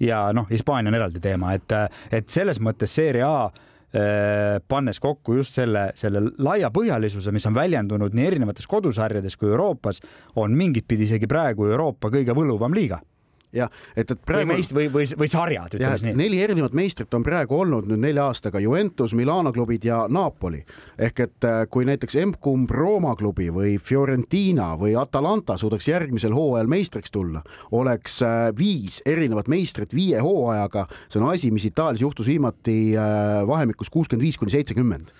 ja 0.00 0.32
noh, 0.32 0.44
Hispaania 0.50 0.90
on 0.90 0.94
eraldi 0.94 1.20
teema, 1.20 1.54
et, 1.56 1.72
et 2.12 2.28
selles 2.28 2.60
mõttes 2.60 2.92
Serie 2.92 3.24
A 3.24 3.48
eh, 3.48 4.60
pannes 4.68 5.00
kokku 5.00 5.38
just 5.38 5.56
selle, 5.56 5.90
selle 5.94 6.20
laiapõhjalisuse, 6.38 7.32
mis 7.32 7.46
on 7.48 7.54
väljendunud 7.56 8.14
nii 8.14 8.26
erinevates 8.26 8.66
kodusarjades 8.68 9.36
kui 9.36 9.48
Euroopas, 9.48 10.02
on 10.36 10.52
mingit 10.52 10.84
pidi 10.88 11.08
isegi 11.08 11.26
praegu 11.26 11.70
Euroopa 11.70 12.12
kõige 12.12 12.36
võluvam 12.36 12.76
liiga 12.76 13.00
jah, 13.52 13.70
et, 13.96 14.10
et 14.10 14.18
praegu. 14.26 14.50
või 14.50 14.56
meist- 14.56 14.74
või, 14.74 14.88
või, 14.92 15.06
või 15.18 15.28
sarjad, 15.30 15.74
ütleme 15.74 15.98
siis 15.98 16.06
nii. 16.08 16.16
neli 16.18 16.40
erinevat 16.42 16.74
meistrit 16.76 17.14
on 17.14 17.22
praegu 17.26 17.56
olnud 17.60 17.86
nüüd 17.90 18.02
nelja 18.02 18.26
aastaga 18.30 18.60
Juventus, 18.60 19.14
Milano 19.14 19.52
klubid 19.52 19.84
ja 19.84 20.06
Napoli. 20.08 20.64
ehk 20.98 21.20
et 21.20 21.44
äh, 21.44 21.62
kui 21.70 21.84
näiteks 21.84 22.16
M-kumb 22.24 22.70
Rooma 22.70 23.14
klubi 23.16 23.48
või 23.50 23.78
Fiorentina 23.78 24.74
või 24.80 24.96
Atalanta 25.00 25.56
suudaks 25.56 25.88
järgmisel 25.88 26.34
hooajal 26.34 26.66
meistriks 26.66 27.10
tulla, 27.10 27.42
oleks 27.72 28.20
äh, 28.22 28.50
viis 28.58 29.02
erinevat 29.06 29.48
meistrit 29.48 29.94
viie 29.94 30.20
hooajaga. 30.20 30.86
see 31.08 31.20
on 31.20 31.30
asi, 31.30 31.50
mis 31.50 31.64
Itaalias 31.64 32.00
juhtus 32.00 32.26
viimati 32.26 32.96
äh, 32.96 33.46
vahemikus 33.46 33.90
kuuskümmend 33.90 34.22
viis 34.22 34.38
kuni 34.38 34.50
seitsekümmend 34.50 35.12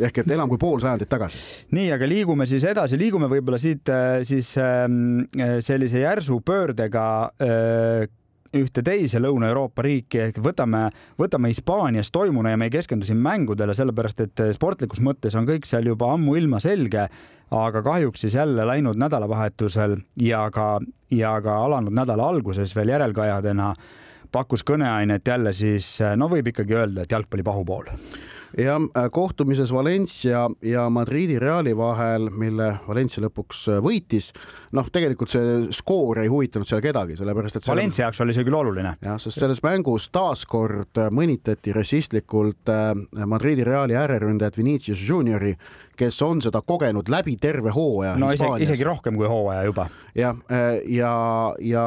ehk 0.00 0.22
et 0.22 0.32
enam 0.34 0.50
kui 0.50 0.60
pool 0.60 0.80
sajandit 0.82 1.10
tagasi. 1.10 1.40
nii, 1.76 1.90
aga 1.94 2.08
liigume 2.08 2.46
siis 2.48 2.64
edasi, 2.68 2.98
liigume 3.00 3.28
võib-olla 3.30 3.60
siit 3.60 3.88
äh, 3.92 4.22
siis 4.28 4.54
ähm, 4.60 5.26
äh, 5.38 5.58
sellise 5.64 6.02
järsu 6.04 6.40
pöördega 6.44 7.04
äh, 7.42 8.08
ühte 8.52 8.82
teise 8.84 9.16
Lõuna-Euroopa 9.16 9.80
riiki. 9.80 10.18
Ehk 10.26 10.38
võtame, 10.44 10.82
võtame 11.16 11.48
Hispaanias 11.48 12.10
toimunu 12.12 12.50
ja 12.50 12.58
me 12.60 12.66
ei 12.68 12.74
keskendu 12.74 13.08
siin 13.08 13.20
mängudele, 13.24 13.72
sellepärast 13.72 14.20
et 14.26 14.42
sportlikus 14.52 15.00
mõttes 15.00 15.36
on 15.40 15.48
kõik 15.48 15.64
seal 15.68 15.88
juba 15.88 16.10
ammuilma 16.12 16.60
selge, 16.60 17.06
aga 17.48 17.82
kahjuks 17.84 18.26
siis 18.26 18.36
jälle 18.36 18.66
läinud 18.68 19.00
nädalavahetusel 19.00 19.96
ja 20.20 20.42
ka, 20.52 20.82
ja 21.08 21.32
ka 21.40 21.56
alanud 21.64 21.96
nädala 21.96 22.28
alguses 22.28 22.76
veel 22.76 22.92
järelkajadena 22.92 23.72
pakkus 24.32 24.64
kõneainet 24.68 25.32
jälle 25.32 25.56
siis 25.56 25.88
no 26.16 26.28
võib 26.28 26.52
ikkagi 26.52 26.76
öelda, 26.76 27.06
et 27.06 27.16
jalgpalli 27.16 27.48
pahupool 27.48 27.88
ja 28.58 28.76
äh, 28.76 29.10
kohtumises 29.10 29.72
Valencia 29.72 30.50
ja 30.62 30.90
Madridi 30.90 31.38
Reali 31.38 31.76
vahel, 31.76 32.28
mille 32.30 32.68
Valencia 32.88 33.22
lõpuks 33.24 33.62
äh, 33.72 33.80
võitis, 33.84 34.30
noh, 34.76 34.88
tegelikult 34.92 35.32
see 35.32 35.72
skoor 35.74 36.22
ei 36.22 36.30
huvitanud 36.32 36.68
seal 36.68 36.82
kedagi, 36.84 37.16
sellepärast 37.20 37.60
et 37.60 37.68
Valencia 37.68 38.06
jaoks 38.06 38.22
oli 38.24 38.36
see 38.36 38.46
küll 38.46 38.58
oluline. 38.58 38.96
jah, 39.02 39.20
sest 39.22 39.40
selles 39.40 39.62
mängus 39.64 40.10
taaskord 40.12 41.00
äh, 41.00 41.10
mõnitati 41.12 41.74
rassistlikult 41.76 42.70
Madridi 43.26 43.64
Reali 43.64 43.96
ääreründajat 43.98 44.58
Vinicius 44.58 45.02
Juniori, 45.08 45.54
kes 46.02 46.22
on 46.26 46.42
seda 46.44 46.62
kogenud 46.66 47.10
läbi 47.12 47.36
terve 47.40 47.74
hooaja 47.74 48.16
no 48.20 48.32
isegi, 48.34 48.64
isegi 48.66 48.88
rohkem 48.88 49.18
kui 49.20 49.30
hooaja 49.30 49.66
juba. 49.68 49.86
jah, 50.18 50.38
ja, 50.90 51.12
ja 51.62 51.86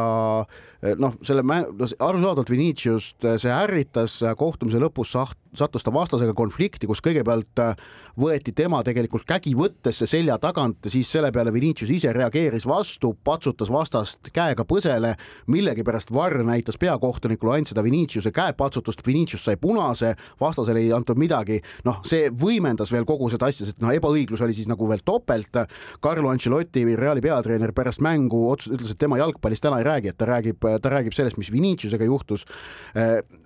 noh, 1.01 1.15
selle 1.25 1.43
mäng, 1.47 1.71
arusaadavalt 1.99 2.51
Viniciust 2.51 3.25
see 3.41 3.51
ärritas 3.53 4.19
kohtumise 4.39 4.81
lõpus 4.81 5.13
saht-, 5.15 5.39
sattus 5.57 5.85
ta 5.85 5.93
vastasega 5.95 6.35
konflikti, 6.37 6.87
kus 6.89 7.01
kõigepealt 7.05 7.63
äh, 7.63 7.75
võeti 8.19 8.53
tema 8.55 8.81
tegelikult 8.85 9.25
kägi 9.27 9.55
võttesse 9.57 10.07
selja 10.07 10.37
tagant, 10.41 10.87
siis 10.91 11.09
selle 11.11 11.31
peale 11.35 11.53
Vinicius 11.53 11.91
ise 11.91 12.13
reageeris 12.15 12.65
vastu, 12.67 13.13
patsutas 13.23 13.71
vastast 13.71 14.31
käega 14.35 14.65
põsele, 14.67 15.15
millegipärast 15.51 16.13
Varr 16.15 16.43
näitas 16.47 16.79
peakohtunikule 16.81 17.57
ainult 17.57 17.73
seda 17.73 17.83
Viniciuse 17.83 18.31
käepatsutust, 18.35 19.03
Vinicius 19.07 19.45
sai 19.45 19.57
punase, 19.61 20.13
vastasele 20.41 20.83
ei 20.83 20.93
antud 20.95 21.19
midagi, 21.19 21.59
noh, 21.87 22.01
see 22.07 22.29
võimendas 22.31 22.91
veel 22.93 23.07
kogu 23.07 23.29
seda 23.33 23.49
asja, 23.51 23.67
sest 23.67 23.81
noh, 23.83 23.93
ebaõiglus 23.95 24.43
oli 24.45 24.55
siis 24.55 24.69
nagu 24.71 24.87
veel 24.89 25.03
topelt. 25.05 25.61
Carlo 26.03 26.31
Ancelotti, 26.31 26.85
Reali 26.95 27.21
peatreener 27.23 27.73
pärast 27.75 28.01
mängu 28.03 28.45
otsus, 28.51 28.73
ütles, 28.75 28.93
et 28.93 28.99
tema 29.01 29.19
jalgpallist 29.19 29.63
täna 29.65 29.81
ei 29.81 29.87
räägi, 29.87 30.11
et 30.11 30.17
ta 30.17 30.27
räägib, 30.29 30.63
ta 30.81 30.91
räägib 30.91 31.15
sellest, 31.15 31.39
mis 31.41 31.51
Viniciusega 31.51 32.07
juhtus. 32.07 32.45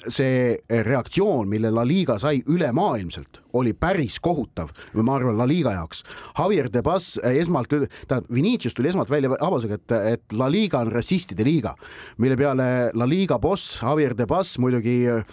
See 0.07 0.57
reaktsioon, 0.69 1.49
mille 1.49 1.71
La 1.73 1.85
Liga 1.87 2.19
sai 2.21 2.43
ülemaailmselt, 2.45 3.41
oli 3.53 3.73
päris 3.73 4.19
kohutav, 4.19 4.71
ma 4.93 5.15
arvan, 5.15 5.37
La 5.37 5.47
Liga 5.47 5.73
jaoks. 5.75 6.03
Javier 6.37 6.69
de 6.71 6.83
Bas 6.85 7.17
eh, 7.23 7.39
esmalt, 7.41 7.69
tähendab, 7.69 8.29
Vinicius 8.33 8.77
tuli 8.77 8.91
esmalt 8.93 9.09
välja 9.09 9.33
avaldusega, 9.39 9.79
et, 9.79 9.97
et 10.13 10.37
La 10.37 10.49
Liga 10.51 10.83
on 10.83 10.91
rassistide 10.93 11.43
liiga, 11.47 11.75
mille 12.17 12.37
peale 12.39 12.69
La 12.93 13.09
Liga 13.09 13.39
boss 13.39 13.79
Javier 13.81 14.15
de 14.17 14.27
Bas 14.29 14.57
muidugi 14.61 14.99
Äh, 15.09 15.23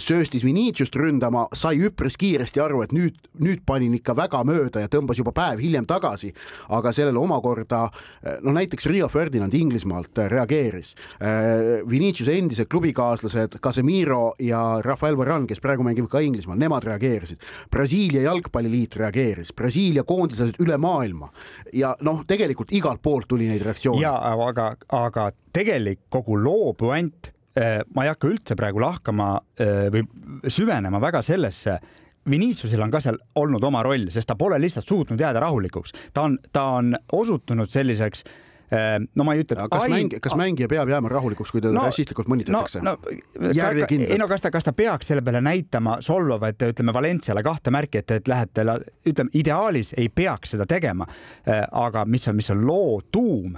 sööstis 0.00 0.44
Viniciust 0.44 0.96
ründama, 0.96 1.46
sai 1.54 1.80
üpris 1.82 2.16
kiiresti 2.20 2.62
aru, 2.62 2.82
et 2.84 2.92
nüüd, 2.94 3.16
nüüd 3.42 3.62
panin 3.66 3.94
ikka 3.96 4.14
väga 4.16 4.42
mööda 4.46 4.84
ja 4.84 4.90
tõmbas 4.90 5.18
juba 5.18 5.32
päev 5.36 5.60
hiljem 5.62 5.86
tagasi. 5.88 6.32
aga 6.68 6.92
sellele 6.92 7.18
omakorda 7.18 7.82
äh, 7.90 8.38
no 8.42 8.52
näiteks 8.52 8.86
Rio 8.86 9.08
Ferdinand 9.08 9.54
Inglismaalt 9.54 10.18
äh, 10.18 10.28
reageeris. 10.30 10.94
Viniciuse 11.90 12.32
endised 12.38 12.68
klubikaaslased 12.70 13.58
Casemiro 13.62 14.34
ja 14.38 14.80
Rafael 14.82 15.16
Varane, 15.18 15.46
kes 15.46 15.60
praegu 15.60 15.84
mängib 15.86 16.08
ka 16.10 16.20
Inglismaal, 16.24 16.58
nemad 16.58 16.84
reageerisid. 16.84 17.40
Brasiilia 17.70 18.22
jalgpalliliit 18.22 18.96
reageeris, 18.96 19.52
Brasiilia 19.56 20.04
koondislased 20.04 20.60
üle 20.62 20.78
maailma 20.80 21.30
ja 21.72 21.94
noh, 22.06 22.24
tegelikult 22.26 22.72
igalt 22.72 23.02
poolt 23.02 23.28
tuli 23.28 23.48
neid 23.50 23.64
reaktsioone. 23.66 24.02
ja 24.02 24.14
aga, 24.14 24.74
aga 24.88 25.30
tegelik 25.52 26.06
kogu 26.08 26.38
loo 26.38 26.72
puänt 26.74 27.32
ma 27.94 28.04
ei 28.04 28.12
hakka 28.12 28.28
üldse 28.30 28.56
praegu 28.58 28.82
lahkama 28.82 29.32
äh, 29.60 29.88
või 29.92 30.04
süvenema 30.50 31.00
väga 31.02 31.22
sellesse. 31.26 31.78
Viniciusil 32.30 32.82
on 32.84 32.92
ka 32.92 33.00
seal 33.00 33.16
olnud 33.40 33.64
oma 33.64 33.80
roll, 33.82 34.10
sest 34.12 34.28
ta 34.28 34.36
pole 34.38 34.58
lihtsalt 34.60 34.86
suutnud 34.86 35.20
jääda 35.20 35.40
rahulikuks, 35.40 35.94
ta 36.14 36.28
on, 36.28 36.36
ta 36.52 36.66
on 36.76 36.92
osutunud 37.16 37.72
selliseks 37.72 38.22
äh, 38.26 38.98
no 39.16 39.24
ma 39.26 39.34
ei 39.34 39.42
ütle, 39.42 39.56
et 39.56 39.72
kas 39.72 39.86
ai... 39.86 39.94
mängija, 39.94 40.20
kas 40.22 40.36
mängija 40.38 40.68
peab 40.70 40.92
jääma 40.92 41.10
rahulikuks, 41.10 41.50
kui 41.50 41.64
teda 41.64 41.72
no, 41.74 41.86
rassistlikult 41.88 42.28
mõnitatakse 42.30 42.84
no,? 42.84 42.98
No, 43.00 43.14
ei 43.96 44.20
no 44.20 44.28
kas 44.30 44.44
ta, 44.44 44.52
kas 44.52 44.68
ta 44.68 44.76
peaks 44.76 45.10
selle 45.10 45.24
peale 45.26 45.40
näitama 45.42 45.96
solvavat, 46.04 46.68
ütleme 46.68 46.94
Valenciale 46.94 47.42
kahte 47.42 47.72
märki, 47.74 48.04
et, 48.04 48.14
et 48.20 48.30
lähete, 48.30 48.68
ütleme 49.08 49.32
ideaalis 49.40 49.96
ei 49.98 50.12
peaks 50.12 50.54
seda 50.54 50.68
tegema. 50.70 51.08
aga 51.72 52.04
mis 52.04 52.28
on, 52.28 52.36
mis 52.36 52.52
on 52.52 52.62
loo 52.68 53.00
tuum 53.10 53.56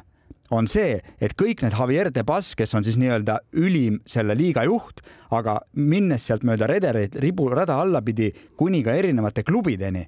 on 0.52 0.68
see, 0.68 0.98
et 1.20 1.32
kõik 1.38 1.62
need 1.64 1.72
Javier 1.72 2.10
de 2.12 2.24
Bas, 2.28 2.52
kes 2.58 2.74
on 2.76 2.84
siis 2.84 2.98
nii-öelda 3.00 3.38
ülim 3.56 4.00
selle 4.06 4.36
liiga 4.36 4.66
juht, 4.68 5.00
aga 5.32 5.58
minnes 5.80 6.26
sealt 6.28 6.44
mööda 6.44 6.68
redereid 6.68 7.16
riburada 7.24 7.78
allapidi 7.80 8.30
kuni 8.60 8.82
ka 8.84 8.92
erinevate 9.00 9.46
klubideni 9.48 10.04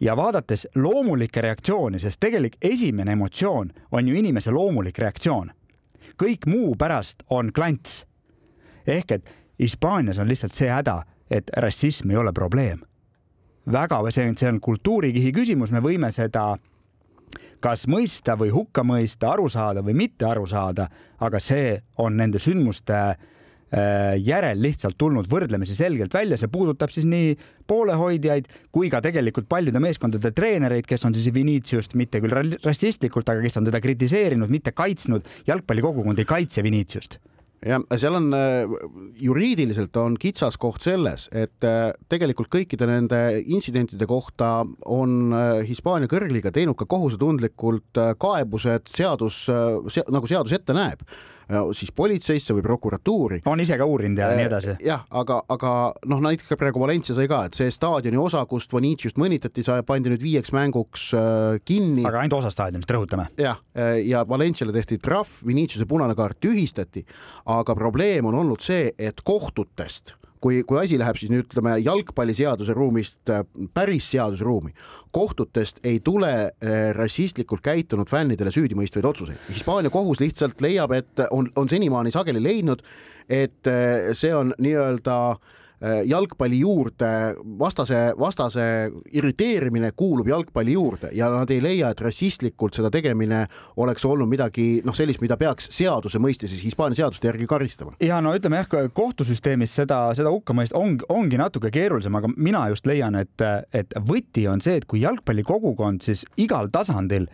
ja 0.00 0.16
vaadates 0.16 0.68
loomulikke 0.74 1.42
reaktsiooni, 1.42 2.00
sest 2.00 2.20
tegelik 2.20 2.58
esimene 2.62 3.16
emotsioon 3.16 3.72
on 3.92 4.08
ju 4.08 4.14
inimese 4.14 4.50
loomulik 4.50 4.98
reaktsioon. 4.98 5.50
kõik 6.18 6.46
muu 6.46 6.74
pärast 6.76 7.22
on 7.30 7.52
klants. 7.52 8.06
ehk 8.86 9.10
et 9.10 9.30
Hispaanias 9.58 10.18
on 10.18 10.28
lihtsalt 10.28 10.52
see 10.52 10.68
häda, 10.70 11.02
et 11.30 11.50
rassism 11.56 12.10
ei 12.10 12.16
ole 12.16 12.32
probleem. 12.32 12.80
väga, 13.72 14.10
see 14.10 14.28
on, 14.28 14.36
see 14.36 14.48
on 14.48 14.60
kultuurikihi 14.60 15.32
küsimus, 15.32 15.70
me 15.70 15.80
võime 15.80 16.12
seda 16.12 16.56
kas 17.64 17.86
mõista 17.90 18.36
või 18.38 18.52
hukka 18.54 18.84
mõista, 18.86 19.32
aru 19.32 19.48
saada 19.52 19.82
või 19.84 19.96
mitte 19.98 20.28
aru 20.28 20.46
saada, 20.46 20.88
aga 21.20 21.40
see 21.42 21.76
on 22.02 22.16
nende 22.18 22.40
sündmuste 22.42 22.98
äh, 22.98 23.16
järel 24.22 24.60
lihtsalt 24.62 24.98
tulnud 24.98 25.28
võrdlemisi 25.30 25.76
selgelt 25.78 26.14
välja, 26.14 26.38
see 26.40 26.50
puudutab 26.52 26.94
siis 26.94 27.06
nii 27.08 27.34
poolehoidjaid 27.68 28.50
kui 28.74 28.90
ka 28.92 29.02
tegelikult 29.04 29.48
paljude 29.50 29.82
meeskondade 29.82 30.32
treenereid, 30.34 30.86
kes 30.88 31.04
on 31.08 31.16
siis 31.16 31.32
Viniciust 31.34 31.98
mitte 31.98 32.22
küll 32.24 32.58
rassistlikult, 32.64 33.28
aga 33.28 33.44
kes 33.44 33.60
on 33.60 33.68
teda 33.68 33.82
kritiseerinud, 33.84 34.50
mitte 34.50 34.72
kaitsnud. 34.76 35.26
jalgpallikogukond 35.46 36.18
ei 36.18 36.28
kaitse 36.28 36.62
Viniciust 36.62 37.20
jah, 37.66 37.82
seal 37.98 38.16
on 38.18 38.28
äh, 38.36 38.76
juriidiliselt 39.22 39.96
on 40.00 40.16
kitsaskoht 40.20 40.84
selles, 40.84 41.28
et 41.32 41.66
äh, 41.66 41.90
tegelikult 42.10 42.50
kõikide 42.52 42.88
nende 42.90 43.20
intsidentide 43.46 44.06
kohta 44.10 44.62
on 44.86 45.34
äh, 45.34 45.64
Hispaania 45.68 46.10
kõrgliiga 46.10 46.52
teinud 46.54 46.78
ka 46.78 46.88
kohusetundlikult 46.90 48.02
kaebused 48.20 48.92
seadus 48.92 49.44
se,, 49.46 50.06
nagu 50.12 50.30
seadus 50.30 50.54
ette 50.56 50.76
näeb 50.76 51.02
siis 51.72 51.92
politseisse 51.96 52.54
või 52.56 52.64
prokuratuuri. 52.66 53.40
on 53.48 53.60
ise 53.60 53.78
ka 53.80 53.86
uurinud 53.88 54.20
ja 54.20 54.30
nii 54.36 54.46
edasi. 54.48 54.76
jah, 54.84 55.04
aga, 55.10 55.40
aga 55.48 55.72
noh, 56.10 56.20
näiteks 56.24 56.58
praegu 56.60 56.82
Valencia 56.82 57.16
sai 57.16 57.28
ka, 57.30 57.44
et 57.48 57.58
see 57.58 57.72
staadioni 57.72 58.20
osa, 58.20 58.44
kust 58.50 58.72
Vaniciust 58.72 59.20
mõnitati, 59.20 59.64
pandi 59.86 60.12
nüüd 60.12 60.22
viieks 60.22 60.52
mänguks 60.52 61.08
kinni. 61.64 62.04
aga 62.08 62.22
ainult 62.24 62.38
osa 62.42 62.52
staadionist, 62.54 62.92
rõhutame. 62.92 63.28
jah, 63.40 63.60
ja 64.04 64.24
Valenciale 64.28 64.74
tehti 64.76 65.00
trahv, 65.02 65.40
Viniciuse 65.46 65.88
punane 65.88 66.16
kaart 66.18 66.40
tühistati, 66.44 67.04
aga 67.48 67.76
probleem 67.78 68.28
on 68.28 68.42
olnud 68.42 68.64
see, 68.64 68.92
et 68.98 69.24
kohtutest 69.24 70.17
kui, 70.40 70.62
kui 70.66 70.80
asi 70.80 70.98
läheb 71.00 71.18
siis 71.20 71.32
nüüd 71.32 71.46
ütleme 71.46 71.76
jalgpalliseaduse 71.82 72.76
ruumist 72.76 73.32
äh, 73.32 73.44
päris 73.74 74.08
seadusruumi, 74.12 74.74
kohtutest 75.14 75.82
ei 75.86 76.00
tule 76.04 76.32
äh, 76.32 76.78
rassistlikult 76.96 77.64
käitunud 77.64 78.10
fännidele 78.10 78.52
süüdimõistvaid 78.54 79.08
otsuseid. 79.08 79.44
Hispaania 79.52 79.92
kohus 79.94 80.22
lihtsalt 80.22 80.62
leiab, 80.64 80.94
et 80.96 81.26
on, 81.30 81.50
on 81.56 81.70
senimaani 81.70 82.14
sageli 82.14 82.42
leidnud, 82.42 82.82
et 83.28 83.70
äh, 83.70 84.10
see 84.16 84.34
on 84.34 84.54
nii-öelda 84.58 85.20
äh, 85.34 85.56
jalgpalli 85.80 86.58
juurde, 86.58 87.08
vastase, 87.58 88.12
vastase 88.18 88.64
irriteerimine 89.14 89.92
kuulub 89.96 90.28
jalgpalli 90.28 90.72
juurde 90.72 91.12
ja 91.14 91.28
nad 91.30 91.50
ei 91.54 91.62
leia, 91.62 91.92
et 91.92 92.00
rassistlikult 92.02 92.74
seda 92.74 92.90
tegemine 92.90 93.44
oleks 93.78 94.04
olnud 94.08 94.28
midagi 94.30 94.82
noh, 94.86 94.96
sellist, 94.96 95.22
mida 95.22 95.38
peaks 95.38 95.70
seaduse 95.74 96.18
mõistes 96.22 96.54
Hispaania 96.62 97.04
seaduste 97.04 97.30
järgi 97.30 97.46
karistama. 97.46 97.94
ja 98.02 98.20
no 98.24 98.34
ütleme 98.34 98.62
jah, 98.62 98.90
kohtusüsteemis 98.94 99.74
seda, 99.80 100.00
seda 100.18 100.32
hukka 100.34 100.56
mõista 100.56 100.78
on, 100.78 100.98
ongi 101.14 101.38
natuke 101.38 101.70
keerulisem, 101.74 102.14
aga 102.18 102.32
mina 102.36 102.66
just 102.72 102.86
leian, 102.86 103.14
et, 103.18 103.46
et 103.72 103.94
võti 104.08 104.48
on 104.50 104.62
see, 104.64 104.80
et 104.80 104.88
kui 104.88 105.04
jalgpallikogukond 105.04 106.02
siis 106.02 106.26
igal 106.36 106.72
tasandil 106.74 107.28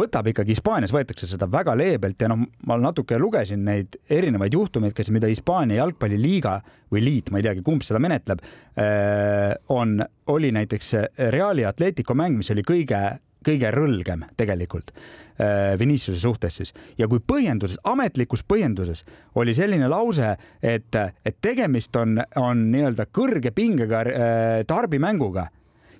võtab 0.00 0.30
ikkagi, 0.30 0.54
Hispaanias 0.56 0.94
võetakse 0.94 1.28
seda 1.30 1.48
väga 1.50 1.76
leebelt 1.78 2.20
ja 2.20 2.30
noh, 2.32 2.44
ma 2.66 2.78
natuke 2.80 3.18
lugesin 3.20 3.64
neid 3.66 3.98
erinevaid 4.10 4.56
juhtumeid, 4.56 4.94
kes, 4.96 5.12
mida 5.14 5.30
Hispaania 5.30 5.80
jalgpalliliiga 5.82 6.58
või 6.92 7.04
liit, 7.06 7.30
ma 7.30 7.40
ei 7.40 7.48
teagi, 7.48 7.64
kumb 7.66 7.84
seda 7.86 8.02
menetleb, 8.02 8.44
äh, 8.80 9.54
on, 9.72 9.98
oli 10.32 10.52
näiteks 10.56 10.94
Reali 11.34 11.66
Atletico 11.68 12.16
mäng, 12.18 12.40
mis 12.40 12.52
oli 12.54 12.66
kõige 12.66 13.02
kõige 13.46 13.70
rõlgem 13.72 14.24
tegelikult 14.36 14.90
äh, 14.92 15.78
Viniciuse 15.80 16.20
suhtes 16.20 16.58
siis. 16.60 16.74
Ja 16.98 17.08
kui 17.08 17.22
põhjenduses, 17.24 17.80
ametlikus 17.88 18.44
põhjenduses 18.44 19.04
oli 19.40 19.54
selline 19.56 19.88
lause, 19.90 20.34
et, 20.62 20.98
et 21.24 21.38
tegemist 21.42 21.96
on, 21.96 22.18
on 22.40 22.66
nii-öelda 22.72 23.08
kõrge 23.08 23.54
pingega 23.56 24.04
äh, 24.04 24.58
tarbimänguga 24.68 25.48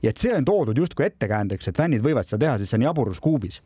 ja 0.02 0.10
et 0.10 0.20
see 0.20 0.34
on 0.34 0.44
toodud 0.44 0.78
justkui 0.78 1.06
ettekäändeks, 1.06 1.68
et 1.68 1.76
fännid 1.76 2.04
võivad 2.04 2.28
seda 2.28 2.46
teha, 2.46 2.58
siis 2.58 2.72
see 2.72 2.80
on 2.80 2.88
jaburus 2.88 3.20
kuubis 3.20 3.60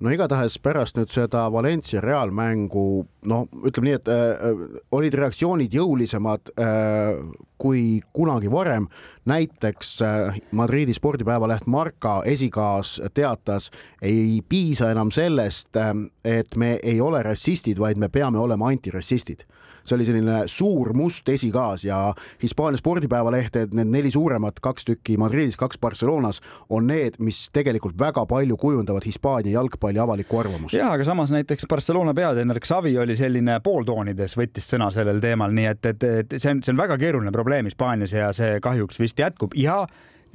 no 0.00 0.12
igatahes 0.12 0.58
pärast 0.60 0.98
nüüd 0.98 1.10
seda 1.12 1.46
Valencia 1.52 2.02
reaalmängu, 2.04 2.86
no 3.30 3.38
ütleme 3.64 3.88
nii, 3.88 3.96
et 3.96 4.10
äh, 4.12 4.64
olid 4.96 5.16
reaktsioonid 5.16 5.74
jõulisemad 5.76 6.52
äh, 6.60 7.16
kui 7.60 8.02
kunagi 8.16 8.52
varem. 8.52 8.88
näiteks 9.26 10.02
äh, 10.02 10.36
Madridi 10.52 10.94
spordipäevaleht 10.94 11.66
Marca 11.66 12.20
esikaas 12.24 13.00
teatas, 13.14 13.70
ei 14.02 14.42
piisa 14.48 14.90
enam 14.90 15.10
sellest 15.10 15.76
äh,, 15.76 15.94
et 16.24 16.56
me 16.56 16.78
ei 16.82 17.00
ole 17.00 17.22
rassistid, 17.22 17.78
vaid 17.78 17.96
me 17.96 18.08
peame 18.08 18.38
olema 18.38 18.68
antirassistid 18.68 19.46
see 19.88 19.98
oli 19.98 20.06
selline 20.08 20.38
suur 20.50 20.92
must 20.96 21.28
esikaas 21.28 21.84
ja 21.86 22.00
Hispaania 22.42 22.80
spordipäevalehted, 22.80 23.74
need 23.76 23.92
neli 23.92 24.10
suuremat, 24.14 24.60
kaks 24.64 24.88
tükki 24.88 25.16
Madridis, 25.20 25.58
kaks 25.60 25.80
Barcelonas, 25.82 26.40
on 26.70 26.88
need, 26.90 27.20
mis 27.22 27.46
tegelikult 27.54 27.98
väga 27.98 28.26
palju 28.30 28.56
kujundavad 28.60 29.06
Hispaania 29.06 29.56
jalgpalli 29.58 30.02
avalikku 30.02 30.40
arvamust. 30.42 30.76
ja, 30.78 30.90
aga 30.92 31.06
samas 31.06 31.32
näiteks 31.34 31.68
Barcelona 31.70 32.14
peatreener 32.14 32.60
Xavi 32.60 32.96
oli 32.98 33.16
selline 33.16 33.60
pooltoonides, 33.64 34.36
võttis 34.38 34.68
sõna 34.72 34.90
sellel 34.94 35.20
teemal, 35.22 35.54
nii 35.54 35.70
et, 35.72 35.92
et, 35.92 36.10
et 36.24 36.36
see 36.38 36.52
on, 36.52 36.62
see 36.64 36.74
on 36.74 36.82
väga 36.84 36.98
keeruline 37.00 37.32
probleem 37.34 37.70
Hispaanias 37.70 38.14
ja 38.16 38.32
see 38.36 38.60
kahjuks 38.64 39.00
vist 39.00 39.18
jätkub 39.20 39.56
ja 39.56 39.84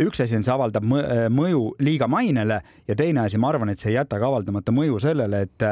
üks 0.01 0.23
asi 0.23 0.37
on, 0.37 0.45
see 0.45 0.53
avaldab 0.53 0.85
mõju 0.85 1.63
liiga 1.83 2.07
mainele 2.11 2.61
ja 2.87 2.97
teine 2.97 3.25
asi, 3.25 3.39
ma 3.41 3.51
arvan, 3.51 3.73
et 3.73 3.81
see 3.81 3.91
ei 3.93 3.99
jäta 3.99 4.19
ka 4.21 4.29
avaldamata 4.29 4.73
mõju 4.75 5.01
sellele, 5.03 5.43
et, 5.47 5.65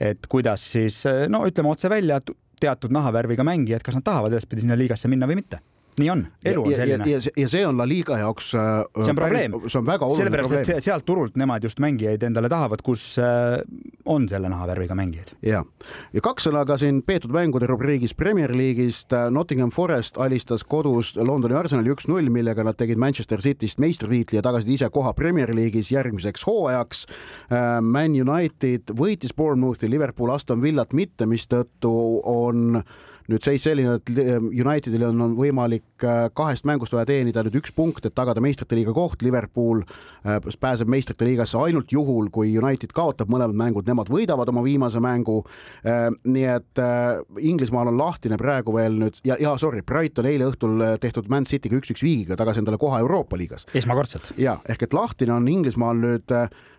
et 0.00 0.28
kuidas 0.30 0.64
siis 0.72 1.02
no 1.32 1.44
ütleme 1.48 1.72
otse 1.72 1.90
välja, 1.92 2.20
teatud 2.60 2.92
nahavärviga 2.94 3.44
mängijad, 3.44 3.84
kas 3.84 3.98
nad 3.98 4.04
tahavad 4.04 4.32
edaspidi 4.32 4.64
sinna 4.64 4.78
liigasse 4.78 5.08
minna 5.08 5.28
või 5.28 5.40
mitte 5.42 5.60
nii 6.00 6.10
on, 6.12 6.22
elu 6.44 6.62
on 6.62 6.74
selline. 6.76 7.06
ja, 7.08 7.18
ja, 7.18 7.32
ja 7.42 7.48
see 7.50 7.62
on 7.66 7.78
La 7.78 7.86
Liga 7.88 8.18
jaoks. 8.20 8.50
Äh, 8.54 8.82
see 9.02 9.12
on 9.12 9.18
probleem. 9.18 9.56
see 9.66 9.78
on 9.80 9.86
väga 9.86 10.06
oluline 10.06 10.24
sellepärast, 10.24 10.52
probleem. 10.52 10.82
sealt 10.84 11.06
turult 11.08 11.38
nemad 11.40 11.64
just 11.64 11.80
mängijaid 11.82 12.26
endale 12.28 12.50
tahavad, 12.52 12.82
kus 12.86 13.04
äh, 13.22 13.60
on 14.04 14.28
selle 14.28 14.50
nahavärviga 14.52 14.96
mängijaid. 14.98 15.32
ja, 15.46 15.62
ja 16.12 16.24
kaks 16.24 16.48
sõna 16.48 16.66
ka 16.68 16.78
siin 16.80 17.02
peetud 17.06 17.34
mängude 17.34 17.68
rubriigis 17.70 18.14
Premier 18.14 18.52
League'ist. 18.56 19.12
Äh, 19.16 19.30
Nottingham 19.32 19.72
Forest 19.74 20.20
alistas 20.22 20.64
kodus 20.64 21.14
Londoni 21.16 21.56
Arsenali 21.58 21.92
üks-null, 21.94 22.30
millega 22.32 22.64
nad 22.66 22.78
tegid 22.78 23.00
Manchester 23.00 23.42
Cityst 23.42 23.80
meistritiitli 23.82 24.40
ja 24.40 24.44
tagasid 24.46 24.76
ise 24.76 24.90
koha 24.92 25.14
Premier 25.16 25.52
League'is 25.54 25.90
järgmiseks 25.94 26.46
hooajaks. 26.46 27.06
Man 27.82 28.14
United 28.16 28.92
võitis 28.96 29.34
Bournemouthi, 29.36 29.88
Liverpool 29.90 30.30
Aston 30.34 30.62
Villat 30.62 30.92
mitte, 30.96 31.26
mistõttu 31.28 31.92
on 32.26 32.80
nüüd 33.30 33.44
seis 33.44 33.64
selline, 33.66 33.96
et 33.98 34.12
Unitedil 34.46 35.06
on, 35.08 35.20
on 35.24 35.34
võimalik 35.38 36.04
äh, 36.04 36.26
kahest 36.36 36.66
mängust 36.68 36.94
vaja 36.94 37.08
teenida 37.08 37.44
nüüd 37.46 37.58
üks 37.60 37.74
punkt, 37.76 38.06
et 38.06 38.14
tagada 38.16 38.42
meistrite 38.44 38.78
liiga 38.78 38.94
koht. 38.96 39.22
Liverpool 39.26 39.82
äh, 39.82 40.38
pääseb 40.60 40.90
meistrite 40.90 41.26
liigasse 41.26 41.58
ainult 41.60 41.92
juhul, 41.92 42.30
kui 42.34 42.52
United 42.58 42.94
kaotab 42.96 43.32
mõlemad 43.32 43.58
mängud, 43.58 43.88
nemad 43.88 44.10
võidavad 44.12 44.50
oma 44.52 44.64
viimase 44.66 45.02
mängu. 45.02 45.42
Äh, 45.86 46.08
nii 46.26 46.46
et 46.56 46.82
Inglismaal 47.40 47.90
on 47.90 47.98
lahtine 47.98 48.38
praegu 48.40 48.74
veel 48.76 48.98
nüüd 49.00 49.18
ja, 49.26 49.36
ja 49.40 49.54
sorry, 49.60 49.82
Brighton 49.86 50.28
eile 50.28 50.48
õhtul 50.50 50.82
tehtud 51.02 51.30
Man 51.32 51.46
Cityga 51.48 51.78
üks-üks 51.80 52.04
viigiga 52.04 52.36
tagasi 52.38 52.62
endale 52.62 52.78
koha 52.80 53.00
Euroopa 53.02 53.38
liigas. 53.38 53.66
esmakordselt. 53.74 54.32
ja 54.40 54.58
ehk 54.68 54.86
et 54.86 54.96
lahtine 54.96 55.34
on 55.34 55.48
Inglismaal 55.50 55.98
nüüd 56.00 56.34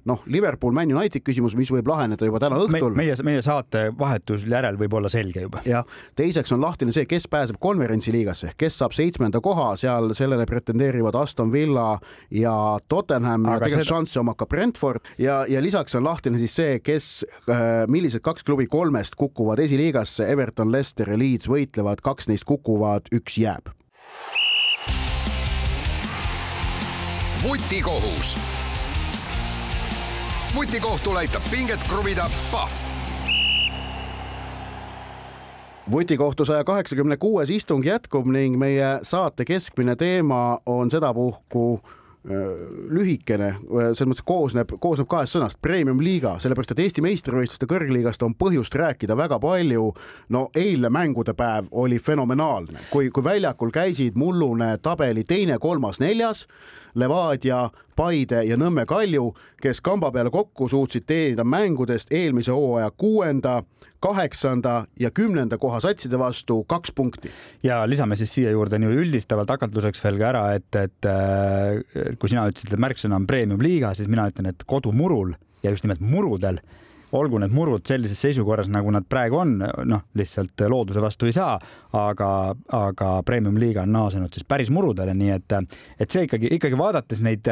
noh, 0.07 0.23
Liverpool, 0.25 0.73
Man 0.75 0.91
United 0.93 1.23
küsimus, 1.25 1.55
mis 1.57 1.69
võib 1.71 1.88
laheneda 1.89 2.27
juba 2.27 2.39
täna 2.41 2.60
õhtul 2.62 2.95
Me,. 2.95 3.03
meie, 3.03 3.17
meie 3.27 3.43
saate 3.45 3.88
vahetusel 3.97 4.53
järel 4.55 4.79
võib 4.79 4.95
olla 4.99 5.12
selge 5.12 5.43
juba. 5.43 5.62
jah, 5.67 5.88
teiseks 6.17 6.37
on 6.52 6.62
lahtine 6.62 6.91
see, 6.93 7.06
kes 7.10 7.28
pääseb 7.32 7.58
konverentsi 7.60 8.12
liigasse, 8.13 8.52
kes 8.58 8.78
saab 8.80 8.93
seitsmenda 8.93 9.41
koha, 9.43 9.71
seal 9.80 10.12
sellele 10.17 10.45
pretendeerivad 10.45 11.15
Aston 11.15 11.52
Villa 11.52 12.00
ja 12.32 12.54
Tottenham 12.89 13.45
Aga 13.45 13.54
ja 13.54 13.60
tegelikult 13.63 13.88
seda... 13.88 13.95
šansse 13.95 14.19
omab 14.21 14.38
ka 14.38 14.45
Brentford. 14.45 15.08
Ja, 15.17 15.45
ja 15.50 15.62
lisaks 15.63 15.95
on 15.95 16.06
lahtine 16.06 16.38
siis 16.41 16.56
see, 16.60 16.80
kes, 16.84 17.26
äh, 17.50 17.86
millised 17.88 18.21
kaks 18.26 18.45
klubi 18.45 18.67
kolmest 18.67 19.15
kukuvad 19.17 19.60
esiliigasse, 19.63 20.28
Everton, 20.30 20.71
Leicester 20.71 21.10
ja 21.10 21.17
Leeds 21.17 21.50
võitlevad, 21.50 22.04
kaks 22.06 22.30
neist 22.30 22.45
kukuvad, 22.45 23.10
üks 23.15 23.39
jääb. 23.41 23.73
vutikohus 27.47 28.34
vutikohtul 30.56 31.15
aitab 31.21 31.45
pinget 31.52 31.84
kruvida 31.88 32.26
Pahv 32.52 33.07
vutikohtu 35.91 36.45
saja 36.45 36.63
kaheksakümne 36.63 37.17
kuues 37.17 37.50
istung 37.50 37.86
jätkub 37.86 38.28
ning 38.28 38.58
meie 38.60 39.00
saate 39.04 39.45
keskmine 39.45 39.95
teema 39.95 40.60
on 40.65 40.91
sedapuhku 40.91 41.80
lühikene, 42.89 43.54
selles 43.95 44.10
mõttes 44.10 44.26
koosneb, 44.28 44.73
koosneb 44.84 45.08
kahest 45.08 45.38
sõnast, 45.38 45.60
premium-liiga, 45.63 46.34
sellepärast 46.43 46.73
et 46.73 46.82
Eesti 46.84 47.04
meistrivõistluste 47.06 47.69
kõrgliigast 47.71 48.26
on 48.26 48.36
põhjust 48.36 48.76
rääkida 48.76 49.15
väga 49.17 49.39
palju. 49.39 49.93
no 50.30 50.50
eilne 50.56 50.89
mängude 50.89 51.34
päev 51.34 51.69
oli 51.71 52.00
fenomenaalne, 52.00 52.80
kui, 52.89 53.10
kui 53.10 53.23
väljakul 53.23 53.71
käisid 53.71 54.15
mullune 54.15 54.78
tabeli 54.78 55.23
teine, 55.23 55.58
kolmas, 55.60 56.00
neljas 56.00 56.47
Levadia, 56.95 57.69
Paide 57.95 58.43
ja 58.45 58.58
Nõmme 58.58 58.86
Kalju, 58.86 59.32
kes 59.62 59.82
kamba 59.82 60.12
peale 60.12 60.30
kokku 60.34 60.69
suutsid 60.69 61.08
teenida 61.08 61.43
mängudest 61.43 62.13
eelmise 62.13 62.52
hooaja 62.54 62.91
kuuenda, 62.97 63.63
kaheksanda 64.00 64.86
ja 65.00 65.12
kümnenda 65.12 65.58
koha 65.58 65.80
satside 65.82 66.19
vastu 66.19 66.63
kaks 66.69 66.91
punkti. 66.91 67.32
ja 67.63 67.89
lisame 67.89 68.15
siis 68.15 68.34
siia 68.34 68.52
juurde 68.52 68.80
nii 68.80 69.00
üldistavalt 69.02 69.50
hakatluseks 69.50 70.04
veel 70.04 70.19
ka 70.21 70.30
ära, 70.30 70.43
et, 70.54 70.69
et 70.76 71.10
äh, 71.10 72.13
kui 72.19 72.30
sina 72.30 72.45
ütlesid, 72.50 72.73
et 72.73 72.82
märksõna 72.82 73.17
on 73.17 73.28
premium-liiga, 73.28 73.93
siis 73.97 74.10
mina 74.12 74.28
ütlen, 74.30 74.52
et 74.54 74.67
kodumurul 74.67 75.34
ja 75.63 75.73
just 75.73 75.88
nimelt 75.88 76.04
murudel 76.04 76.62
olgu 77.12 77.39
need 77.39 77.54
murud 77.56 77.86
sellises 77.88 78.20
seisukorras, 78.22 78.67
nagu 78.72 78.91
nad 78.91 79.06
praegu 79.10 79.39
on, 79.41 79.58
noh, 79.88 80.06
lihtsalt 80.17 80.65
looduse 80.67 81.02
vastu 81.04 81.30
ei 81.30 81.36
saa, 81.36 81.56
aga, 81.96 82.30
aga 82.76 83.12
premium-liiga 83.26 83.86
on 83.86 83.93
naasenud 83.96 84.34
siis 84.34 84.48
päris 84.48 84.72
murudele, 84.74 85.15
nii 85.17 85.36
et, 85.38 85.58
et 86.00 86.12
see 86.12 86.28
ikkagi, 86.28 86.52
ikkagi 86.58 86.80
vaadates 86.80 87.24
neid 87.24 87.48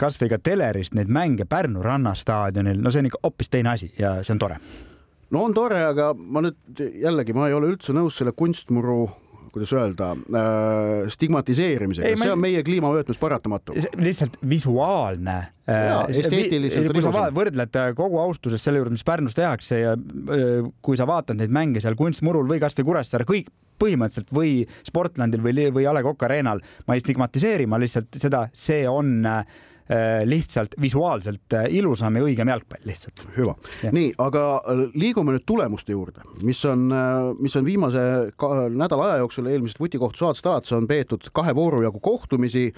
kasvõi 0.00 0.32
ka 0.34 0.40
telerist 0.42 0.96
neid 0.96 1.08
mänge 1.12 1.46
Pärnu 1.48 1.84
rannastaadionil, 1.84 2.82
no 2.82 2.92
see 2.92 3.04
on 3.04 3.10
ikka 3.10 3.22
hoopis 3.22 3.52
teine 3.52 3.72
asi 3.72 3.92
ja 3.98 4.18
see 4.22 4.36
on 4.36 4.42
tore. 4.42 4.58
No 5.30 5.42
on 5.42 5.54
tore, 5.54 5.80
aga 5.82 6.12
ma 6.14 6.42
nüüd 6.44 6.82
jällegi, 7.02 7.34
ma 7.34 7.48
ei 7.48 7.56
ole 7.56 7.72
üldse 7.72 7.94
nõus 7.96 8.18
selle 8.20 8.34
kunstmuru 8.36 9.08
kuidas 9.56 9.72
öelda 9.72 10.12
äh,, 10.12 11.10
stigmatiseerimisega, 11.12 12.14
see 12.20 12.32
on 12.32 12.40
meie 12.42 12.62
kliimavöötmes 12.66 13.20
paratamatu. 13.20 13.76
lihtsalt 13.98 14.36
visuaalne 14.48 15.36
äh,. 15.64 15.92
esteetiliselt 16.12 16.92
kui 16.92 17.04
sa 17.04 17.28
võrdled 17.34 17.80
äh, 17.80 17.92
kogu 17.98 18.20
austuses 18.22 18.64
selle 18.64 18.82
juurde, 18.82 18.96
mis 18.96 19.06
Pärnus 19.06 19.36
tehakse 19.36 19.80
ja 19.80 19.94
äh, 19.96 20.66
kui 20.84 20.98
sa 21.00 21.08
vaatad 21.08 21.40
neid 21.40 21.54
mänge 21.54 21.84
seal 21.84 21.96
kunstmurul 21.98 22.48
või 22.50 22.60
kasvõi 22.62 22.90
Kuressaare, 22.90 23.28
kõik 23.28 23.48
põhimõtteliselt 23.80 24.32
või 24.32 24.62
Sportlandil 24.86 25.42
või, 25.44 25.70
või 25.72 25.88
A 25.88 25.92
Le 25.96 26.04
Coq 26.04 26.22
Arena'l, 26.28 26.62
ma 26.88 26.96
ei 26.96 27.02
stigmatiseeri, 27.04 27.66
ma 27.68 27.80
lihtsalt 27.80 28.16
seda, 28.16 28.46
see 28.56 28.84
on 28.88 29.24
Äh, 29.26 29.44
lihtsalt 30.24 30.74
visuaalselt 30.82 31.54
äh, 31.54 31.68
ilusam 31.78 32.16
ja 32.18 32.24
õigem 32.26 32.50
jalgpall 32.50 32.88
lihtsalt. 32.88 33.26
hüva, 33.36 33.54
nii, 33.94 34.12
aga 34.18 34.44
äh, 34.58 34.84
liigume 34.98 35.36
nüüd 35.36 35.46
tulemuste 35.46 35.94
juurde, 35.94 36.24
mis 36.42 36.62
on, 36.66 36.88
mis 37.38 37.54
on 37.56 37.66
viimase 37.66 38.02
nädala 38.74 39.10
aja 39.12 39.20
jooksul 39.22 39.50
eelmisest 39.52 39.80
vutikohtu 39.80 40.24
saatest 40.24 40.46
alates 40.50 40.74
on 40.74 40.88
peetud 40.90 41.30
kahe 41.32 41.54
vooru 41.54 41.84
jagu 41.86 42.00
kohtumisi 42.02 42.72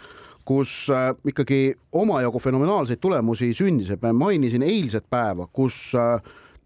kus 0.48 0.86
ikkagi 1.28 1.74
omajagu 1.92 2.40
fenomenaalseid 2.40 3.00
tulemusi 3.00 3.50
sündis, 3.56 3.90
et 3.92 4.04
ma 4.04 4.14
mainisin 4.16 4.64
eilset 4.64 5.04
päeva, 5.10 5.44
kus 5.52 5.92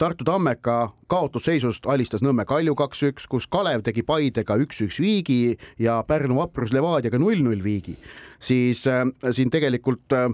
Tartu 0.03 0.25
Tammeka 0.27 0.89
kaotusseisust 1.07 1.85
alistas 1.87 2.25
Nõmme 2.27 2.43
Kalju 2.43 2.73
kaks-üks, 2.75 3.29
kus 3.31 3.45
Kalev 3.47 3.85
tegi 3.87 4.03
Paidega 4.03 4.57
üks-üks 4.59 4.97
viigi 4.99 5.53
ja 5.79 6.01
Pärnu 6.03 6.41
Vaprus 6.41 6.73
Levadiaga 6.75 7.21
null-null 7.23 7.63
viigi, 7.63 7.95
siis 8.43 8.81
äh, 8.91 9.05
siin 9.31 9.53
tegelikult 9.55 10.17
äh, 10.19 10.27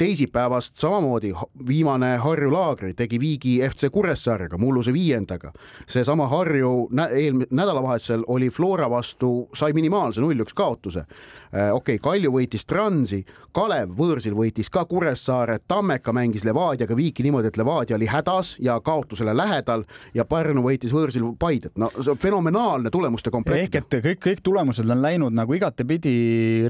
teisipäevast 0.00 0.80
samamoodi 0.80 1.34
viimane 1.68 2.16
Harju 2.16 2.52
laagri 2.52 2.94
tegi 2.96 3.20
viigi 3.20 3.58
FC 3.68 3.90
Kuressaarega, 3.92 4.58
mulluse 4.58 4.92
viiendaga. 4.92 5.52
seesama 5.86 6.26
Harju 6.26 6.88
nä 6.90 7.06
eelmisel 7.06 7.52
nädalavahetusel 7.56 8.24
oli 8.26 8.50
Flora 8.50 8.90
vastu, 8.90 9.48
sai 9.54 9.72
minimaalse 9.72 10.20
null-üks 10.20 10.54
kaotuse. 10.54 11.04
Äh, 11.52 11.68
okei 11.74 11.98
okay,, 11.98 12.02
Kalju 12.02 12.30
võitis 12.32 12.62
Transi, 12.64 13.18
Kalev 13.52 13.90
võõrsil 13.98 14.32
võitis 14.32 14.70
ka 14.72 14.86
Kuressaare, 14.88 15.58
Tammeka 15.68 16.14
mängis 16.16 16.46
Levadiaga 16.48 16.96
viiki 16.96 17.26
niimoodi, 17.26 17.50
et 17.50 17.58
Levadia 17.60 17.96
oli 17.98 18.06
hädas 18.08 18.54
ja 18.64 18.78
kaotusele 18.80 19.34
lähedal 19.36 19.82
ja 20.16 20.24
Pärnu 20.24 20.62
võitis 20.64 20.94
võõrsil 20.96 21.26
Paidet. 21.38 21.74
no 21.76 21.90
see 21.98 22.14
on 22.14 22.20
fenomenaalne 22.22 22.90
tulemuste 22.90 23.30
komplekt. 23.30 23.66
ehk 23.66 23.76
et 23.82 24.04
kõik, 24.06 24.20
kõik 24.24 24.40
tulemused 24.42 24.88
on 24.88 25.02
läinud 25.04 25.36
nagu 25.36 25.52
igatepidi 25.52 26.14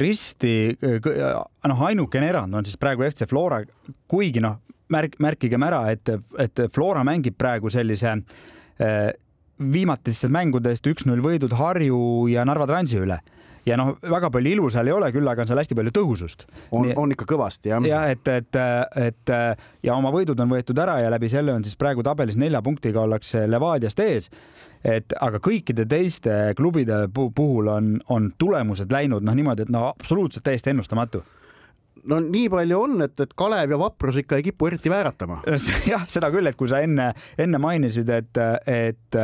risti. 0.03 0.75
noh, 0.83 1.85
ainukene 1.87 2.29
erand 2.29 2.55
on 2.55 2.67
siis 2.67 2.77
praegu 2.77 3.07
FC 3.07 3.29
Flora, 3.31 3.61
kuigi 4.11 4.43
noh, 4.43 4.59
märk, 4.91 5.15
märkigem 5.23 5.63
ära, 5.63 5.85
et, 5.93 6.11
et 6.43 6.65
Flora 6.75 7.05
mängib 7.07 7.39
praegu 7.39 7.71
sellise 7.71 8.17
eh, 8.83 9.13
viimatistest 9.63 10.33
mängudest 10.35 10.91
üks-null 10.91 11.23
võidud 11.23 11.55
Harju 11.55 12.27
ja 12.35 12.43
Narva 12.49 12.67
Transi 12.67 12.99
üle 12.99 13.21
ja 13.67 13.77
noh, 13.79 13.95
väga 14.03 14.31
palju 14.35 14.55
ilu 14.57 14.71
seal 14.73 14.89
ei 14.91 14.95
ole, 14.95 15.11
küll 15.15 15.29
aga 15.29 15.45
on 15.45 15.51
seal 15.51 15.61
hästi 15.63 15.79
palju 15.79 15.95
tõhusust. 15.99 16.47
on, 16.75 16.89
on 16.97 17.15
ikka 17.15 17.27
kõvasti 17.35 17.73
jah. 17.73 17.85
ja 17.87 18.05
et, 18.13 18.29
et, 18.29 18.61
et 19.09 19.35
ja 19.83 19.97
oma 19.97 20.13
võidud 20.15 20.41
on 20.43 20.51
võetud 20.53 20.79
ära 20.83 20.99
ja 21.03 21.13
läbi 21.13 21.31
selle 21.33 21.55
on 21.55 21.65
siis 21.65 21.79
praegu 21.79 22.05
tabelis 22.07 22.39
nelja 22.39 22.63
punktiga 22.63 23.05
ollakse 23.05 23.45
Levadiast 23.51 24.01
ees. 24.03 24.31
et 24.85 25.15
aga 25.21 25.39
kõikide 25.43 25.87
teiste 25.89 26.55
klubide 26.59 27.07
puhul 27.15 27.71
on, 27.71 27.95
on 28.09 28.33
tulemused 28.39 28.93
läinud 28.93 29.23
noh, 29.23 29.37
niimoodi, 29.39 29.69
et 29.69 29.73
no 29.73 29.87
absoluutselt 29.93 30.45
täiesti 30.45 30.75
ennustamatu 30.75 31.23
no 32.09 32.19
nii 32.23 32.49
palju 32.51 32.79
on, 32.83 32.97
et, 33.07 33.15
et 33.21 33.35
Kalev 33.39 33.75
ja 33.75 33.79
Vaprus 33.79 34.19
ikka 34.19 34.39
ei 34.39 34.47
kipu 34.49 34.67
eriti 34.67 34.91
vääratama. 34.91 35.43
jah, 35.93 36.07
seda 36.11 36.33
küll, 36.35 36.51
et 36.51 36.59
kui 36.59 36.71
sa 36.71 36.83
enne, 36.83 37.13
enne 37.39 37.61
mainisid, 37.63 38.11
et, 38.11 38.43
et 38.67 39.21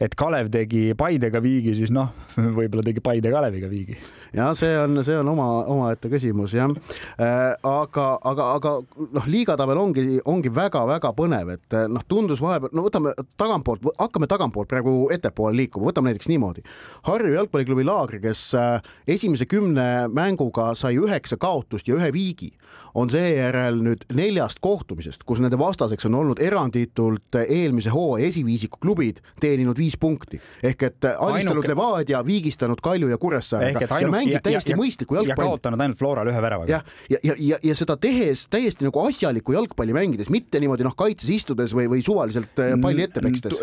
et 0.00 0.14
Kalev 0.16 0.48
tegi 0.52 0.94
Paidega 0.98 1.42
viigi, 1.44 1.74
siis 1.76 1.92
noh, 1.92 2.10
võib-olla 2.58 2.84
tegi 2.86 3.02
Paide 3.04 3.32
Kaleviga 3.32 3.68
viigi. 3.70 3.98
ja 4.36 4.50
see 4.56 4.72
on, 4.78 5.02
see 5.04 5.18
on 5.18 5.28
oma, 5.32 5.48
omaette 5.70 6.10
küsimus 6.12 6.54
jah 6.56 6.70
äh,. 6.70 7.56
aga, 7.66 8.06
aga, 8.30 8.46
aga 8.56 8.74
noh, 9.16 9.28
liigatabel 9.30 9.80
ongi, 9.80 10.04
ongi 10.24 10.52
väga-väga 10.54 11.12
põnev, 11.16 11.54
et 11.56 11.78
noh, 11.92 12.04
tundus 12.08 12.42
vahepeal, 12.42 12.72
no 12.76 12.86
võtame 12.86 13.14
tagantpoolt, 13.40 13.90
hakkame 13.98 14.30
tagantpoolt 14.30 14.70
praegu 14.70 14.94
ettepoole 15.12 15.56
liikuma, 15.64 15.90
võtame 15.90 16.12
näiteks 16.12 16.30
niimoodi. 16.30 16.64
Harju 17.08 17.34
jalgpalliklubi 17.34 17.84
Laagri, 17.86 18.22
kes 18.22 18.44
äh, 18.58 18.92
esimese 19.10 19.48
kümne 19.50 20.08
mänguga 20.12 20.70
sai 20.78 20.96
üheksa 21.00 21.38
kaotust 21.40 21.90
ja 21.90 21.98
ühe 21.98 22.12
viigi 22.14 22.54
on 22.94 23.10
seejärel 23.10 23.80
nüüd 23.84 24.04
neljast 24.16 24.60
kohtumisest, 24.64 25.24
kus 25.28 25.40
nende 25.42 25.58
vastaseks 25.60 26.08
on 26.08 26.18
olnud 26.20 26.42
eranditult 26.42 27.38
eelmise 27.42 27.92
hooaja 27.94 28.28
esiviisiku 28.30 28.80
klubid, 28.82 29.20
teeninud 29.40 29.78
viis 29.78 29.96
punkti 30.00 30.40
ehk 30.62 30.86
et 30.88 31.08
alistanud 31.10 31.60
Ainuke... 31.60 31.72
Levadia, 31.72 32.22
viigistanud 32.26 32.80
Kalju 32.82 33.10
ja 33.12 33.18
Kuressaarega 33.20 33.86
ja, 33.86 34.00
ja 34.04 34.12
mängib 34.12 34.44
täiesti 34.44 34.74
ja, 34.74 34.78
mõistlikku 34.80 35.18
jalgpalli. 35.18 35.34
ja 35.34 35.50
kaotanud 35.50 35.84
ainult 35.84 36.00
Florale 36.00 36.32
ühe 36.32 36.42
väravaga. 36.42 36.70
jah, 36.70 36.94
ja, 37.10 37.18
ja, 37.22 37.34
ja, 37.34 37.36
ja, 37.54 37.60
ja 37.70 37.76
seda 37.78 37.96
tehes 38.00 38.46
täiesti 38.50 38.86
nagu 38.86 39.04
asjalikku 39.04 39.54
jalgpalli 39.56 39.96
mängides, 39.96 40.30
mitte 40.32 40.60
niimoodi 40.62 40.86
noh, 40.86 40.96
kaitses 40.98 41.30
istudes 41.34 41.74
või, 41.76 41.88
või 41.92 42.04
suvaliselt 42.04 42.62
äh, 42.62 42.74
palli 42.80 43.06
ette 43.06 43.22
pekstes. 43.24 43.60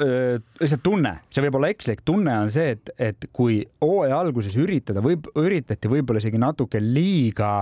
lihtsalt 0.62 0.84
tunne, 0.86 1.18
see 1.34 1.44
võib 1.46 1.60
olla 1.60 1.72
ekslik, 1.74 2.04
tunne 2.08 2.36
on 2.46 2.54
see, 2.54 2.76
et, 2.78 2.94
et 3.10 3.30
kui 3.36 3.62
hooaja 3.84 4.20
alguses 4.20 4.56
üritada, 4.60 5.04
võib, 5.04 5.28
üritati 5.38 5.92
võib-olla 5.92 6.24
isegi 6.24 6.40
natuke 6.42 6.82
liiga 6.84 7.58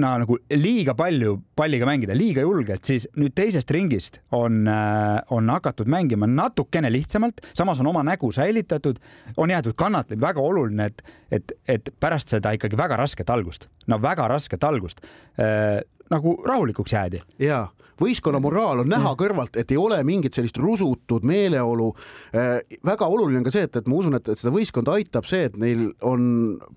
no 0.00 0.10
nagu 0.20 0.38
liiga 0.50 0.94
palju 0.98 1.36
palliga 1.56 1.86
mängida, 1.88 2.16
liiga 2.16 2.44
julgelt, 2.44 2.84
siis 2.86 3.06
nüüd 3.18 3.34
teisest 3.36 3.70
ringist 3.74 4.20
on, 4.34 4.64
äh, 4.70 5.20
on 5.34 5.50
hakatud 5.52 5.90
mängima 5.90 6.28
natukene 6.30 6.90
lihtsamalt, 6.92 7.44
samas 7.56 7.80
on 7.82 7.90
oma 7.92 8.04
nägu 8.06 8.32
säilitatud, 8.34 8.98
on 9.36 9.54
jäetud 9.54 9.76
kannatama, 9.78 10.20
väga 10.26 10.42
oluline, 10.42 10.90
et, 10.90 11.04
et, 11.30 11.56
et 11.68 11.94
pärast 12.00 12.34
seda 12.34 12.54
ikkagi 12.56 12.78
väga 12.78 12.98
rasket 13.00 13.30
algust, 13.30 13.68
no 13.86 14.00
väga 14.02 14.28
rasket 14.30 14.66
algust 14.66 15.04
äh, 15.38 15.80
nagu 16.10 16.36
rahulikuks 16.46 16.92
jäädi. 16.92 17.22
jaa 17.38 17.68
võistkonna 18.00 18.40
moraal 18.42 18.84
on 18.84 18.90
näha 18.90 19.14
kõrvalt, 19.18 19.56
et 19.60 19.70
ei 19.72 19.80
ole 19.80 20.00
mingit 20.06 20.34
sellist 20.34 20.58
rusutud 20.60 21.26
meeleolu. 21.26 21.90
Äh, 22.34 22.60
väga 22.86 23.08
oluline 23.10 23.42
on 23.42 23.46
ka 23.46 23.54
see, 23.54 23.68
et, 23.68 23.76
et 23.76 23.90
ma 23.90 23.98
usun, 24.00 24.18
et, 24.18 24.28
et 24.28 24.40
seda 24.40 24.52
võistkonda 24.54 24.96
aitab 24.98 25.28
see, 25.28 25.48
et 25.48 25.56
neil 25.60 25.90
on 26.02 26.24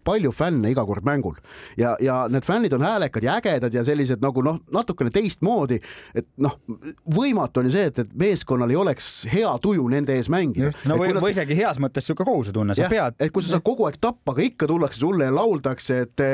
palju 0.08 0.32
fänne 0.36 0.71
iga 0.71 0.86
kord 0.88 1.06
mängul 1.08 1.38
ja, 1.77 1.95
ja 2.03 2.27
need 2.32 2.45
fännid 2.45 2.73
on 2.73 2.86
häälekad 2.86 3.23
ja 3.23 3.38
ägedad 3.38 3.73
ja 3.73 3.84
sellised 3.84 4.21
nagu 4.23 4.41
noh, 4.45 4.60
natukene 4.73 5.12
teistmoodi. 5.13 5.80
et 6.15 6.27
noh, 6.41 6.58
võimatu 7.15 7.62
on 7.62 7.69
ju 7.69 7.75
see, 7.75 7.89
et, 7.91 7.99
et 8.03 8.15
meeskonnal 8.17 8.71
ei 8.73 8.80
oleks 8.80 9.10
hea 9.32 9.51
tuju 9.62 9.88
nende 9.91 10.15
ees 10.17 10.30
mängida. 10.34 10.71
no 10.89 10.99
või, 10.99 11.13
või 11.17 11.34
isegi 11.36 11.58
heas 11.58 11.80
mõttes 11.82 12.08
sihuke 12.08 12.25
kohusetunne, 12.27 12.75
sa 12.77 12.89
pead. 12.91 13.19
et 13.19 13.34
kui 13.34 13.45
sa 13.45 13.56
saad 13.56 13.65
kogu 13.67 13.88
aeg 13.89 13.99
tappa, 14.01 14.34
aga 14.36 14.45
ikka 14.45 14.69
tullakse 14.69 15.01
sulle 15.01 15.30
ja 15.30 15.36
lauldakse, 15.36 15.99
et 16.08 16.25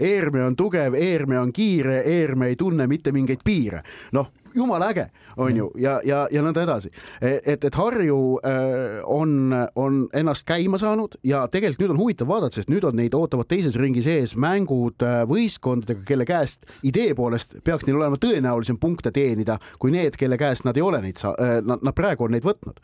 Eerme 0.00 0.44
on 0.46 0.56
tugev, 0.56 0.94
Eerme 0.98 1.38
on 1.40 1.52
kiire, 1.54 2.00
Eerme 2.06 2.50
ei 2.52 2.56
tunne 2.56 2.86
mitte 2.90 3.12
mingeid 3.12 3.44
piire. 3.44 3.82
noh, 4.12 4.30
jumala 4.56 4.90
äge, 4.90 5.06
on 5.36 5.56
ju, 5.56 5.70
ja, 5.80 6.00
ja, 6.04 6.24
ja 6.32 6.42
nõnda 6.44 6.64
edasi. 6.64 6.90
E, 7.20 7.36
et, 7.44 7.64
et 7.64 7.76
Harju 7.76 8.18
äh, 8.40 8.98
on, 9.04 9.52
on 9.76 10.00
ennast 10.16 10.46
käima 10.48 10.80
saanud 10.80 11.18
ja 11.26 11.44
tegelikult 11.52 11.84
nüüd 11.84 11.94
on 11.94 12.00
huvitav 12.00 12.30
vaadata, 12.30 12.58
sest 12.58 12.72
nüüd 12.72 12.86
on 12.88 12.96
neid 12.98 13.14
ootavad 13.16 13.48
teises 13.50 13.76
ringis 13.80 14.08
ees 14.10 14.36
mängud 14.40 15.04
äh, 15.04 15.22
võistkondadega, 15.28 16.04
kelle 16.08 16.26
käest 16.28 16.66
idee 16.86 17.14
poolest 17.16 17.58
peaks 17.64 17.86
neil 17.86 18.00
olema 18.00 18.20
tõenäolisem 18.20 18.80
punkte 18.80 19.12
teenida 19.14 19.58
kui 19.82 19.92
need, 19.94 20.16
kelle 20.18 20.38
käest 20.40 20.66
nad 20.66 20.78
ei 20.78 20.84
ole 20.84 21.02
neid 21.04 21.20
sa-, 21.20 21.34
nad, 21.36 21.84
nad 21.84 21.96
praegu 21.96 22.26
on 22.26 22.34
neid 22.36 22.46
võtnud. 22.46 22.80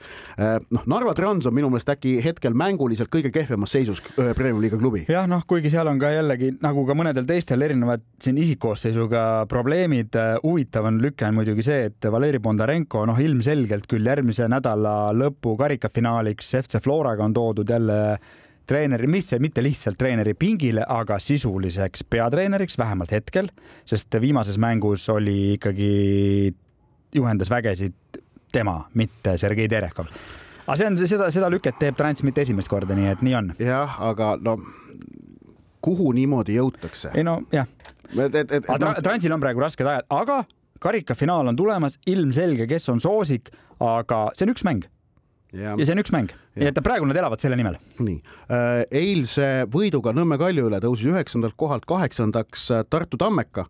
noh, 0.72 0.87
Narva 0.90 1.14
Trans 1.16 1.46
on 1.48 1.54
minu 1.56 1.70
meelest 1.72 1.90
äkki 1.92 2.16
hetkel 2.24 2.54
mänguliselt 2.58 3.11
kõige 3.12 3.32
kehvemas 3.32 3.72
seisus 3.72 4.02
Premiumi-liiga 4.16 4.78
klubi. 4.80 5.04
jah, 5.08 5.26
noh, 5.30 5.44
kuigi 5.48 5.70
seal 5.72 5.88
on 5.88 6.00
ka 6.02 6.12
jällegi 6.12 6.52
nagu 6.62 6.85
ka 6.88 6.96
mõnedel 6.98 7.26
teistel 7.28 7.62
erinevad 7.64 8.04
siin 8.22 8.38
isikkoosseisuga 8.42 9.46
probleemid, 9.50 10.16
huvitav 10.42 10.88
on 10.90 11.00
lüke 11.02 11.26
on 11.28 11.38
muidugi 11.38 11.62
muidugi 11.62 11.70
see, 11.70 11.87
et 11.90 12.11
Valeri 12.11 12.40
Bondarenko 12.42 13.05
noh, 13.07 13.18
ilmselgelt 13.18 13.87
küll 13.87 14.07
järgmise 14.07 14.48
nädala 14.51 15.12
lõpu 15.14 15.57
karikafinaaliks 15.57 16.55
FC 16.62 16.81
Floraga 16.83 17.25
on 17.25 17.33
toodud 17.33 17.68
jälle 17.68 18.18
treeneri, 18.66 19.07
mis, 19.07 19.31
mitte 19.38 19.62
lihtsalt 19.62 19.98
treeneri 19.98 20.35
pingile, 20.35 20.85
aga 20.88 21.18
sisuliseks 21.18 22.05
peatreeneriks, 22.11 22.79
vähemalt 22.79 23.12
hetkel, 23.12 23.51
sest 23.87 24.14
viimases 24.20 24.59
mängus 24.59 25.09
oli 25.09 25.55
ikkagi, 25.57 26.55
juhendas 27.14 27.51
vägesid 27.51 27.94
tema, 28.53 28.88
mitte 28.94 29.37
Sergei 29.38 29.68
Terehkov. 29.68 30.07
aga 30.66 30.77
see 30.77 30.87
on, 30.87 30.98
seda, 31.07 31.31
seda 31.31 31.51
lüket 31.51 31.79
teeb 31.79 31.96
Trans 31.96 32.22
mitte 32.22 32.42
esimest 32.42 32.70
korda, 32.70 32.94
nii 32.94 33.11
et 33.12 33.22
nii 33.22 33.35
on. 33.35 33.53
jah, 33.59 33.98
aga 34.01 34.37
no 34.40 34.59
kuhu 35.83 36.12
niimoodi 36.12 36.59
jõutakse? 36.59 37.12
ei 37.14 37.27
no 37.27 37.42
jah. 37.53 37.68
aga 38.14 38.83
no... 38.85 38.94
Transil 39.03 39.35
on 39.35 39.42
praegu 39.42 39.62
rasked 39.62 39.87
ajad, 39.87 40.07
aga 40.11 40.44
karikafinaal 40.83 41.53
on 41.53 41.59
tulemas, 41.59 41.99
ilmselge, 42.11 42.66
kes 42.71 42.90
on 42.92 43.01
soosik, 43.03 43.53
aga 43.83 44.27
see 44.37 44.47
on 44.47 44.55
üks 44.55 44.66
mäng. 44.66 44.88
ja 45.53 45.75
see 45.77 45.92
on 45.92 46.01
üks 46.01 46.09
mäng, 46.14 46.31
nii 46.57 46.71
et 46.71 46.79
praegu 46.81 47.05
nad 47.05 47.18
elavad 47.21 47.42
selle 47.42 47.59
nimel. 47.61 47.77
nii, 48.01 48.16
äh, 48.49 48.79
eilse 49.03 49.66
võiduga 49.73 50.14
Nõmme 50.16 50.38
Kalju 50.40 50.71
üle 50.71 50.81
tõusis 50.81 51.11
üheksandalt 51.12 51.59
kohalt 51.61 51.85
kaheksandaks 51.88 52.64
äh, 52.73 52.87
Tartu 52.88 53.21
Tammeka. 53.21 53.66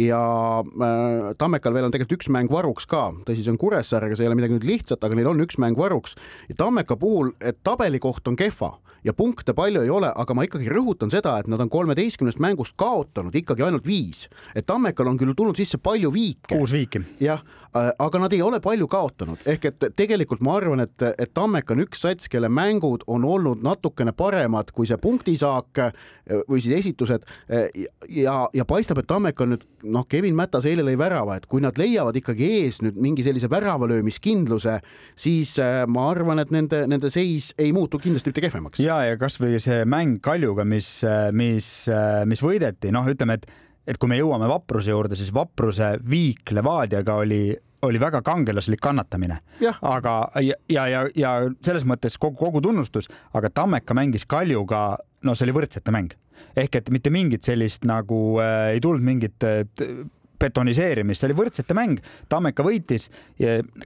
Ja 0.00 0.22
äh, 0.64 1.28
Tammekal 1.36 1.76
veel 1.76 1.90
on 1.90 1.94
tegelikult 1.94 2.22
üks 2.22 2.32
mäng 2.32 2.52
varuks 2.52 2.88
ka, 2.88 3.10
tõsi, 3.28 3.44
see 3.44 3.52
on 3.52 3.60
Kuressaarega, 3.60 4.16
see 4.16 4.24
ei 4.24 4.32
ole 4.32 4.40
midagi 4.40 4.56
nüüd 4.56 4.68
lihtsat, 4.70 5.04
aga 5.04 5.18
neil 5.18 5.28
on 5.34 5.44
üks 5.44 5.60
mäng 5.60 5.78
varuks. 5.78 6.16
Ja 6.48 6.56
Tammeka 6.64 6.96
puhul, 7.00 7.34
et 7.44 7.60
tabelikoht 7.66 8.32
on 8.32 8.40
kehva 8.40 8.78
ja 9.06 9.14
punkte 9.14 9.54
palju 9.54 9.84
ei 9.86 9.90
ole, 9.92 10.10
aga 10.10 10.34
ma 10.34 10.44
ikkagi 10.46 10.70
rõhutan 10.72 11.12
seda, 11.12 11.36
et 11.38 11.50
nad 11.50 11.62
on 11.62 11.70
kolmeteistkümnest 11.70 12.40
mängust 12.42 12.74
kaotanud 12.80 13.34
ikkagi 13.38 13.62
ainult 13.66 13.86
viis. 13.86 14.26
et 14.54 14.66
Tammekal 14.66 15.06
on 15.06 15.18
küll 15.18 15.34
tulnud 15.36 15.56
sisse 15.56 15.78
palju 15.78 16.12
viike. 16.12 16.50
kuus 16.50 16.74
viiki. 16.74 17.04
jah, 17.20 17.44
aga 17.98 18.20
nad 18.20 18.34
ei 18.34 18.42
ole 18.44 18.60
palju 18.62 18.88
kaotanud, 18.90 19.42
ehk 19.48 19.68
et 19.70 19.86
tegelikult 19.98 20.42
ma 20.44 20.56
arvan, 20.58 20.82
et, 20.84 21.04
et 21.18 21.32
Tammek 21.36 21.70
on 21.74 21.82
üks 21.84 22.04
sats, 22.04 22.30
kelle 22.32 22.50
mängud 22.52 23.04
on 23.10 23.24
olnud 23.26 23.64
natukene 23.64 24.14
paremad 24.16 24.72
kui 24.76 24.88
see 24.88 24.98
punktisaak 25.00 25.82
äh, 25.82 25.98
või 26.48 26.62
siis 26.64 26.78
esitused. 26.80 27.26
Äh, 27.50 27.68
ja, 28.12 28.38
ja 28.54 28.66
paistab, 28.68 29.02
et 29.02 29.10
Tammek 29.10 29.40
on 29.44 29.54
nüüd 29.54 29.66
noh, 29.84 30.06
Kevin 30.08 30.38
Mätas 30.38 30.68
eile 30.68 30.84
lõi 30.86 30.96
värava, 31.00 31.38
et 31.38 31.48
kui 31.50 31.64
nad 31.64 31.78
leiavad 31.80 32.16
ikkagi 32.18 32.50
ees 32.60 32.80
nüüd 32.84 32.98
mingi 33.00 33.26
sellise 33.26 33.50
väravalöömiskindluse, 33.52 34.78
siis 35.18 35.56
ma 35.92 36.08
arvan, 36.10 36.42
et 36.42 36.54
nende, 36.54 36.84
nende 36.90 37.10
seis 37.12 37.52
ei 37.60 37.72
muutu 37.76 38.00
kindlasti 38.02 38.32
mitte 38.32 38.44
kehvemaks. 38.46 38.82
ja, 38.82 39.02
ja 39.10 39.20
kasvõi 39.20 39.60
see 39.62 39.84
mäng 39.88 40.20
Kaljuga, 40.24 40.64
mis, 40.68 40.88
mis, 41.36 41.70
mis 42.26 42.42
võideti, 42.42 42.90
noh, 42.94 43.06
ütleme, 43.12 43.38
et 43.40 43.48
et 43.86 43.98
kui 44.00 44.10
me 44.10 44.18
jõuame 44.18 44.48
Vapruse 44.50 44.90
juurde, 44.90 45.16
siis 45.18 45.32
Vapruse 45.34 45.94
viik 46.10 46.50
Levadiaga 46.54 47.20
oli, 47.22 47.54
oli 47.82 48.00
väga 48.00 48.22
kangelaslik 48.22 48.80
kannatamine. 48.80 49.38
aga 49.82 50.16
ja, 50.40 50.54
ja, 50.68 51.06
ja, 51.14 51.32
selles 51.62 51.84
mõttes 51.84 52.18
kogu, 52.18 52.36
kogu 52.36 52.60
tunnustus, 52.60 53.10
aga 53.34 53.50
Tammeka 53.50 53.94
mängis 53.94 54.26
Kaljuga, 54.26 54.96
no 55.22 55.34
see 55.34 55.48
oli 55.48 55.58
võrdsete 55.60 55.94
mäng 55.94 56.16
ehk 56.56 56.76
et 56.76 56.90
mitte 56.92 57.10
mingit 57.12 57.44
sellist 57.44 57.84
nagu 57.88 58.38
äh, 58.40 58.74
ei 58.74 58.80
tulnud 58.84 59.04
mingit 59.04 59.44
äh, 59.44 59.64
betoniseerimist, 60.40 61.20
see 61.20 61.30
oli 61.30 61.38
võrdsete 61.38 61.76
mäng, 61.76 62.00
Tammeka 62.28 62.64
võitis. 62.66 63.08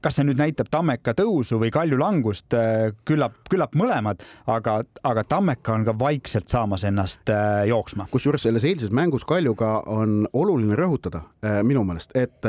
kas 0.03 0.16
see 0.16 0.26
nüüd 0.26 0.40
näitab 0.40 0.70
Tammeka 0.70 1.14
tõusu 1.18 1.61
või 1.62 1.70
Kalju 1.74 1.98
langust, 2.00 2.53
äh, 2.55 2.90
küllap, 3.09 3.38
küllap 3.50 3.74
mõlemad, 3.79 4.24
aga, 4.50 4.81
aga 5.07 5.24
Tammeka 5.24 5.74
on 5.74 5.87
ka 5.87 5.96
vaikselt 5.98 6.48
saamas 6.48 6.85
ennast 6.85 7.31
äh, 7.31 7.66
jooksma. 7.70 8.09
kusjuures 8.11 8.42
selles 8.42 8.64
eilses 8.64 8.90
mängus 8.90 9.24
Kaljuga 9.24 9.81
on 9.87 10.26
oluline 10.33 10.79
rõhutada 10.79 11.24
äh, 11.44 11.62
minu 11.62 11.85
meelest, 11.85 12.14
et 12.14 12.46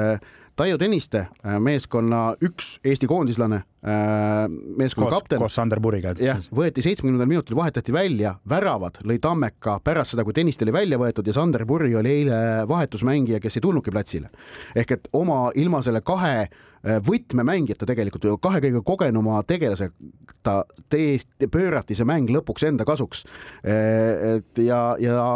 Taio 0.62 0.78
Tõniste, 0.78 1.24
meeskonna 1.58 2.36
üks 2.46 2.76
Eesti 2.86 3.08
koondislane, 3.10 3.64
meeskonna 3.82 5.08
koos, 5.10 5.16
kapten. 5.16 5.40
koos 5.42 5.56
Sander 5.58 5.80
Puriga. 5.82 6.14
jah, 6.22 6.38
võeti 6.54 6.84
seitsmekümnendal 6.86 7.30
minutil, 7.30 7.58
vahetati 7.58 7.94
välja, 7.94 8.36
väravad 8.50 9.00
lõi 9.08 9.18
Tammeka 9.22 9.80
pärast 9.84 10.14
seda, 10.14 10.26
kui 10.28 10.36
Tõniste 10.38 10.68
oli 10.68 10.76
välja 10.76 11.00
võetud 11.02 11.26
ja 11.26 11.34
Sander 11.34 11.66
Puri 11.66 11.96
oli 11.98 12.12
eile 12.22 12.42
vahetusmängija, 12.70 13.42
kes 13.42 13.58
ei 13.58 13.66
tulnudki 13.66 13.94
platsile. 13.94 14.30
ehk 14.76 14.92
et 14.92 15.10
oma 15.18 15.48
ilma 15.56 15.82
selle 15.82 16.04
kahe 16.06 16.50
Äh, 16.82 16.98
võtmemängijate 17.06 17.86
tegelikult 17.86 18.24
kahe 18.42 18.58
kõige 18.64 18.80
kogenuma 18.82 19.44
tegelaseta 19.46 20.54
te 20.90 21.48
pöörati 21.54 21.94
see 21.94 22.08
mäng 22.10 22.32
lõpuks 22.34 22.66
enda 22.66 22.88
kasuks. 22.90 23.22
Äh, 23.62 24.40
et 24.40 24.62
ja, 24.66 24.96
ja 24.98 25.28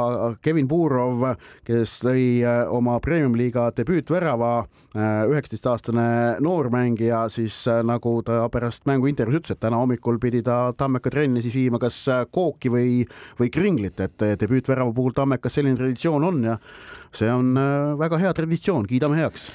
Kevin 0.42 0.66
Puurov, 0.68 1.22
kes 1.68 2.00
lõi 2.08 2.42
äh, 2.42 2.64
oma 2.74 2.98
premium-liiga 3.04 3.70
debüütvärava, 3.78 4.56
üheksateistaastane 4.96 6.40
noormängija, 6.40 7.26
siis 7.30 7.58
nagu 7.84 8.14
ta 8.24 8.35
pärast 8.52 8.86
mängu 8.90 9.10
intervjuus 9.12 9.42
ütles, 9.42 9.56
et 9.56 9.62
täna 9.64 9.80
hommikul 9.82 10.20
pidi 10.22 10.42
ta 10.46 10.74
Tammeka 10.78 11.12
trenni 11.14 11.44
siis 11.44 11.56
viima 11.56 11.80
kas 11.82 11.98
kooki 12.32 12.72
või, 12.74 12.90
või 13.40 13.52
kringlit, 13.54 14.00
et 14.04 14.28
debüütvärava 14.42 14.94
puhul 14.96 15.16
Tammekas 15.16 15.58
selline 15.58 15.80
traditsioon 15.80 16.28
on 16.28 16.44
ja 16.52 16.60
see 17.16 17.32
on 17.32 17.56
väga 18.00 18.20
hea 18.22 18.34
traditsioon, 18.36 18.88
kiidame 18.90 19.20
heaks. 19.24 19.50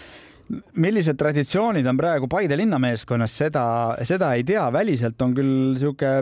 Millised 0.82 1.18
traditsioonid 1.18 1.86
on 1.86 1.98
praegu 1.98 2.26
Paide 2.30 2.56
linnameeskonnas, 2.58 3.36
seda, 3.44 3.64
seda 4.02 4.32
ei 4.34 4.42
tea, 4.46 4.64
väliselt 4.74 5.22
on 5.22 5.34
küll 5.36 5.78
sihuke 5.78 6.14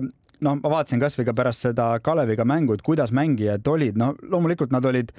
noh, 0.44 0.58
ma 0.60 0.72
vaatasin 0.76 1.00
kasvõi 1.02 1.26
ka 1.28 1.34
pärast 1.36 1.66
seda 1.66 1.90
Kaleviga 2.04 2.46
mängu, 2.48 2.76
et 2.76 2.84
kuidas 2.86 3.12
mängijad 3.14 3.66
olid, 3.70 3.98
no 3.98 4.12
loomulikult 4.22 4.74
nad 4.74 4.84
olid 4.88 5.12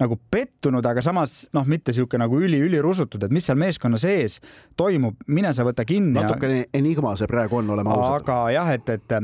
nagu 0.00 0.16
pettunud, 0.30 0.84
aga 0.86 1.02
samas 1.04 1.42
noh, 1.54 1.66
mitte 1.68 1.92
sihuke 1.94 2.18
nagu 2.20 2.38
üli-ülirusutud, 2.40 3.26
et 3.26 3.34
mis 3.34 3.46
seal 3.46 3.58
meeskonna 3.60 4.00
sees 4.00 4.38
toimub, 4.78 5.18
mine 5.28 5.52
sa 5.54 5.66
võta 5.68 5.84
kinni. 5.88 6.16
natukene 6.16 6.66
enigma 6.74 7.14
see 7.20 7.30
praegu 7.30 7.60
on, 7.60 7.72
oleme 7.76 7.92
ausad. 7.92 8.22
aga 8.22 8.38
jah, 8.56 8.72
et, 8.76 8.88
et 8.96 9.16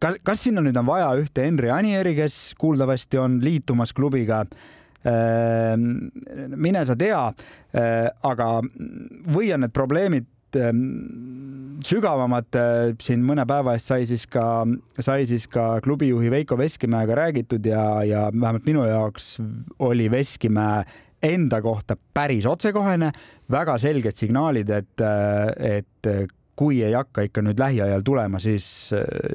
kas, 0.00 0.20
kas 0.22 0.44
sinna 0.46 0.64
nüüd 0.64 0.76
on 0.80 0.88
vaja 0.88 1.10
ühte 1.20 1.46
Henri 1.46 1.72
Anieri, 1.72 2.14
kes 2.18 2.54
kuuldavasti 2.60 3.20
on 3.22 3.40
liitumas 3.44 3.94
klubiga 3.96 4.42
ehm, 4.44 5.88
mine 6.54 6.84
sa 6.86 6.96
tea, 6.98 7.24
ehm, 7.72 8.12
aga 8.30 8.50
või 9.34 9.52
on 9.56 9.64
need 9.66 9.74
probleemid 9.74 10.28
ehm, 10.58 11.80
sügavamad, 11.84 12.56
siin 13.02 13.24
mõne 13.26 13.44
päeva 13.48 13.74
eest 13.76 13.90
sai 13.90 14.06
siis 14.08 14.26
ka, 14.30 14.64
sai 15.02 15.26
siis 15.28 15.46
ka 15.50 15.80
klubijuhi 15.84 16.30
Veiko 16.32 16.58
Veskimäega 16.58 17.18
räägitud 17.18 17.66
ja, 17.66 17.84
ja 18.06 18.28
vähemalt 18.32 18.68
minu 18.68 18.86
jaoks 18.88 19.34
oli 19.84 20.10
Veskimäe 20.10 20.84
enda 21.24 21.60
kohta 21.64 21.96
päris 22.14 22.46
otsekohene, 22.46 23.10
väga 23.50 23.76
selged 23.80 24.16
signaalid, 24.20 24.70
et, 24.70 25.04
et 25.58 26.10
kui 26.56 26.82
ei 26.84 26.92
hakka 26.94 27.24
ikka 27.28 27.42
nüüd 27.44 27.58
lähiajal 27.60 28.04
tulema, 28.06 28.40
siis, 28.42 28.66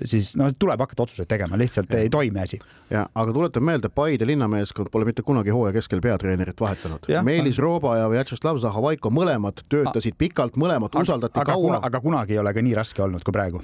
siis 0.08 0.32
noh, 0.40 0.52
tuleb 0.60 0.80
hakata 0.84 1.04
otsuseid 1.06 1.30
tegema, 1.30 1.58
lihtsalt 1.60 1.92
ja. 1.94 2.04
ei 2.04 2.12
toimi 2.14 2.44
asi. 2.44 2.60
ja, 2.90 3.06
aga 3.16 3.34
tuletan 3.36 3.66
meelde, 3.66 3.90
Paide 3.90 4.28
linnameeskond 4.28 4.92
pole 4.92 5.08
mitte 5.10 5.26
kunagi 5.26 5.54
hooaja 5.54 5.76
keskel 5.76 6.02
peatreenerit 6.04 6.62
vahetanud. 6.62 7.10
Meelis 7.26 7.60
Rooba 7.60 7.98
ja 8.00 8.08
Vjatšeslav 8.12 8.62
Zahhovaiko 8.64 9.12
mõlemad 9.14 9.66
töötasid 9.70 10.18
pikalt, 10.18 10.60
mõlemad 10.60 10.96
usaldati 11.02 11.40
aga, 11.40 11.54
kaua. 11.54 11.84
aga 11.84 12.02
kunagi 12.04 12.38
ei 12.38 12.42
ole 12.44 12.54
ka 12.56 12.64
nii 12.64 12.78
raske 12.80 13.04
olnud 13.04 13.26
kui 13.26 13.36
praegu 13.36 13.64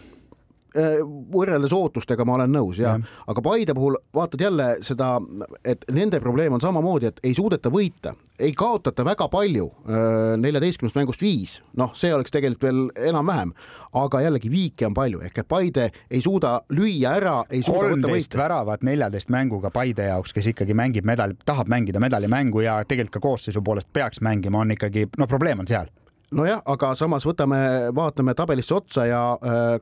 võrreldes 0.75 1.73
ootustega 1.75 2.25
ma 2.27 2.35
olen 2.39 2.51
nõus 2.51 2.79
ja, 2.81 2.95
ja., 2.95 3.21
aga 3.31 3.43
Paide 3.45 3.75
puhul 3.77 3.97
vaatad 4.15 4.41
jälle 4.41 4.67
seda, 4.85 5.15
et 5.63 5.85
nende 5.93 6.19
probleem 6.23 6.55
on 6.55 6.63
samamoodi, 6.63 7.11
et 7.11 7.19
ei 7.23 7.35
suudeta 7.37 7.71
võita, 7.71 8.15
ei 8.39 8.51
kaotata 8.57 9.05
väga 9.07 9.29
palju, 9.31 9.69
äh, 9.87 10.35
neljateistkümnest 10.41 10.97
mängust 10.99 11.23
viis, 11.23 11.57
noh, 11.79 11.93
see 11.95 12.13
oleks 12.13 12.33
tegelikult 12.33 12.67
veel 12.67 13.09
enam-vähem, 13.11 13.53
aga 13.95 14.21
jällegi 14.25 14.51
viike 14.51 14.87
on 14.89 14.95
palju 14.97 15.23
ehk 15.25 15.43
et 15.43 15.49
Paide 15.49 15.89
ei 16.11 16.21
suuda 16.23 16.57
lüüa 16.75 17.15
ära, 17.21 17.35
ei 17.49 17.63
suuda 17.63 17.93
võtta 17.93 18.11
võita. 18.11 18.41
väravat 18.43 18.83
neljateist 18.87 19.31
mänguga 19.33 19.71
Paide 19.71 20.09
jaoks, 20.09 20.33
kes 20.35 20.51
ikkagi 20.51 20.75
mängib 20.77 21.07
medali, 21.07 21.37
tahab 21.45 21.71
mängida 21.71 22.03
medalimängu 22.03 22.65
ja 22.65 22.81
tegelikult 22.83 23.19
ka 23.19 23.27
koosseisu 23.27 23.63
poolest 23.63 23.93
peaks 23.93 24.21
mängima, 24.25 24.65
on 24.65 24.75
ikkagi, 24.75 25.07
no 25.17 25.27
probleem 25.31 25.63
on 25.63 25.71
seal 25.71 25.87
nojah, 26.35 26.61
aga 26.65 26.93
samas 26.97 27.25
võtame, 27.27 27.59
vaatame 27.95 28.33
tabelisse 28.37 28.75
otsa 28.75 29.05
ja 29.07 29.21
äh, 29.39 29.77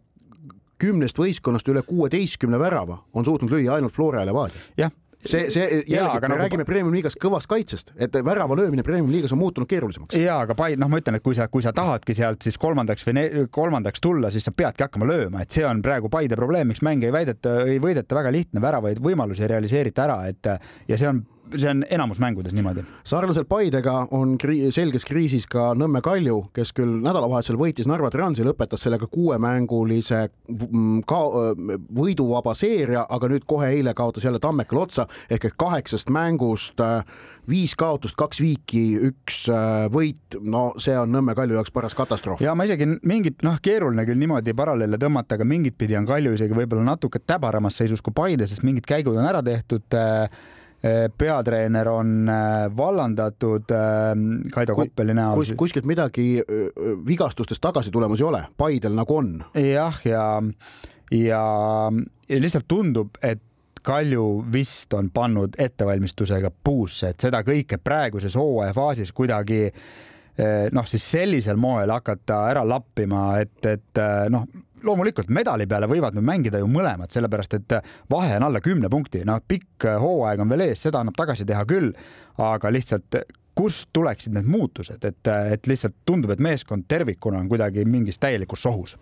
kümnest 0.82 1.20
võistkonnast 1.20 1.70
üle 1.70 1.84
kuueteistkümne 1.88 2.60
värava 2.60 3.04
on 3.14 3.26
suutnud 3.26 3.52
lüüa 3.54 3.78
ainult 3.78 3.94
Flora 3.96 4.24
ja 4.24 4.30
Levadia. 4.32 4.62
jah 4.78 4.92
see, 5.26 5.52
see 5.52 5.84
jällegi, 5.88 6.22
me 6.22 6.28
nagu... 6.28 6.40
räägime 6.42 6.66
Premium 6.68 6.94
liigas 6.96 7.16
kõvast 7.20 7.50
kaitsest, 7.52 7.94
et 8.02 8.16
värava 8.26 8.58
löömine 8.60 8.84
Premium 8.86 9.12
liigas 9.12 9.34
on 9.36 9.40
muutunud 9.42 9.70
keerulisemaks. 9.70 10.18
ja, 10.20 10.40
aga 10.44 10.56
Paide, 10.58 10.80
noh, 10.82 10.92
ma 10.92 11.00
ütlen, 11.02 11.18
et 11.20 11.26
kui 11.26 11.38
sa, 11.38 11.48
kui 11.52 11.64
sa 11.66 11.74
tahadki 11.76 12.16
sealt 12.18 12.44
siis 12.46 12.58
kolmandaks 12.62 13.08
või 13.08 13.46
kolmandaks 13.54 14.04
tulla, 14.04 14.32
siis 14.34 14.48
sa 14.50 14.56
peadki 14.56 14.86
hakkama 14.86 15.08
lööma, 15.10 15.44
et 15.44 15.56
see 15.56 15.66
on 15.68 15.82
praegu 15.86 16.12
Paide 16.14 16.40
probleem, 16.40 16.72
miks 16.72 16.84
mänge 16.86 17.10
ei 17.10 17.16
väideta, 17.16 17.62
ei 17.68 17.80
võideta 17.84 18.20
väga 18.20 18.34
lihtne, 18.36 18.64
väravaid 18.64 19.02
võimalusi 19.04 19.46
ei 19.46 19.54
realiseerita 19.56 20.08
ära, 20.08 20.20
et 20.32 20.52
ja 20.90 21.00
see 21.00 21.10
on 21.10 21.24
see 21.58 21.70
on 21.70 21.84
enamus 21.90 22.20
mängudes 22.20 22.54
niimoodi. 22.54 22.84
sarnaselt 23.04 23.48
Paidega 23.50 24.08
on 24.12 24.38
kri 24.38 24.72
selges 24.72 25.06
kriisis 25.06 25.48
ka 25.50 25.72
Nõmme 25.78 26.02
Kalju, 26.06 26.40
kes 26.56 26.74
küll 26.76 27.02
nädalavahetusel 27.04 27.60
võitis 27.60 27.90
Narva 27.90 28.10
Transi, 28.14 28.46
lõpetas 28.46 28.86
sellega 28.86 29.08
kuuemängulise 29.12 30.24
ka 31.10 31.22
võiduvaba 32.00 32.56
seeria, 32.58 33.06
aga 33.10 33.30
nüüd 33.32 33.46
kohe 33.50 33.70
eile 33.76 33.94
kaotas 33.98 34.26
jälle 34.28 34.42
Tammekale 34.44 34.86
otsa 34.88 35.08
ehk 35.30 35.50
et 35.50 35.58
kaheksast 35.60 36.12
mängust 36.14 36.82
viis 37.50 37.74
kaotust, 37.76 38.16
kaks 38.20 38.40
viiki, 38.40 38.84
üks 39.10 39.44
võit, 39.94 40.38
no 40.40 40.66
see 40.82 40.96
on 40.98 41.12
Nõmme 41.14 41.36
Kalju 41.36 41.58
jaoks 41.58 41.74
paras 41.76 41.96
katastroof. 41.98 42.42
ja 42.42 42.56
ma 42.56 42.68
isegi 42.68 42.88
mingit, 43.04 43.42
noh, 43.44 43.60
keeruline 43.64 44.06
küll 44.08 44.22
niimoodi 44.22 44.56
paralleele 44.58 45.00
tõmmata, 45.02 45.38
aga 45.38 45.48
mingit 45.48 45.78
pidi 45.78 45.98
on 46.00 46.08
Kalju 46.10 46.38
isegi 46.38 46.56
võib-olla 46.58 46.94
natuke 46.94 47.20
täbaramas 47.20 47.78
seisus 47.82 48.02
kui 48.02 48.16
Paide, 48.16 48.48
sest 48.48 48.64
mingid 48.64 48.88
käigud 48.88 49.18
on 49.18 49.28
ära 49.28 49.44
tehtud 49.44 50.00
äh, 50.00 50.30
peatreener 51.18 51.88
on 51.88 52.30
eh, 52.30 52.78
vallandatud 52.78 53.72
eh, 53.72 54.50
Kaido 54.52 54.76
Koppeli 54.76 55.16
näol 55.16 55.40
kus,. 55.40 55.54
kuskilt 55.58 55.88
midagi 55.88 56.42
vigastustest 57.08 57.64
tagasi 57.64 57.92
tulemas 57.92 58.20
ei 58.20 58.28
ole, 58.28 58.44
Paidel 58.58 58.98
nagu 58.98 59.18
on. 59.18 59.38
jah, 59.56 60.00
ja, 60.06 60.26
ja, 61.12 61.44
ja 62.30 62.40
lihtsalt 62.40 62.68
tundub, 62.68 63.20
et 63.22 63.42
Kalju 63.84 64.46
vist 64.52 64.94
on 64.96 65.10
pannud 65.12 65.56
ettevalmistusega 65.60 66.52
puusse, 66.64 67.10
et 67.12 67.20
seda 67.20 67.42
kõike 67.44 67.82
praeguses 67.84 68.38
hooaja 68.40 68.72
faasis 68.76 69.12
kuidagi 69.12 69.66
noh, 70.72 70.88
siis 70.88 71.04
sellisel 71.12 71.60
moel 71.60 71.92
hakata 71.92 72.38
ära 72.48 72.64
lappima, 72.64 73.26
et, 73.44 73.60
et 73.68 74.00
noh, 74.32 74.48
loomulikult 74.84 75.30
medali 75.34 75.68
peale 75.70 75.88
võivad 75.90 76.18
nüüd 76.18 76.28
mängida 76.28 76.60
ju 76.62 76.68
mõlemad, 76.72 77.12
sellepärast 77.14 77.58
et 77.60 77.78
vahe 78.12 78.36
on 78.38 78.48
alla 78.50 78.62
kümne 78.64 78.90
punkti, 78.92 79.24
noh, 79.28 79.40
pikk 79.48 79.88
hooaeg 80.02 80.44
on 80.44 80.52
veel 80.52 80.68
ees, 80.70 80.84
seda 80.88 81.02
annab 81.02 81.18
tagasi 81.18 81.48
teha 81.48 81.64
küll, 81.70 81.94
aga 82.42 82.72
lihtsalt 82.74 83.22
kust 83.56 83.92
tuleksid 83.94 84.34
need 84.34 84.50
muutused, 84.50 85.04
et, 85.06 85.30
et 85.30 85.70
lihtsalt 85.70 85.96
tundub, 86.06 86.34
et 86.34 86.42
meeskond 86.42 86.88
tervikuna 86.90 87.40
on 87.42 87.50
kuidagi 87.52 87.86
mingis 87.86 88.20
täielikus 88.22 88.66
sohus 88.66 88.98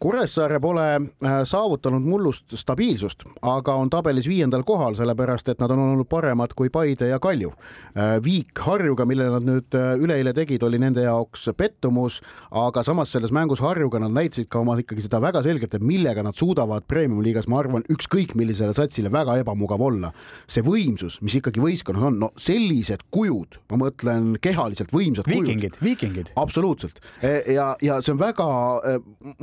Kuressaare 0.00 0.56
pole 0.64 0.84
äh, 0.96 1.32
saavutanud 1.44 2.00
mullust 2.08 2.54
stabiilsust, 2.56 3.26
aga 3.44 3.74
on 3.76 3.90
tabelis 3.92 4.24
viiendal 4.30 4.62
kohal, 4.64 4.94
sellepärast 4.96 5.50
et 5.52 5.58
nad 5.60 5.74
on 5.74 5.82
olnud 5.82 6.08
paremad 6.08 6.54
kui 6.56 6.70
Paide 6.72 7.10
ja 7.10 7.18
Kalju. 7.20 7.50
Äh, 7.92 8.14
viik 8.24 8.62
Harjuga, 8.64 9.04
mille 9.04 9.26
nad 9.28 9.44
nüüd 9.44 9.76
äh, 9.76 9.90
üleeile 10.00 10.32
tegid, 10.32 10.64
oli 10.64 10.80
nende 10.80 11.04
jaoks 11.04 11.50
pettumus, 11.52 12.22
aga 12.48 12.80
samas 12.86 13.12
selles 13.12 13.34
mängus 13.36 13.60
Harjuga 13.60 14.00
nad 14.00 14.14
näitasid 14.16 14.48
ka 14.48 14.62
oma 14.62 14.78
ikkagi 14.80 15.04
seda 15.04 15.20
väga 15.20 15.42
selgelt, 15.44 15.76
et 15.76 15.84
millega 15.84 16.24
nad 16.24 16.38
suudavad 16.38 16.88
premium-liigas, 16.88 17.50
ma 17.52 17.60
arvan, 17.60 17.84
ükskõik 17.92 18.32
millisele 18.40 18.72
satsile 18.72 19.12
väga 19.12 19.36
ebamugav 19.42 19.84
olla. 19.84 20.14
see 20.48 20.64
võimsus, 20.64 21.20
mis 21.20 21.36
ikkagi 21.42 21.60
võistkonnas 21.60 22.08
on, 22.08 22.18
no 22.24 22.32
sellised 22.40 23.04
kujud, 23.12 23.60
ma 23.68 23.82
mõtlen 23.84 24.32
kehaliselt 24.40 24.96
võimsad 24.96 25.28
viikingid, 25.28 25.76
kujud. 25.76 25.84
viikingid. 25.84 26.32
absoluutselt 26.40 27.04
ja, 27.20 27.74
ja 27.84 28.00
see 28.00 28.16
on 28.16 28.24
väga, 28.24 28.48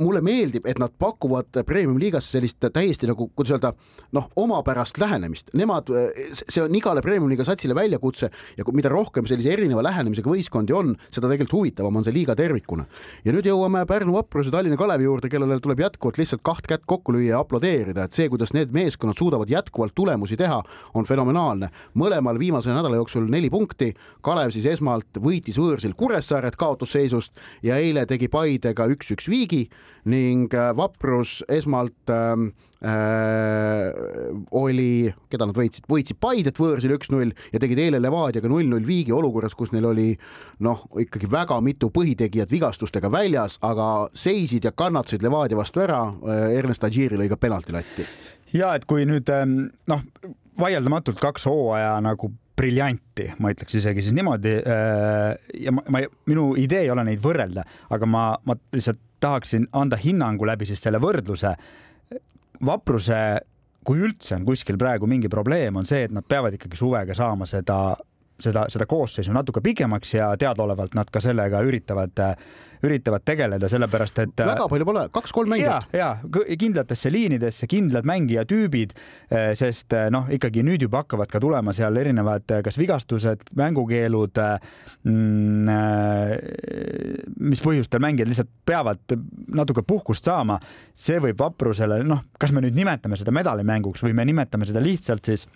mulle 0.02 0.20
meeldib 0.24 0.47
meeldib, 0.48 0.66
et 0.68 0.78
nad 0.80 0.92
pakuvad 0.98 1.60
premium-liigasse 1.66 2.32
sellist 2.36 2.64
täiesti 2.72 3.08
nagu, 3.08 3.28
kuidas 3.36 3.54
öelda, 3.54 3.72
noh, 4.16 4.28
omapärast 4.36 4.98
lähenemist. 4.98 5.52
Nemad, 5.58 5.90
see 6.32 6.62
on 6.62 6.74
igale 6.74 7.02
premium-liiga 7.04 7.44
satsile 7.46 7.76
väljakutse 7.76 8.30
ja 8.56 8.66
mida 8.72 8.90
rohkem 8.92 9.26
sellise 9.28 9.52
erineva 9.52 9.82
lähenemisega 9.84 10.30
võistkondi 10.30 10.74
on, 10.76 10.94
seda 11.10 11.28
tegelikult 11.28 11.56
huvitavam 11.58 12.00
on 12.00 12.06
see 12.06 12.14
liiga 12.16 12.36
tervikuna. 12.38 12.86
ja 13.24 13.32
nüüd 13.34 13.46
jõuame 13.46 13.84
Pärnu 13.88 14.14
Vapruse, 14.16 14.50
Tallinna 14.50 14.78
Kalevi 14.80 15.04
juurde, 15.04 15.28
kellele 15.28 15.60
tuleb 15.60 15.82
jätkuvalt 15.84 16.18
lihtsalt 16.18 16.42
kaht 16.46 16.66
kätt 16.68 16.86
kokku 16.86 17.12
lüüa 17.12 17.34
ja 17.34 17.42
aplodeerida, 17.42 18.04
et 18.04 18.16
see, 18.16 18.28
kuidas 18.28 18.54
need 18.56 18.72
meeskonnad 18.72 19.18
suudavad 19.18 19.50
jätkuvalt 19.50 19.94
tulemusi 19.94 20.36
teha, 20.36 20.62
on 20.94 21.04
fenomenaalne. 21.04 21.70
mõlemal 21.98 22.38
viimase 22.38 22.72
nädala 22.72 22.96
jooksul 22.96 23.28
neli 23.28 23.50
punkti, 23.50 23.92
Kalev 24.22 24.52
siis 24.54 24.66
esmalt 24.66 25.20
võitis 25.20 25.58
võõrsil 25.58 25.94
Kuressaaret 25.98 26.56
kaotusseisust 26.56 27.32
ja 27.62 27.76
eile 27.76 28.06
tegi 28.06 28.28
Paidega 28.28 28.86
üks-üks 28.86 29.28
viigi 29.28 29.68
ning 30.08 30.37
äh, 30.54 30.70
Vaprus 30.76 31.40
esmalt 31.50 32.12
ähm, 32.12 32.50
äh, 32.84 33.90
oli, 34.56 35.10
keda 35.32 35.48
nad 35.48 35.56
võitsid, 35.58 35.86
võitsid 35.90 36.18
Paidet 36.22 36.60
võõrsil 36.60 36.94
üks-null 36.96 37.34
ja 37.52 37.60
tegid 37.62 37.80
eile 37.82 38.00
Levadiaga 38.02 38.50
null-null 38.50 38.86
viigi 38.86 39.14
olukorras, 39.14 39.56
kus 39.58 39.72
neil 39.74 39.88
oli 39.90 40.08
noh, 40.64 40.84
ikkagi 41.02 41.30
väga 41.30 41.60
mitu 41.64 41.90
põhitegijat 41.94 42.52
vigastustega 42.52 43.10
väljas, 43.12 43.58
aga 43.66 44.08
seisid 44.16 44.68
ja 44.68 44.74
kannatasid 44.76 45.24
Levadia 45.26 45.58
vastu 45.58 45.84
ära. 45.84 46.02
Äh, 46.22 46.58
Ernest 46.58 46.84
Adžiri 46.86 47.18
lõi 47.20 47.30
ka 47.32 47.40
penalti 47.40 47.74
latti. 47.76 48.08
ja 48.54 48.74
et 48.78 48.86
kui 48.88 49.06
nüüd 49.08 49.28
ähm, 49.34 49.64
noh, 49.90 50.04
vaieldamatult 50.58 51.20
kaks 51.22 51.48
hooaja 51.50 51.98
nagu 52.04 52.30
briljanti, 52.58 53.28
ma 53.38 53.52
ütleks 53.52 53.76
isegi 53.78 54.02
siis 54.02 54.14
niimoodi. 54.16 54.54
Äh, 54.62 55.34
ja 55.66 55.74
ma, 55.74 55.84
ma, 55.92 56.02
minu 56.30 56.50
idee 56.58 56.86
ei 56.86 56.94
ole 56.94 57.04
neid 57.06 57.22
võrrelda, 57.22 57.64
aga 57.94 58.08
ma, 58.10 58.24
ma 58.46 58.58
lihtsalt 58.74 59.02
tahaksin 59.20 59.68
anda 59.72 59.96
hinnangu 59.96 60.46
läbi 60.46 60.66
siis 60.66 60.82
selle 60.82 61.00
võrdluse. 61.02 61.54
vapruse, 62.66 63.18
kui 63.86 64.00
üldse 64.02 64.34
on 64.34 64.44
kuskil 64.44 64.78
praegu 64.78 65.06
mingi 65.06 65.28
probleem, 65.30 65.76
on 65.76 65.86
see, 65.86 66.04
et 66.08 66.12
nad 66.12 66.26
peavad 66.26 66.54
ikkagi 66.54 66.76
suvega 66.76 67.14
saama 67.14 67.46
seda 67.46 67.96
seda, 68.42 68.64
seda 68.70 68.86
koosseisu 68.86 69.32
natuke 69.34 69.62
pikemaks 69.64 70.14
ja 70.14 70.30
teadaolevalt 70.38 70.94
nad 70.98 71.10
ka 71.12 71.20
sellega 71.22 71.60
üritavad, 71.66 72.22
üritavad 72.86 73.24
tegeleda, 73.26 73.68
sellepärast 73.70 74.20
et. 74.22 74.42
väga 74.46 74.68
palju 74.70 74.86
pole, 74.86 75.04
kaks-kolm 75.14 75.50
mängijat. 75.54 75.88
ja, 75.92 76.16
ja 76.22 76.56
kindlatesse 76.58 77.10
liinidesse 77.12 77.66
kindlad 77.70 78.06
mängijatüübid, 78.08 78.94
sest 79.58 79.96
noh, 80.14 80.30
ikkagi 80.34 80.62
nüüd 80.66 80.86
juba 80.86 81.02
hakkavad 81.02 81.30
ka 81.32 81.42
tulema 81.42 81.74
seal 81.76 81.98
erinevad, 81.98 82.46
kas 82.64 82.78
vigastused, 82.78 83.50
mängukeelud 83.58 84.42
mm,, 85.02 85.68
mis 87.50 87.64
põhjustel 87.64 88.02
mängijad 88.02 88.30
lihtsalt 88.30 88.52
peavad 88.68 89.18
natuke 89.54 89.82
puhkust 89.82 90.30
saama. 90.30 90.60
see 90.94 91.18
võib 91.22 91.38
vaprusele, 91.40 92.02
noh, 92.06 92.24
kas 92.38 92.52
me 92.54 92.62
nüüd 92.62 92.76
nimetame 92.78 93.18
seda 93.18 93.34
medalimänguks 93.34 94.02
või 94.06 94.14
me 94.14 94.26
nimetame 94.28 94.66
seda 94.68 94.82
lihtsalt 94.82 95.26
siis 95.26 95.46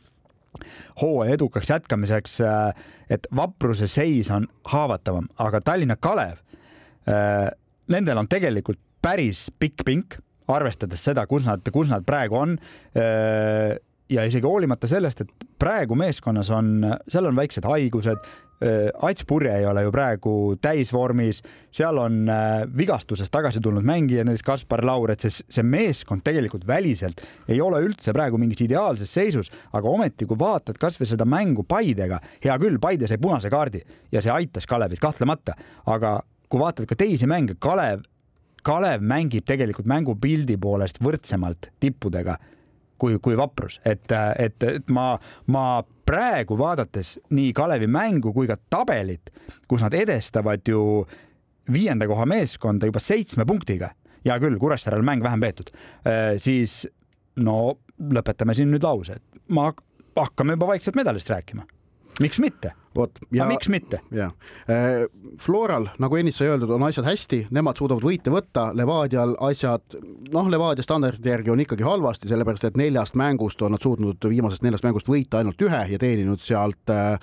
hooaja 1.01 1.37
edukaks 1.37 1.71
jätkamiseks, 1.71 2.41
äh, 2.41 2.85
et 3.11 3.27
vapruse 3.37 3.89
seis 3.91 4.31
on 4.31 4.49
haavatavam, 4.73 5.29
aga 5.39 5.61
Tallinna 5.61 5.97
Kalev, 5.97 6.43
äh, 7.09 7.49
nendel 7.93 8.19
on 8.19 8.29
tegelikult 8.31 8.81
päris 9.03 9.49
pikk 9.59 9.85
pink, 9.87 10.19
arvestades 10.53 11.01
seda, 11.05 11.25
kus 11.27 11.47
nad, 11.47 11.67
kus 11.73 11.91
nad 11.91 12.05
praegu 12.07 12.37
on 12.39 12.57
äh, 12.99 13.79
ja 14.13 14.25
isegi 14.29 14.47
hoolimata 14.47 14.91
sellest, 14.91 15.25
et 15.25 15.51
praegu 15.59 15.97
meeskonnas 15.99 16.51
on, 16.53 16.75
seal 17.09 17.29
on 17.31 17.39
väiksed 17.39 17.67
haigused, 17.69 18.21
Äh, 18.63 18.91
Ats 19.09 19.25
Purje 19.25 19.57
ei 19.59 19.65
ole 19.67 19.83
ju 19.83 19.91
praegu 19.91 20.33
täisvormis, 20.63 21.41
seal 21.75 21.99
on 21.99 22.29
äh, 22.31 22.61
vigastusest 22.79 23.33
tagasi 23.35 23.59
tulnud 23.63 23.83
mängija, 23.87 24.23
näiteks 24.23 24.45
Kaspar 24.47 24.85
Laur, 24.87 25.11
et 25.11 25.25
see, 25.25 25.35
see 25.51 25.65
meeskond 25.67 26.23
tegelikult 26.23 26.67
väliselt 26.69 27.25
ei 27.51 27.59
ole 27.65 27.81
üldse 27.83 28.15
praegu 28.15 28.39
mingis 28.39 28.63
ideaalses 28.63 29.11
seisus, 29.11 29.51
aga 29.75 29.91
ometi, 29.91 30.29
kui 30.31 30.39
vaatad 30.39 30.79
kasvõi 30.79 31.11
seda 31.11 31.27
mängu 31.27 31.67
Paidega, 31.67 32.21
hea 32.45 32.59
küll, 32.63 32.79
Paide 32.83 33.11
sai 33.11 33.19
punase 33.23 33.51
kaardi 33.51 33.83
ja 34.15 34.23
see 34.23 34.31
aitas 34.31 34.69
Kalevit 34.71 35.03
kahtlemata, 35.03 35.57
aga 35.91 36.21
kui 36.47 36.63
vaatad 36.63 36.87
ka 36.87 36.99
teisi 37.03 37.27
mänge, 37.27 37.59
Kalev, 37.59 38.07
Kalev 38.63 39.03
mängib 39.03 39.49
tegelikult 39.49 39.91
mängupildi 39.91 40.55
poolest 40.63 41.03
võrdsemalt 41.03 41.73
tippudega 41.83 42.39
kui, 43.03 43.19
kui 43.23 43.37
vaprus, 43.39 43.81
et, 43.89 44.07
et, 44.39 44.69
et 44.69 44.95
ma, 44.95 45.17
ma 45.51 45.67
praegu 46.07 46.57
vaadates 46.59 47.17
nii 47.35 47.51
Kalevi 47.57 47.89
mängu 47.91 48.33
kui 48.35 48.49
ka 48.51 48.59
tabelit, 48.71 49.33
kus 49.71 49.83
nad 49.83 49.95
edestavad 49.97 50.63
ju 50.69 51.03
viienda 51.73 52.07
koha 52.11 52.27
meeskonda 52.31 52.89
juba 52.91 53.03
seitsme 53.03 53.47
punktiga, 53.49 53.93
hea 54.27 54.37
küll, 54.43 54.59
Kuressaarel 54.61 55.05
mäng 55.07 55.25
vähem 55.25 55.43
peetud, 55.43 55.73
äh, 56.07 56.35
siis 56.43 56.85
no 57.43 57.79
lõpetame 58.13 58.55
siin 58.57 58.71
nüüd 58.73 58.85
lause, 58.87 59.19
et 59.19 59.43
ma 59.55 59.71
hakkame 60.19 60.59
juba 60.59 60.73
vaikselt 60.75 60.99
medalist 60.99 61.31
rääkima. 61.33 61.67
miks 62.21 62.39
mitte? 62.43 62.75
Vot. 62.97 63.19
ja 63.33 63.47
miks 63.49 63.69
mitte? 63.73 64.01
jah, 64.11 64.33
äh, 64.71 65.05
Floral, 65.41 65.89
nagu 66.03 66.17
ennist 66.19 66.41
sai 66.41 66.51
öeldud, 66.53 66.71
on 66.75 66.85
asjad 66.87 67.07
hästi, 67.07 67.47
nemad 67.55 67.79
suudavad 67.81 68.05
võite 68.05 68.33
võtta, 68.33 68.69
Levadial 68.77 69.35
asjad, 69.41 69.97
noh, 70.33 70.51
Levadia 70.53 70.85
standardite 70.85 71.33
järgi 71.33 71.53
on 71.55 71.63
ikkagi 71.65 71.87
halvasti, 71.87 72.31
sellepärast 72.31 72.69
et 72.69 72.79
neljast 72.81 73.17
mängust 73.19 73.63
on 73.63 73.75
nad 73.77 73.83
suutnud 73.83 74.29
viimasest 74.29 74.65
neljast 74.67 74.87
mängust 74.87 75.11
võita 75.11 75.41
ainult 75.41 75.63
ühe 75.63 75.83
ja 75.95 76.01
teeninud 76.01 76.43
sealt 76.43 76.93
äh, 76.93 77.17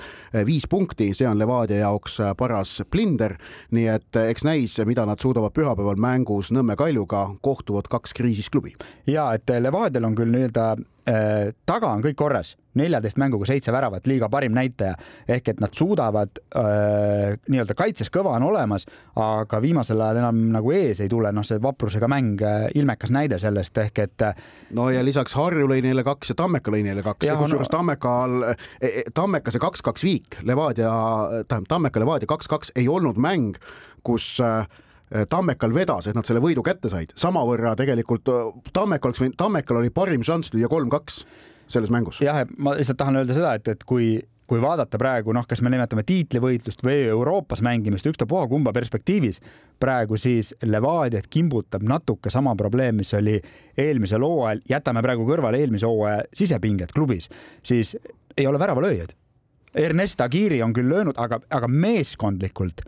viis 0.45 0.67
punkti, 0.69 1.11
see 1.17 1.27
on 1.29 1.39
Levadia 1.39 1.83
jaoks 1.83 2.19
äh, 2.23 2.33
paras 2.37 2.79
plinder. 2.91 3.37
nii 3.71 3.87
et 3.93 4.21
eks 4.25 4.45
näis, 4.47 4.77
mida 4.85 5.05
nad 5.05 5.21
suudavad 5.21 5.53
pühapäeval 5.55 5.99
mängus 5.99 6.53
Nõmme 6.55 6.75
Kaljuga, 6.79 7.27
kohtuvad 7.41 7.87
kaks 7.91 8.13
kriisis 8.17 8.49
klubi. 8.49 8.75
ja 9.07 9.31
et 9.33 9.49
Levadial 9.49 10.09
on 10.09 10.15
küll 10.17 10.33
nii-öelda 10.33 10.75
taga 11.65 11.93
on 11.93 12.03
kõik 12.03 12.17
korras, 12.19 12.55
neljateist 12.77 13.17
mänguga 13.19 13.47
seitse 13.49 13.73
väravat, 13.73 14.07
liiga 14.07 14.29
parim 14.31 14.53
näitaja. 14.55 14.95
Ehk 15.29 15.51
et 15.53 15.61
nad 15.63 15.73
suudavad 15.75 16.41
äh, 16.55 17.35
nii-öelda 17.49 17.75
kaitses 17.77 18.11
kõva 18.13 18.35
on 18.37 18.45
olemas, 18.49 18.85
aga 19.19 19.61
viimasel 19.63 20.01
ajal 20.05 20.21
enam 20.21 20.41
nagu 20.53 20.73
ees 20.75 21.01
ei 21.03 21.11
tule, 21.11 21.31
noh, 21.35 21.45
see 21.45 21.61
vaprusega 21.63 22.09
mäng, 22.11 22.41
äh, 22.45 22.67
ilmekas 22.79 23.13
näide 23.15 23.39
sellest. 23.41 23.77
Ehk 23.85 24.03
et. 24.05 24.25
Äh, 24.25 24.43
no 24.77 24.89
ja 24.93 25.03
lisaks 25.05 25.35
Harju 25.37 25.69
lõi 25.69 25.81
neile 25.85 26.05
kaks 26.07 26.33
ja 26.33 26.37
Tammeka 26.39 26.73
lõi 26.73 26.83
neile 26.85 27.05
kaks. 27.05 27.25
Kusjuures 27.39 27.69
no, 27.69 27.77
Tammekal, 27.77 28.37
e, 28.51 28.57
e, 28.89 29.05
Tammeka 29.15 29.53
see 29.53 29.63
kaks-kaks 29.63 30.05
viik, 30.05 30.41
Levadia, 30.47 30.91
tähendab 31.47 31.71
Tammeka 31.71 32.03
Levadia 32.03 32.29
kaks-kaks 32.29 32.73
ei 32.79 32.87
olnud 32.91 33.19
mäng, 33.21 33.57
kus 34.05 34.37
äh, 34.43 34.67
Tammekal 35.29 35.73
vedas, 35.73 36.07
et 36.07 36.17
nad 36.17 36.27
selle 36.27 36.41
võidu 36.43 36.61
kätte 36.65 36.91
said, 36.91 37.13
samavõrra 37.17 37.75
tegelikult 37.79 38.29
äh, 38.29 38.49
Tammeka 38.73 39.09
oleks 39.09 39.23
võinud, 39.23 39.37
Tammekal 39.39 39.81
oli 39.81 39.93
parim 39.93 40.25
šanss 40.25 40.53
lüüa 40.53 40.69
kolm-kaks 40.69 41.23
selles 41.69 41.89
mängus. 41.93 42.21
jah, 42.21 42.43
ma 42.57 42.75
lihtsalt 42.77 42.99
tahan 42.99 43.21
öelda 43.21 43.37
seda, 43.37 43.55
et, 43.57 43.67
et 43.73 43.87
kui 43.89 44.17
kui 44.49 44.61
vaadata 44.61 44.97
praegu 44.97 45.33
noh, 45.35 45.45
kas 45.45 45.61
me 45.61 45.69
nimetame 45.69 46.03
tiitlivõitlust 46.09 46.81
või 46.81 47.03
Euroopas 47.11 47.61
mängimist, 47.65 48.07
ükstapuha 48.09 48.47
kumba 48.49 48.73
perspektiivis, 48.73 49.37
praegu 49.79 50.17
siis 50.17 50.55
Levadiat 50.65 51.29
kimbutab 51.29 51.85
natuke 51.85 52.33
sama 52.33 52.55
probleem, 52.57 52.97
mis 53.03 53.13
oli 53.17 53.37
eelmisel 53.77 54.25
hooajal, 54.25 54.63
jätame 54.69 55.03
praegu 55.05 55.27
kõrvale 55.29 55.61
eelmise 55.61 55.85
hooaja 55.89 56.25
sisepinged 56.33 56.95
klubis, 56.95 57.29
siis 57.61 57.93
ei 58.37 58.47
ole 58.49 58.61
väravalööjaid. 58.61 59.13
Ernest 59.77 60.21
Agiri 60.25 60.63
on 60.65 60.73
küll 60.73 60.89
löönud, 60.89 61.17
aga, 61.21 61.37
aga 61.53 61.69
meeskondlikult 61.69 62.81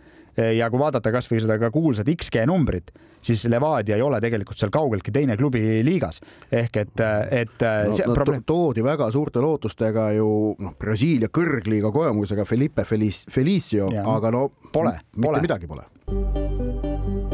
ja 0.58 0.70
kui 0.70 0.82
vaadata 0.82 1.14
kasvõi 1.14 1.42
seda 1.44 1.58
ka 1.62 1.72
kuulsat 1.74 2.10
XG 2.12 2.46
numbrit 2.50 2.92
siis 3.22 3.46
Levadia 3.46 3.96
ei 3.96 4.02
ole 4.02 4.22
tegelikult 4.22 4.58
seal 4.58 4.72
kaugeltki 4.74 5.14
teine 5.14 5.38
klubi 5.38 5.62
liigas. 5.86 6.22
ehk 6.52 6.78
et, 6.78 7.04
et 7.32 7.66
no, 7.66 7.94
see 7.94 8.08
no, 8.08 8.16
probleem 8.18 8.44
to. 8.44 8.54
toodi 8.54 8.84
väga 8.84 9.12
suurte 9.12 9.44
lootustega 9.44 10.12
ju 10.18 10.30
noh, 10.60 10.76
Brasiilia 10.80 11.30
kõrgliiga 11.30 11.92
kogemusega 11.94 12.46
Felipe 12.46 12.86
Felic 12.86 13.26
Felicio, 13.32 13.92
aga 14.16 14.32
no 14.34 14.48
pole, 14.74 14.98
mitte 15.14 15.28
pole. 15.28 15.42
midagi 15.42 15.68
pole. 15.70 15.88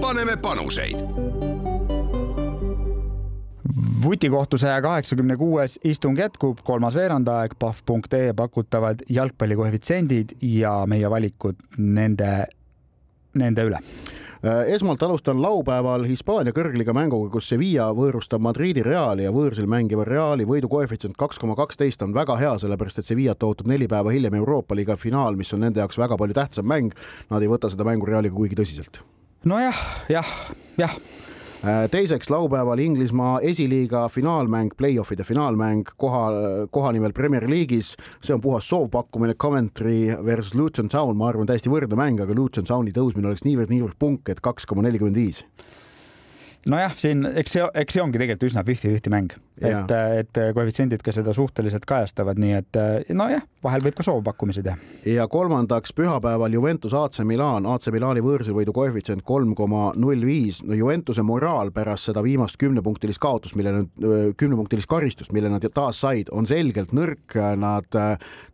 paneme 0.02 0.38
panuseid 0.42 1.04
vutikohtu 4.04 4.58
saja 4.58 4.82
kaheksakümne 4.82 5.36
kuues 5.38 5.80
istung 5.84 6.20
jätkub, 6.20 6.60
kolmas 6.64 6.96
veerandaeg, 6.96 7.56
pahv.ee 7.60 8.34
pakutavad 8.38 9.02
jalgpallikoefitsiendid 9.10 10.38
ja 10.42 10.86
meie 10.88 11.10
valikud 11.10 11.60
nende, 11.78 12.46
nende 13.38 13.68
üle 13.70 13.82
Äh, 14.46 14.74
esmalt 14.74 15.02
alustan 15.04 15.40
laupäeval 15.42 16.04
Hispaania 16.06 16.54
kõrgliga 16.54 16.94
mänguga, 16.94 17.32
kus 17.34 17.48
Sevilla 17.50 17.88
võõrustab 17.98 18.44
Madridi 18.46 18.84
Reali 18.86 19.26
ja 19.26 19.32
võõrsil 19.34 19.66
mängiva 19.66 20.06
Reali 20.06 20.46
võidukoefitsient 20.46 21.18
kaks 21.18 21.42
koma 21.42 21.56
kaksteist 21.58 22.06
on 22.06 22.14
väga 22.14 22.36
hea, 22.38 22.52
sellepärast 22.62 23.02
et 23.02 23.10
Sevillat 23.10 23.42
ootab 23.44 23.68
neli 23.72 23.88
päeva 23.90 24.14
hiljem 24.14 24.38
Euroopa 24.38 24.78
liiga 24.78 24.94
finaal, 25.02 25.36
mis 25.40 25.54
on 25.58 25.66
nende 25.66 25.82
jaoks 25.82 25.98
väga 25.98 26.20
palju 26.22 26.38
tähtsam 26.38 26.70
mäng. 26.70 26.94
Nad 27.34 27.42
ei 27.42 27.50
võta 27.50 27.72
seda 27.74 27.88
mängu 27.88 28.06
Realiga 28.06 28.38
kuigi 28.38 28.60
tõsiselt. 28.60 29.02
nojah, 29.44 29.82
jah, 30.14 30.30
jah, 30.78 30.94
jah 30.94 31.27
teiseks 31.92 32.30
laupäeval 32.30 32.80
Inglismaa 32.80 33.40
esiliiga 33.40 34.10
finaalmäng, 34.10 34.70
play-offide 34.78 35.24
finaalmäng 35.24 35.84
koha, 35.98 36.32
kohanimel 36.72 37.14
Premier 37.14 37.50
League'is. 37.50 37.96
see 38.22 38.34
on 38.34 38.42
puhas 38.42 38.70
soovpakkumine, 38.70 39.34
Coventry 39.34 40.26
versus 40.26 40.56
Luton 40.56 40.90
Town, 40.90 41.18
ma 41.18 41.28
arvan, 41.28 41.48
täiesti 41.48 41.70
võrdne 41.70 41.96
mäng, 41.96 42.22
aga 42.22 42.36
Luton 42.36 42.64
Towni 42.64 42.92
tõusmine 42.92 43.28
oleks 43.28 43.46
niivõrd-niivõrd 43.46 43.98
punk, 44.00 44.30
et 44.30 44.42
kaks 44.42 44.66
koma 44.66 44.86
nelikümmend 44.86 45.18
viis 45.18 45.44
nojah, 46.70 46.96
siin 47.00 47.26
eks 47.34 47.58
see, 47.58 47.68
eks 47.84 47.98
see 47.98 48.04
ongi 48.04 48.22
tegelikult 48.22 48.50
üsna 48.52 48.64
fifty-fifty 48.68 49.14
mäng, 49.14 49.36
et, 49.62 49.94
et 50.22 50.42
koefitsiendid 50.56 51.04
ka 51.06 51.14
seda 51.16 51.34
suhteliselt 51.36 51.88
kajastavad, 51.90 52.40
nii 52.42 52.58
et 52.60 52.82
nojah, 53.16 53.46
vahel 53.64 53.84
võib 53.86 53.98
ka 53.98 54.06
soovpakkumisi 54.06 54.64
teha. 54.66 54.78
ja 55.08 55.28
kolmandaks 55.32 55.94
pühapäeval 55.98 56.54
Juventus 56.54 56.94
AC 56.94 57.22
Milan, 57.28 57.66
AC 57.66 57.90
Milani 57.94 58.22
võõrsilvõidu 58.26 58.74
koefitsient 58.76 59.26
kolm 59.28 59.56
koma 59.58 59.92
null 59.96 60.26
viis. 60.26 60.62
no 60.64 60.78
Juventuse 60.78 61.24
moraal 61.26 61.72
pärast 61.76 62.10
seda 62.10 62.24
viimast 62.24 62.58
kümnepunktilist 62.62 63.22
kaotust, 63.22 63.56
mille 63.56 63.74
nad, 63.74 64.08
kümnepunktilist 64.38 64.90
karistust, 64.90 65.34
mille 65.36 65.50
nad 65.52 65.66
taas 65.74 66.02
said, 66.02 66.32
on 66.32 66.48
selgelt 66.48 66.94
nõrk. 66.96 67.36
Nad, 67.58 67.96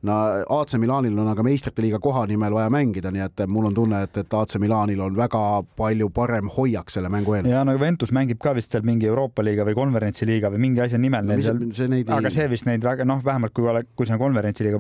nad, 0.02 0.44
AC 0.50 0.78
Milanil 0.80 1.18
on 1.20 1.30
aga 1.32 1.44
meistrite 1.46 1.84
liiga 1.84 2.00
koha 2.04 2.26
nimel 2.30 2.56
vaja 2.56 2.72
mängida, 2.74 3.12
nii 3.14 3.24
et 3.26 3.44
mul 3.48 3.68
on 3.70 3.76
tunne, 3.76 4.04
et, 4.08 4.18
et 4.24 4.38
AC 4.40 4.58
Milanil 4.62 5.02
on 5.04 5.16
väga 5.18 5.44
palju 5.78 6.10
parem 6.16 6.50
hoiak 6.54 6.92
selle 6.94 7.12
mängu 7.14 7.38
eel. 7.38 7.50
ja 7.52 7.64
no 7.68 7.76
Juventus 7.76 8.03
Juventus 8.04 8.12
mängib 8.16 8.40
ka 8.42 8.54
vist 8.56 8.74
seal 8.74 8.84
mingi 8.84 9.08
Euroopa 9.08 9.44
liiga 9.44 9.64
või 9.64 9.76
konverentsiliiga 9.78 10.52
või 10.52 10.60
mingi 10.60 10.82
asja 10.84 11.00
nimel 11.00 11.26
neil 11.28 11.44
seal, 11.44 11.94
aga 12.12 12.32
see 12.34 12.48
vist 12.52 12.68
neid 12.68 12.84
väga 12.84 13.06
noh, 13.08 13.22
vähemalt 13.24 13.54
kui 13.56 13.64
kui 13.96 14.08
see 14.08 14.16
on 14.16 14.22
konverentsiliiga, 14.22 14.80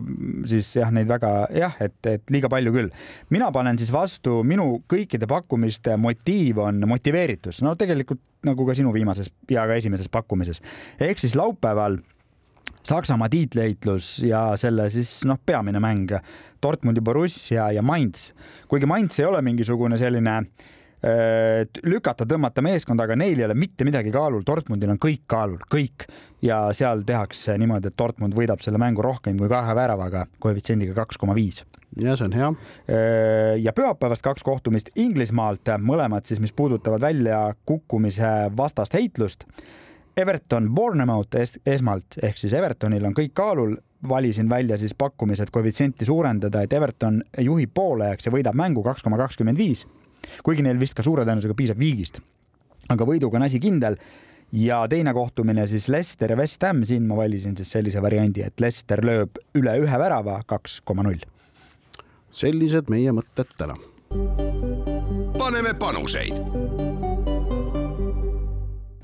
siis 0.49 0.73
jah, 0.75 0.91
neid 0.91 1.07
väga 1.07 1.47
jah, 1.55 1.75
et, 1.79 1.95
et 2.09 2.33
liiga 2.33 2.49
palju 2.51 2.73
küll. 2.73 2.91
mina 3.29 3.51
panen 3.51 3.79
siis 3.79 3.91
vastu, 3.93 4.41
minu 4.43 4.83
kõikide 4.89 5.27
pakkumiste 5.29 5.95
motiiv 5.97 6.59
on 6.65 6.83
motiveeritus, 6.87 7.61
no 7.63 7.75
tegelikult 7.79 8.21
nagu 8.43 8.65
ka 8.67 8.75
sinu 8.75 8.91
viimases 8.93 9.31
ja 9.49 9.65
ka 9.67 9.79
esimeses 9.79 10.11
pakkumises. 10.11 10.61
ehk 10.99 11.19
siis 11.19 11.35
laupäeval 11.39 12.01
Saksamaa 12.83 13.29
tiitliheitlus 13.31 14.25
ja 14.27 14.57
selle 14.59 14.89
siis 14.91 15.21
noh, 15.23 15.37
peamine 15.39 15.79
mäng 15.79 16.11
Dortmundi 16.63 16.99
Borussia 17.01 17.71
ja 17.71 17.81
Mainz. 17.81 18.33
kuigi 18.67 18.85
Mainz 18.85 19.19
ei 19.19 19.25
ole 19.25 19.39
mingisugune 19.41 19.97
selline 19.99 20.35
äh, 20.41 20.71
lükata, 21.03 22.23
tõmmata 22.29 22.63
meeskond, 22.63 23.01
aga 23.03 23.17
neil 23.19 23.39
ei 23.39 23.43
ole 23.43 23.57
mitte 23.59 23.83
midagi 23.83 24.11
kaalul, 24.13 24.45
Dortmundil 24.47 24.93
on 24.93 25.01
kõik 25.03 25.25
kaalul, 25.27 25.59
kõik 25.67 26.07
ja 26.43 26.65
seal 26.75 27.03
tehakse 27.07 27.57
niimoodi, 27.59 27.91
et 27.91 27.99
Dortmund 27.99 28.35
võidab 28.37 28.63
selle 28.63 28.79
mängu 28.79 29.03
rohkem 29.03 29.37
kui 29.39 29.51
kahe 29.51 29.75
väravaga 29.75 30.25
koefitsiendiga 30.43 30.95
kaks 31.03 31.19
koma 31.19 31.35
viis 31.35 31.63
ja 31.99 32.15
see 32.17 32.25
on 32.25 32.33
hea. 32.33 32.49
ja 33.61 33.73
pühapäevast 33.73 34.23
kaks 34.25 34.43
kohtumist 34.43 34.89
Inglismaalt, 34.95 35.69
mõlemad 35.79 36.25
siis, 36.25 36.41
mis 36.41 36.53
puudutavad 36.55 37.01
väljakukkumise 37.01 38.51
vastast 38.57 38.93
heitlust. 38.97 39.47
Everton, 40.17 40.69
Bournemouth 40.75 41.35
es 41.37 41.57
esmalt 41.65 42.19
ehk 42.21 42.37
siis 42.37 42.53
Evertonil 42.53 43.05
on 43.05 43.15
kõik 43.17 43.33
kaalul, 43.33 43.75
valisin 44.09 44.49
välja 44.49 44.77
siis 44.77 44.93
pakkumised 44.93 45.49
koefitsienti 45.51 46.05
suurendada, 46.05 46.61
et 46.61 46.73
Everton 46.73 47.21
juhib 47.39 47.71
poolajaks 47.73 48.27
ja 48.27 48.33
võidab 48.33 48.57
mängu 48.57 48.83
kaks 48.85 49.03
koma 49.03 49.17
kakskümmend 49.17 49.57
viis. 49.57 49.87
Kuigi 50.43 50.65
neil 50.65 50.79
vist 50.79 50.97
ka 50.97 51.05
suure 51.05 51.25
tõenäosusega 51.25 51.57
piisab 51.57 51.79
viigist. 51.79 52.21
aga 52.89 53.05
võiduga 53.07 53.39
on 53.39 53.47
asi 53.47 53.59
kindel 53.63 53.97
ja 54.53 54.83
teine 54.89 55.13
kohtumine 55.13 55.67
siis 55.67 55.87
Leicester 55.89 56.31
ja 56.31 56.37
West 56.37 56.63
Ham, 56.63 56.83
siin 56.85 57.07
ma 57.07 57.17
valisin 57.17 57.57
siis 57.57 57.71
sellise 57.71 58.01
variandi, 58.01 58.43
et 58.43 58.59
Leicester 58.59 59.01
lööb 59.05 59.39
üle 59.55 59.77
ühe 59.81 59.99
värava, 59.99 60.41
kaks 60.45 60.81
koma 60.83 61.03
null. 61.03 61.23
sellised 62.31 62.89
meie 62.89 63.11
mõtted 63.11 63.49
täna. 63.57 63.77
paneme 65.37 65.73
panuseid 65.73 66.62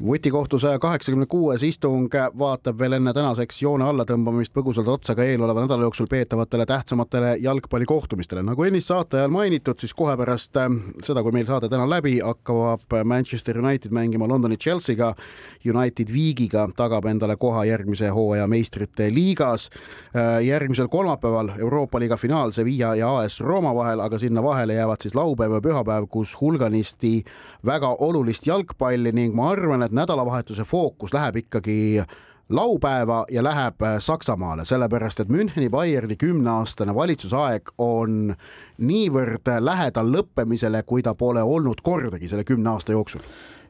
vutikohtu 0.10 0.60
saja 0.60 0.80
kaheksakümne 0.80 1.26
kuues 1.30 1.64
istung 1.64 2.10
vaatab 2.40 2.80
veel 2.80 2.96
enne 2.98 3.12
tänaseks 3.14 3.62
joone 3.62 3.86
allatõmbamist 3.86 4.54
põgusalt 4.56 4.88
otsa 4.90 5.14
ka 5.16 5.22
eeloleva 5.22 5.62
nädala 5.62 5.86
jooksul 5.86 6.08
peetavatele 6.10 6.66
tähtsamatele 6.66 7.36
jalgpallikohtumistele. 7.44 8.44
nagu 8.44 8.64
ennist 8.64 8.88
saate 8.88 9.18
ajal 9.18 9.30
mainitud, 9.30 9.78
siis 9.78 9.94
kohe 9.94 10.18
pärast 10.18 10.58
äh, 10.58 10.70
seda, 11.06 11.22
kui 11.24 11.32
meil 11.32 11.46
saade 11.46 11.70
täna 11.70 11.86
läbi, 11.90 12.16
hakkab 12.26 12.98
Manchester 13.04 13.60
United 13.60 13.92
mängima 13.92 14.28
Londoni 14.28 14.58
Chelsea'ga. 14.58 15.14
United 15.76 16.14
Viigiga 16.14 16.70
tagab 16.76 17.06
endale 17.06 17.36
koha 17.36 17.66
järgmise 17.68 18.10
hooaja 18.10 18.48
meistrite 18.48 19.10
liigas. 19.14 19.70
Äh, 20.16 20.40
järgmisel 20.46 20.88
kolmapäeval 20.88 21.52
Euroopa 21.60 22.00
liiga 22.00 22.18
finaal 22.18 22.52
Sevilla 22.52 22.96
ja 22.96 23.18
AS 23.18 23.40
Rooma 23.40 23.76
vahel, 23.76 24.00
aga 24.00 24.20
sinna 24.20 24.44
vahele 24.44 24.74
jäävad 24.74 25.02
siis 25.02 25.16
laupäev 25.16 25.54
ja 25.54 25.62
pühapäev, 25.62 26.08
kus 26.10 26.34
hulganisti 26.42 27.24
väga 27.66 27.96
olulist 28.00 28.48
jalgpalli 28.48 29.12
ning 29.12 29.36
ma 29.36 29.50
arvan, 29.52 29.84
et 29.84 29.92
nädalavahetuse 30.00 30.66
fookus 30.68 31.14
läheb 31.14 31.44
ikkagi 31.44 31.80
laupäeva 32.50 33.26
ja 33.32 33.44
läheb 33.44 33.82
äh, 33.82 34.00
Saksamaale, 34.00 34.66
sellepärast 34.66 35.20
et 35.20 35.30
Müncheni 35.30 35.70
Bayerni 35.70 36.16
kümneaastane 36.18 36.96
valitsusaeg 36.96 37.70
on 37.78 38.34
niivõrd 38.78 39.52
lähedal 39.60 40.10
lõppemisele, 40.16 40.84
kui 40.84 41.06
ta 41.06 41.14
pole 41.14 41.44
olnud 41.44 41.84
kordagi 41.86 42.30
selle 42.30 42.44
kümne 42.44 42.74
aasta 42.74 42.96
jooksul. 42.96 43.22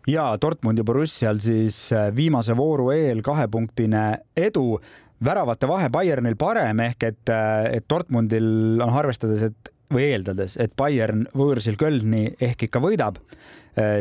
Ja 0.07 0.31
Dortmundi 0.41 0.83
Borussial 0.83 1.41
siis 1.43 1.89
äh, 1.93 2.07
viimase 2.15 2.55
vooru 2.57 2.89
eel 2.95 3.21
kahepunktine 3.21 4.05
edu, 4.37 4.79
väravate 5.25 5.67
vahe 5.67 5.89
Bayernil 5.91 6.39
parem 6.39 6.79
ehk 6.87 7.03
et, 7.03 7.25
äh, 7.35 7.67
et 7.75 7.89
Dortmundil 7.89 8.79
on 8.79 8.95
arvestades, 8.95 9.43
et 9.51 9.75
või 9.93 10.05
eeldades, 10.13 10.55
et 10.61 10.75
Bayern 10.77 11.25
võõrsil 11.35 11.75
Kölni 11.79 12.29
ehk 12.39 12.67
ikka 12.69 12.79
võidab 12.79 13.17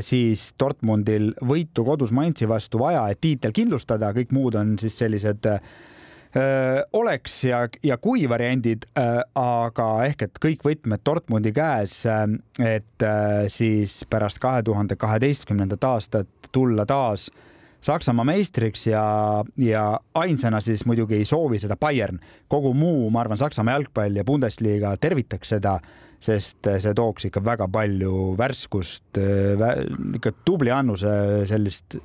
siis 0.01 0.53
Dortmundil 0.59 1.33
võitu 1.45 1.85
kodus 1.87 2.12
Mainzi 2.14 2.49
vastu 2.49 2.81
vaja, 2.81 3.05
et 3.12 3.21
tiitel 3.21 3.53
kindlustada, 3.55 4.12
kõik 4.16 4.33
muud 4.35 4.57
on 4.59 4.77
siis 4.81 4.97
sellised 4.99 5.47
öö, 5.47 5.59
äh, 6.37 6.83
oleks 6.93 7.37
ja, 7.45 7.61
ja 7.85 7.99
kui 8.03 8.29
variandid, 8.29 8.89
äh, 8.99 9.21
aga 9.39 9.89
ehk 10.09 10.25
et 10.29 10.41
kõik 10.43 10.64
võtmed 10.66 11.05
Dortmundi 11.07 11.53
käes, 11.57 12.01
et 12.64 13.07
siis 13.53 14.01
pärast 14.11 14.41
kahe 14.43 14.64
tuhande 14.66 14.97
kaheteistkümnendat 14.97 15.85
aastat 15.85 16.51
tulla 16.53 16.87
taas 16.89 17.29
Saksamaa 17.81 18.25
meistriks 18.25 18.87
ja, 18.87 19.45
ja 19.57 20.01
ainsana 20.14 20.61
siis 20.61 20.83
muidugi 20.87 21.14
ei 21.14 21.25
soovi 21.25 21.61
seda 21.62 21.77
Bayern. 21.77 22.19
kogu 22.49 22.75
muu, 22.75 23.11
ma 23.11 23.21
arvan, 23.21 23.39
Saksamaa 23.39 23.77
jalgpall 23.77 24.16
ja 24.16 24.25
Bundesliga 24.25 24.97
tervitaks 24.97 25.55
seda 25.55 25.79
sest 26.19 26.66
eh, 26.66 26.79
see 26.83 26.95
tooks 26.99 27.29
ikka 27.29 27.43
väga 27.45 27.69
palju 27.71 28.35
värskust, 28.39 29.21
eh, 29.21 29.62
ikka 30.19 30.33
tubli 30.47 30.73
annuse 30.75 31.12
sellist 31.49 31.99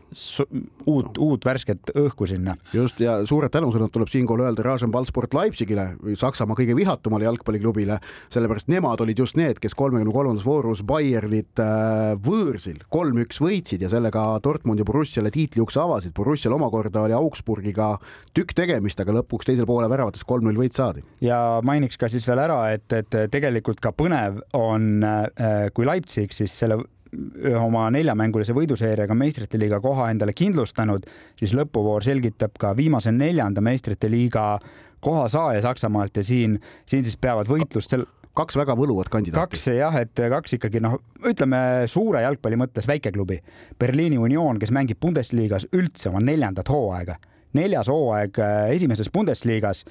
uut, 0.85 1.17
uut 1.17 1.45
värsket 1.45 1.93
õhku 1.97 2.27
sinna. 2.29 2.55
just 2.73 2.99
ja 3.01 3.17
suured 3.25 3.51
tänusõnad 3.53 3.93
tuleb 3.93 4.11
siinkohal 4.11 4.45
öelda 4.47 4.65
Rasenballsport 4.65 5.33
Leipzigile, 5.33 5.87
Saksamaa 6.19 6.57
kõige 6.57 6.75
vihatumale 6.77 7.25
jalgpalliklubile, 7.25 7.97
sellepärast 8.33 8.69
nemad 8.71 9.01
olid 9.01 9.19
just 9.19 9.37
need, 9.39 9.59
kes 9.63 9.73
kolmekümne 9.77 10.13
kolmandas 10.13 10.45
voorus 10.45 10.83
Bayernit 10.85 11.61
äh, 11.63 12.13
võõrsil 12.21 12.83
kolm-üks 12.93 13.41
võitsid 13.41 13.81
ja 13.81 13.89
sellega 13.91 14.25
Dortmund 14.43 14.81
ja 14.81 14.87
Borussiale 14.87 15.33
tiitliukse 15.33 15.81
avasid. 15.81 16.13
Borussial 16.15 16.53
omakorda 16.53 17.07
oli 17.07 17.17
Augsburgiga 17.17 17.95
tükk 18.37 18.53
tegemist, 18.57 19.01
aga 19.01 19.17
lõpuks 19.17 19.49
teisel 19.49 19.67
poole 19.69 19.89
väravatest 19.89 20.27
kolm-null 20.29 20.61
võit 20.61 20.77
saadi. 20.77 21.01
ja 21.21 21.59
mainiks 21.65 21.97
ka 21.97 22.09
siis 22.11 22.27
veel 22.29 22.43
ära, 22.45 22.59
et, 22.75 22.85
et 22.93 23.17
tegelikult 23.33 23.81
ka 23.81 23.93
põnev 24.03 24.41
on, 24.57 24.89
äh, 25.03 25.69
kui 25.73 25.87
Leipzig 25.87 26.35
siis 26.35 26.53
selle 26.63 26.81
ühe 27.13 27.59
oma 27.59 27.85
neljamängulise 27.93 28.55
võiduseeriaga 28.57 29.13
meistrite 29.17 29.59
liiga 29.61 29.79
koha 29.83 30.09
endale 30.09 30.33
kindlustanud, 30.33 31.05
siis 31.39 31.53
lõpuvoor 31.53 32.05
selgitab 32.05 32.57
ka 32.59 32.73
viimase 32.77 33.13
neljanda 33.13 33.61
meistrite 33.61 34.09
liiga 34.09 34.57
koha 35.03 35.27
saaja 35.29 35.61
Saksamaalt 35.61 36.17
ja 36.17 36.23
siin, 36.25 36.57
siin 36.89 37.05
siis 37.05 37.19
peavad 37.21 37.49
võitlust 37.51 37.93
sel 37.93 38.07
kaks 38.33 38.57
väga 38.57 38.73
võluvat 38.77 39.11
kandidaati. 39.13 39.51
kaks 39.53 39.67
jah, 39.77 39.95
et 40.01 40.17
kaks 40.17 40.57
ikkagi 40.57 40.81
noh, 40.81 40.97
ütleme 41.29 41.59
suure 41.91 42.23
jalgpalli 42.23 42.57
mõttes 42.57 42.87
väikeklubi. 42.89 43.37
Berliini 43.79 44.17
Union, 44.17 44.57
kes 44.59 44.73
mängib 44.73 44.97
Bundesliga's 45.03 45.67
üldse 45.69 46.09
oma 46.09 46.23
neljandat 46.23 46.71
hooaega 46.73 47.19
neljas 47.57 47.89
hooaeg 47.91 48.39
äh, 48.41 48.71
esimeses 48.75 49.11
Bundesligas 49.13 49.83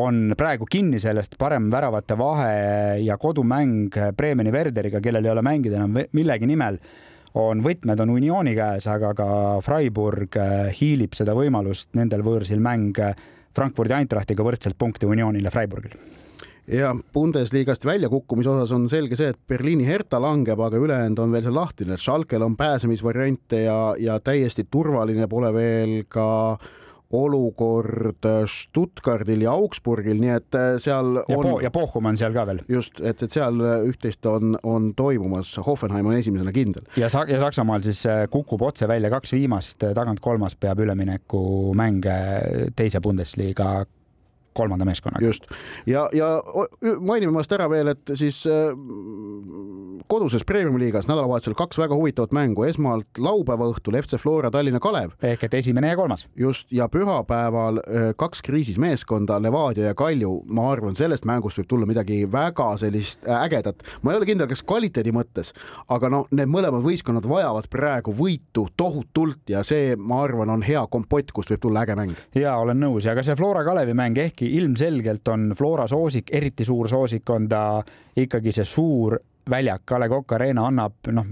on 0.00 0.34
praegu 0.38 0.66
kinni 0.70 1.00
sellest 1.02 1.36
parem 1.38 1.70
väravate 1.72 2.16
vahe 2.18 2.98
ja 3.04 3.18
kodumäng 3.18 3.96
Bremeni 4.16 4.52
Werderiga, 4.54 5.00
kellel 5.00 5.24
ei 5.24 5.32
ole 5.32 5.42
mängida 5.42 5.80
enam 5.80 5.98
millegi 6.16 6.48
nimel 6.50 6.78
on 7.38 7.62
võtmed 7.62 8.00
on 8.02 8.14
Unioni 8.16 8.54
käes, 8.56 8.86
aga 8.90 9.12
ka 9.14 9.28
Freiburg 9.64 10.38
äh, 10.40 10.70
hiilib 10.74 11.14
seda 11.18 11.34
võimalust 11.36 11.92
nendel 11.98 12.24
võõrsil 12.26 12.62
mäng 12.62 12.98
äh, 13.02 13.14
Frankfurdi 13.54 13.94
Eintrachtiga 13.94 14.46
võrdselt 14.46 14.78
punkte 14.78 15.06
Unionil 15.10 15.46
ja 15.46 15.52
Freiburgil. 15.54 15.94
Ja 16.70 16.92
Bundesliigast 16.94 17.82
väljakukkumise 17.86 18.50
osas 18.52 18.74
on 18.76 18.84
selge 18.90 19.16
see, 19.18 19.32
et 19.32 19.38
Berliini 19.48 19.86
Hertha 19.88 20.20
langeb, 20.22 20.60
aga 20.62 20.78
ülejäänud 20.78 21.18
on 21.18 21.32
veel 21.34 21.42
seal 21.46 21.56
lahtine, 21.56 21.96
Schalkel 21.98 22.44
on 22.46 22.54
pääsemisvariante 22.58 23.64
ja, 23.64 23.78
ja 23.98 24.20
täiesti 24.22 24.68
turvaline 24.70 25.26
pole 25.30 25.50
veel 25.54 25.96
ka 26.10 26.28
äh, 26.52 26.70
olukord 27.12 28.26
Stuttgardil 28.46 29.42
ja 29.42 29.52
Augsburgil, 29.56 30.20
nii 30.22 30.32
et 30.36 30.58
äh, 30.58 30.72
seal 30.82 31.20
ja 31.20 31.38
on. 31.38 31.62
ja 31.64 31.70
Bochum 31.74 32.06
on 32.10 32.18
seal 32.20 32.34
ka 32.34 32.46
veel. 32.46 32.62
just, 32.70 33.00
et, 33.00 33.22
et 33.22 33.34
seal 33.34 33.60
äh, 33.64 33.84
üht-teist 33.90 34.26
on, 34.30 34.56
on 34.62 34.90
toimumas, 34.98 35.52
Hoffenheim 35.66 36.06
on 36.06 36.18
esimesena 36.18 36.54
kindel. 36.54 36.86
ja 37.00 37.10
Sa-, 37.12 37.26
ja 37.28 37.40
Saksamaal 37.42 37.82
siis 37.86 38.04
äh, 38.06 38.24
kukub 38.30 38.62
otse 38.62 38.88
välja 38.88 39.10
kaks 39.10 39.34
viimast, 39.34 39.80
tagant 39.82 40.20
kolmas 40.20 40.56
peab 40.56 40.82
üleminekumänge 40.86 42.18
teise 42.78 43.00
Bundesliga 43.00 43.80
kolmanda 44.52 44.84
meeskonnaga. 44.84 45.26
just 45.26 45.46
ja, 45.86 46.08
ja 46.12 46.42
mainime 47.00 47.32
vast 47.34 47.52
ära 47.52 47.68
veel, 47.70 47.92
et 47.94 48.12
siis 48.18 48.42
äh, 48.48 48.74
koduses 50.10 50.44
premium-liigas 50.46 51.08
nädalavahetusel 51.08 51.54
kaks 51.58 51.78
väga 51.78 51.94
huvitavat 51.94 52.32
mängu, 52.34 52.64
esmalt 52.66 53.18
laupäeva 53.18 53.68
õhtul 53.70 53.98
FC 54.00 54.18
Flora 54.20 54.50
Tallinna 54.50 54.80
Kalev. 54.82 55.14
ehk 55.22 55.44
et 55.46 55.54
esimene 55.54 55.92
ja 55.92 55.96
kolmas. 55.96 56.26
just 56.36 56.72
ja 56.72 56.88
pühapäeval 56.88 57.78
äh, 57.78 58.10
kaks 58.16 58.42
kriisis 58.42 58.78
meeskonda, 58.78 59.40
Levadia 59.42 59.84
ja 59.90 59.94
Kalju. 59.94 60.42
ma 60.46 60.70
arvan, 60.72 60.96
sellest 60.96 61.24
mängust 61.24 61.58
võib 61.58 61.68
tulla 61.68 61.86
midagi 61.86 62.24
väga 62.32 62.76
sellist 62.78 63.28
äh, 63.28 63.44
ägedat. 63.44 63.82
ma 64.02 64.12
ei 64.12 64.20
ole 64.20 64.26
kindel, 64.26 64.48
kas 64.50 64.62
kvaliteedi 64.62 65.12
mõttes, 65.14 65.54
aga 65.88 66.10
noh, 66.10 66.26
need 66.30 66.50
mõlemad 66.50 66.82
võistkonnad 66.84 67.28
vajavad 67.28 67.70
praegu 67.70 68.14
võitu 68.14 68.66
tohutult 68.76 69.50
ja 69.50 69.62
see, 69.64 69.94
ma 69.96 70.22
arvan, 70.24 70.50
on 70.50 70.62
hea 70.66 70.82
kompott, 70.90 71.32
kust 71.32 71.54
võib 71.54 71.62
tulla 71.62 71.84
äge 71.86 71.96
mäng. 71.96 72.18
ja 72.34 72.56
olen 72.58 72.80
nõus 72.80 73.06
ja 73.06 73.14
ka 73.14 73.22
see 73.26 73.38
Flora 73.38 73.64
Kalevi 73.64 73.94
mäng 73.94 74.18
ehkki 74.40 74.56
ilmselgelt 74.56 75.28
on 75.28 75.52
Flora 75.56 75.86
soosik, 75.86 76.30
eriti 76.32 76.64
suur 76.64 76.88
soosik 76.88 77.28
on 77.30 77.48
ta 77.48 77.82
ikkagi 78.16 78.52
see 78.52 78.64
suur 78.64 79.18
väljak, 79.50 79.92
A 79.92 79.98
Le 80.00 80.08
Coq 80.08 80.32
Arena 80.32 80.66
annab, 80.66 80.92
noh, 81.12 81.26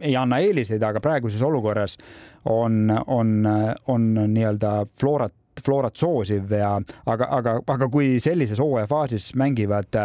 ei 0.00 0.16
anna 0.16 0.38
eeliseid, 0.38 0.82
aga 0.82 1.00
praeguses 1.00 1.42
olukorras 1.42 1.98
on, 2.44 2.90
on, 3.06 3.46
on 3.86 4.14
nii-öelda 4.14 4.86
Florat, 5.00 5.34
Florat 5.64 5.96
soosiv 5.96 6.50
ja 6.50 6.80
aga, 7.06 7.28
aga, 7.30 7.60
aga 7.66 7.88
kui 7.88 8.18
sellises 8.20 8.58
hooajafaasis 8.58 9.34
mängivad 9.34 10.00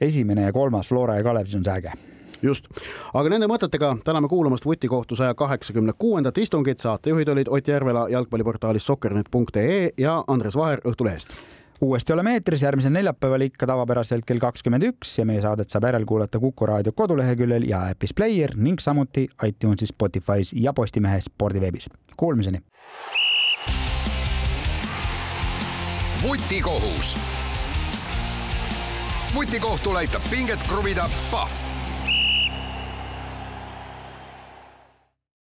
esimene 0.00 0.48
ja 0.48 0.52
kolmas 0.52 0.88
Flora 0.88 1.16
ja 1.16 1.22
Kalev, 1.24 1.46
siis 1.46 1.60
on 1.60 1.64
see 1.64 1.76
äge. 1.76 1.92
Just, 2.42 2.70
aga 3.12 3.28
nende 3.28 3.46
mõtetega 3.50 3.92
täname 4.04 4.28
kuulamast 4.28 4.64
vutikohtu 4.64 5.16
saja 5.16 5.34
kaheksakümne 5.34 5.92
kuuendat 5.98 6.38
istungit. 6.38 6.80
saatejuhid 6.80 7.28
olid 7.28 7.48
Ott 7.48 7.68
Järvela 7.68 8.08
jalgpalliportaalist 8.08 8.86
sokkernet.ee 8.86 9.90
ja 9.98 10.24
Andres 10.26 10.56
Vaher 10.56 10.80
Õhtulehest 10.80 11.36
uuesti 11.80 12.12
oleme 12.12 12.32
eetris 12.32 12.62
järgmisel 12.62 12.92
neljapäeval 12.92 13.40
ikka 13.40 13.66
tavapäraselt 13.66 14.24
kell 14.26 14.42
kakskümmend 14.42 14.84
üks 14.84 15.16
ja 15.18 15.24
meie 15.28 15.40
saadet 15.40 15.72
saab 15.72 15.88
järelkuulata 15.88 16.38
Kuku 16.38 16.66
raadio 16.66 16.92
koduleheküljel 16.92 17.68
ja 17.68 17.82
äpis 17.94 18.14
Player 18.14 18.52
ning 18.56 18.80
samuti 18.80 19.28
iTunesis, 19.46 19.94
Spotify's 19.94 20.52
ja 20.52 20.72
Postimehe 20.72 21.20
spordiveebis. 21.20 21.90
Kuulmiseni. 22.16 22.60
vutikohus. 26.22 27.16
vutikohtul 29.34 29.96
aitab 29.96 30.22
pinget 30.30 30.60
kruvida 30.68 31.10
Pahv 31.30 31.79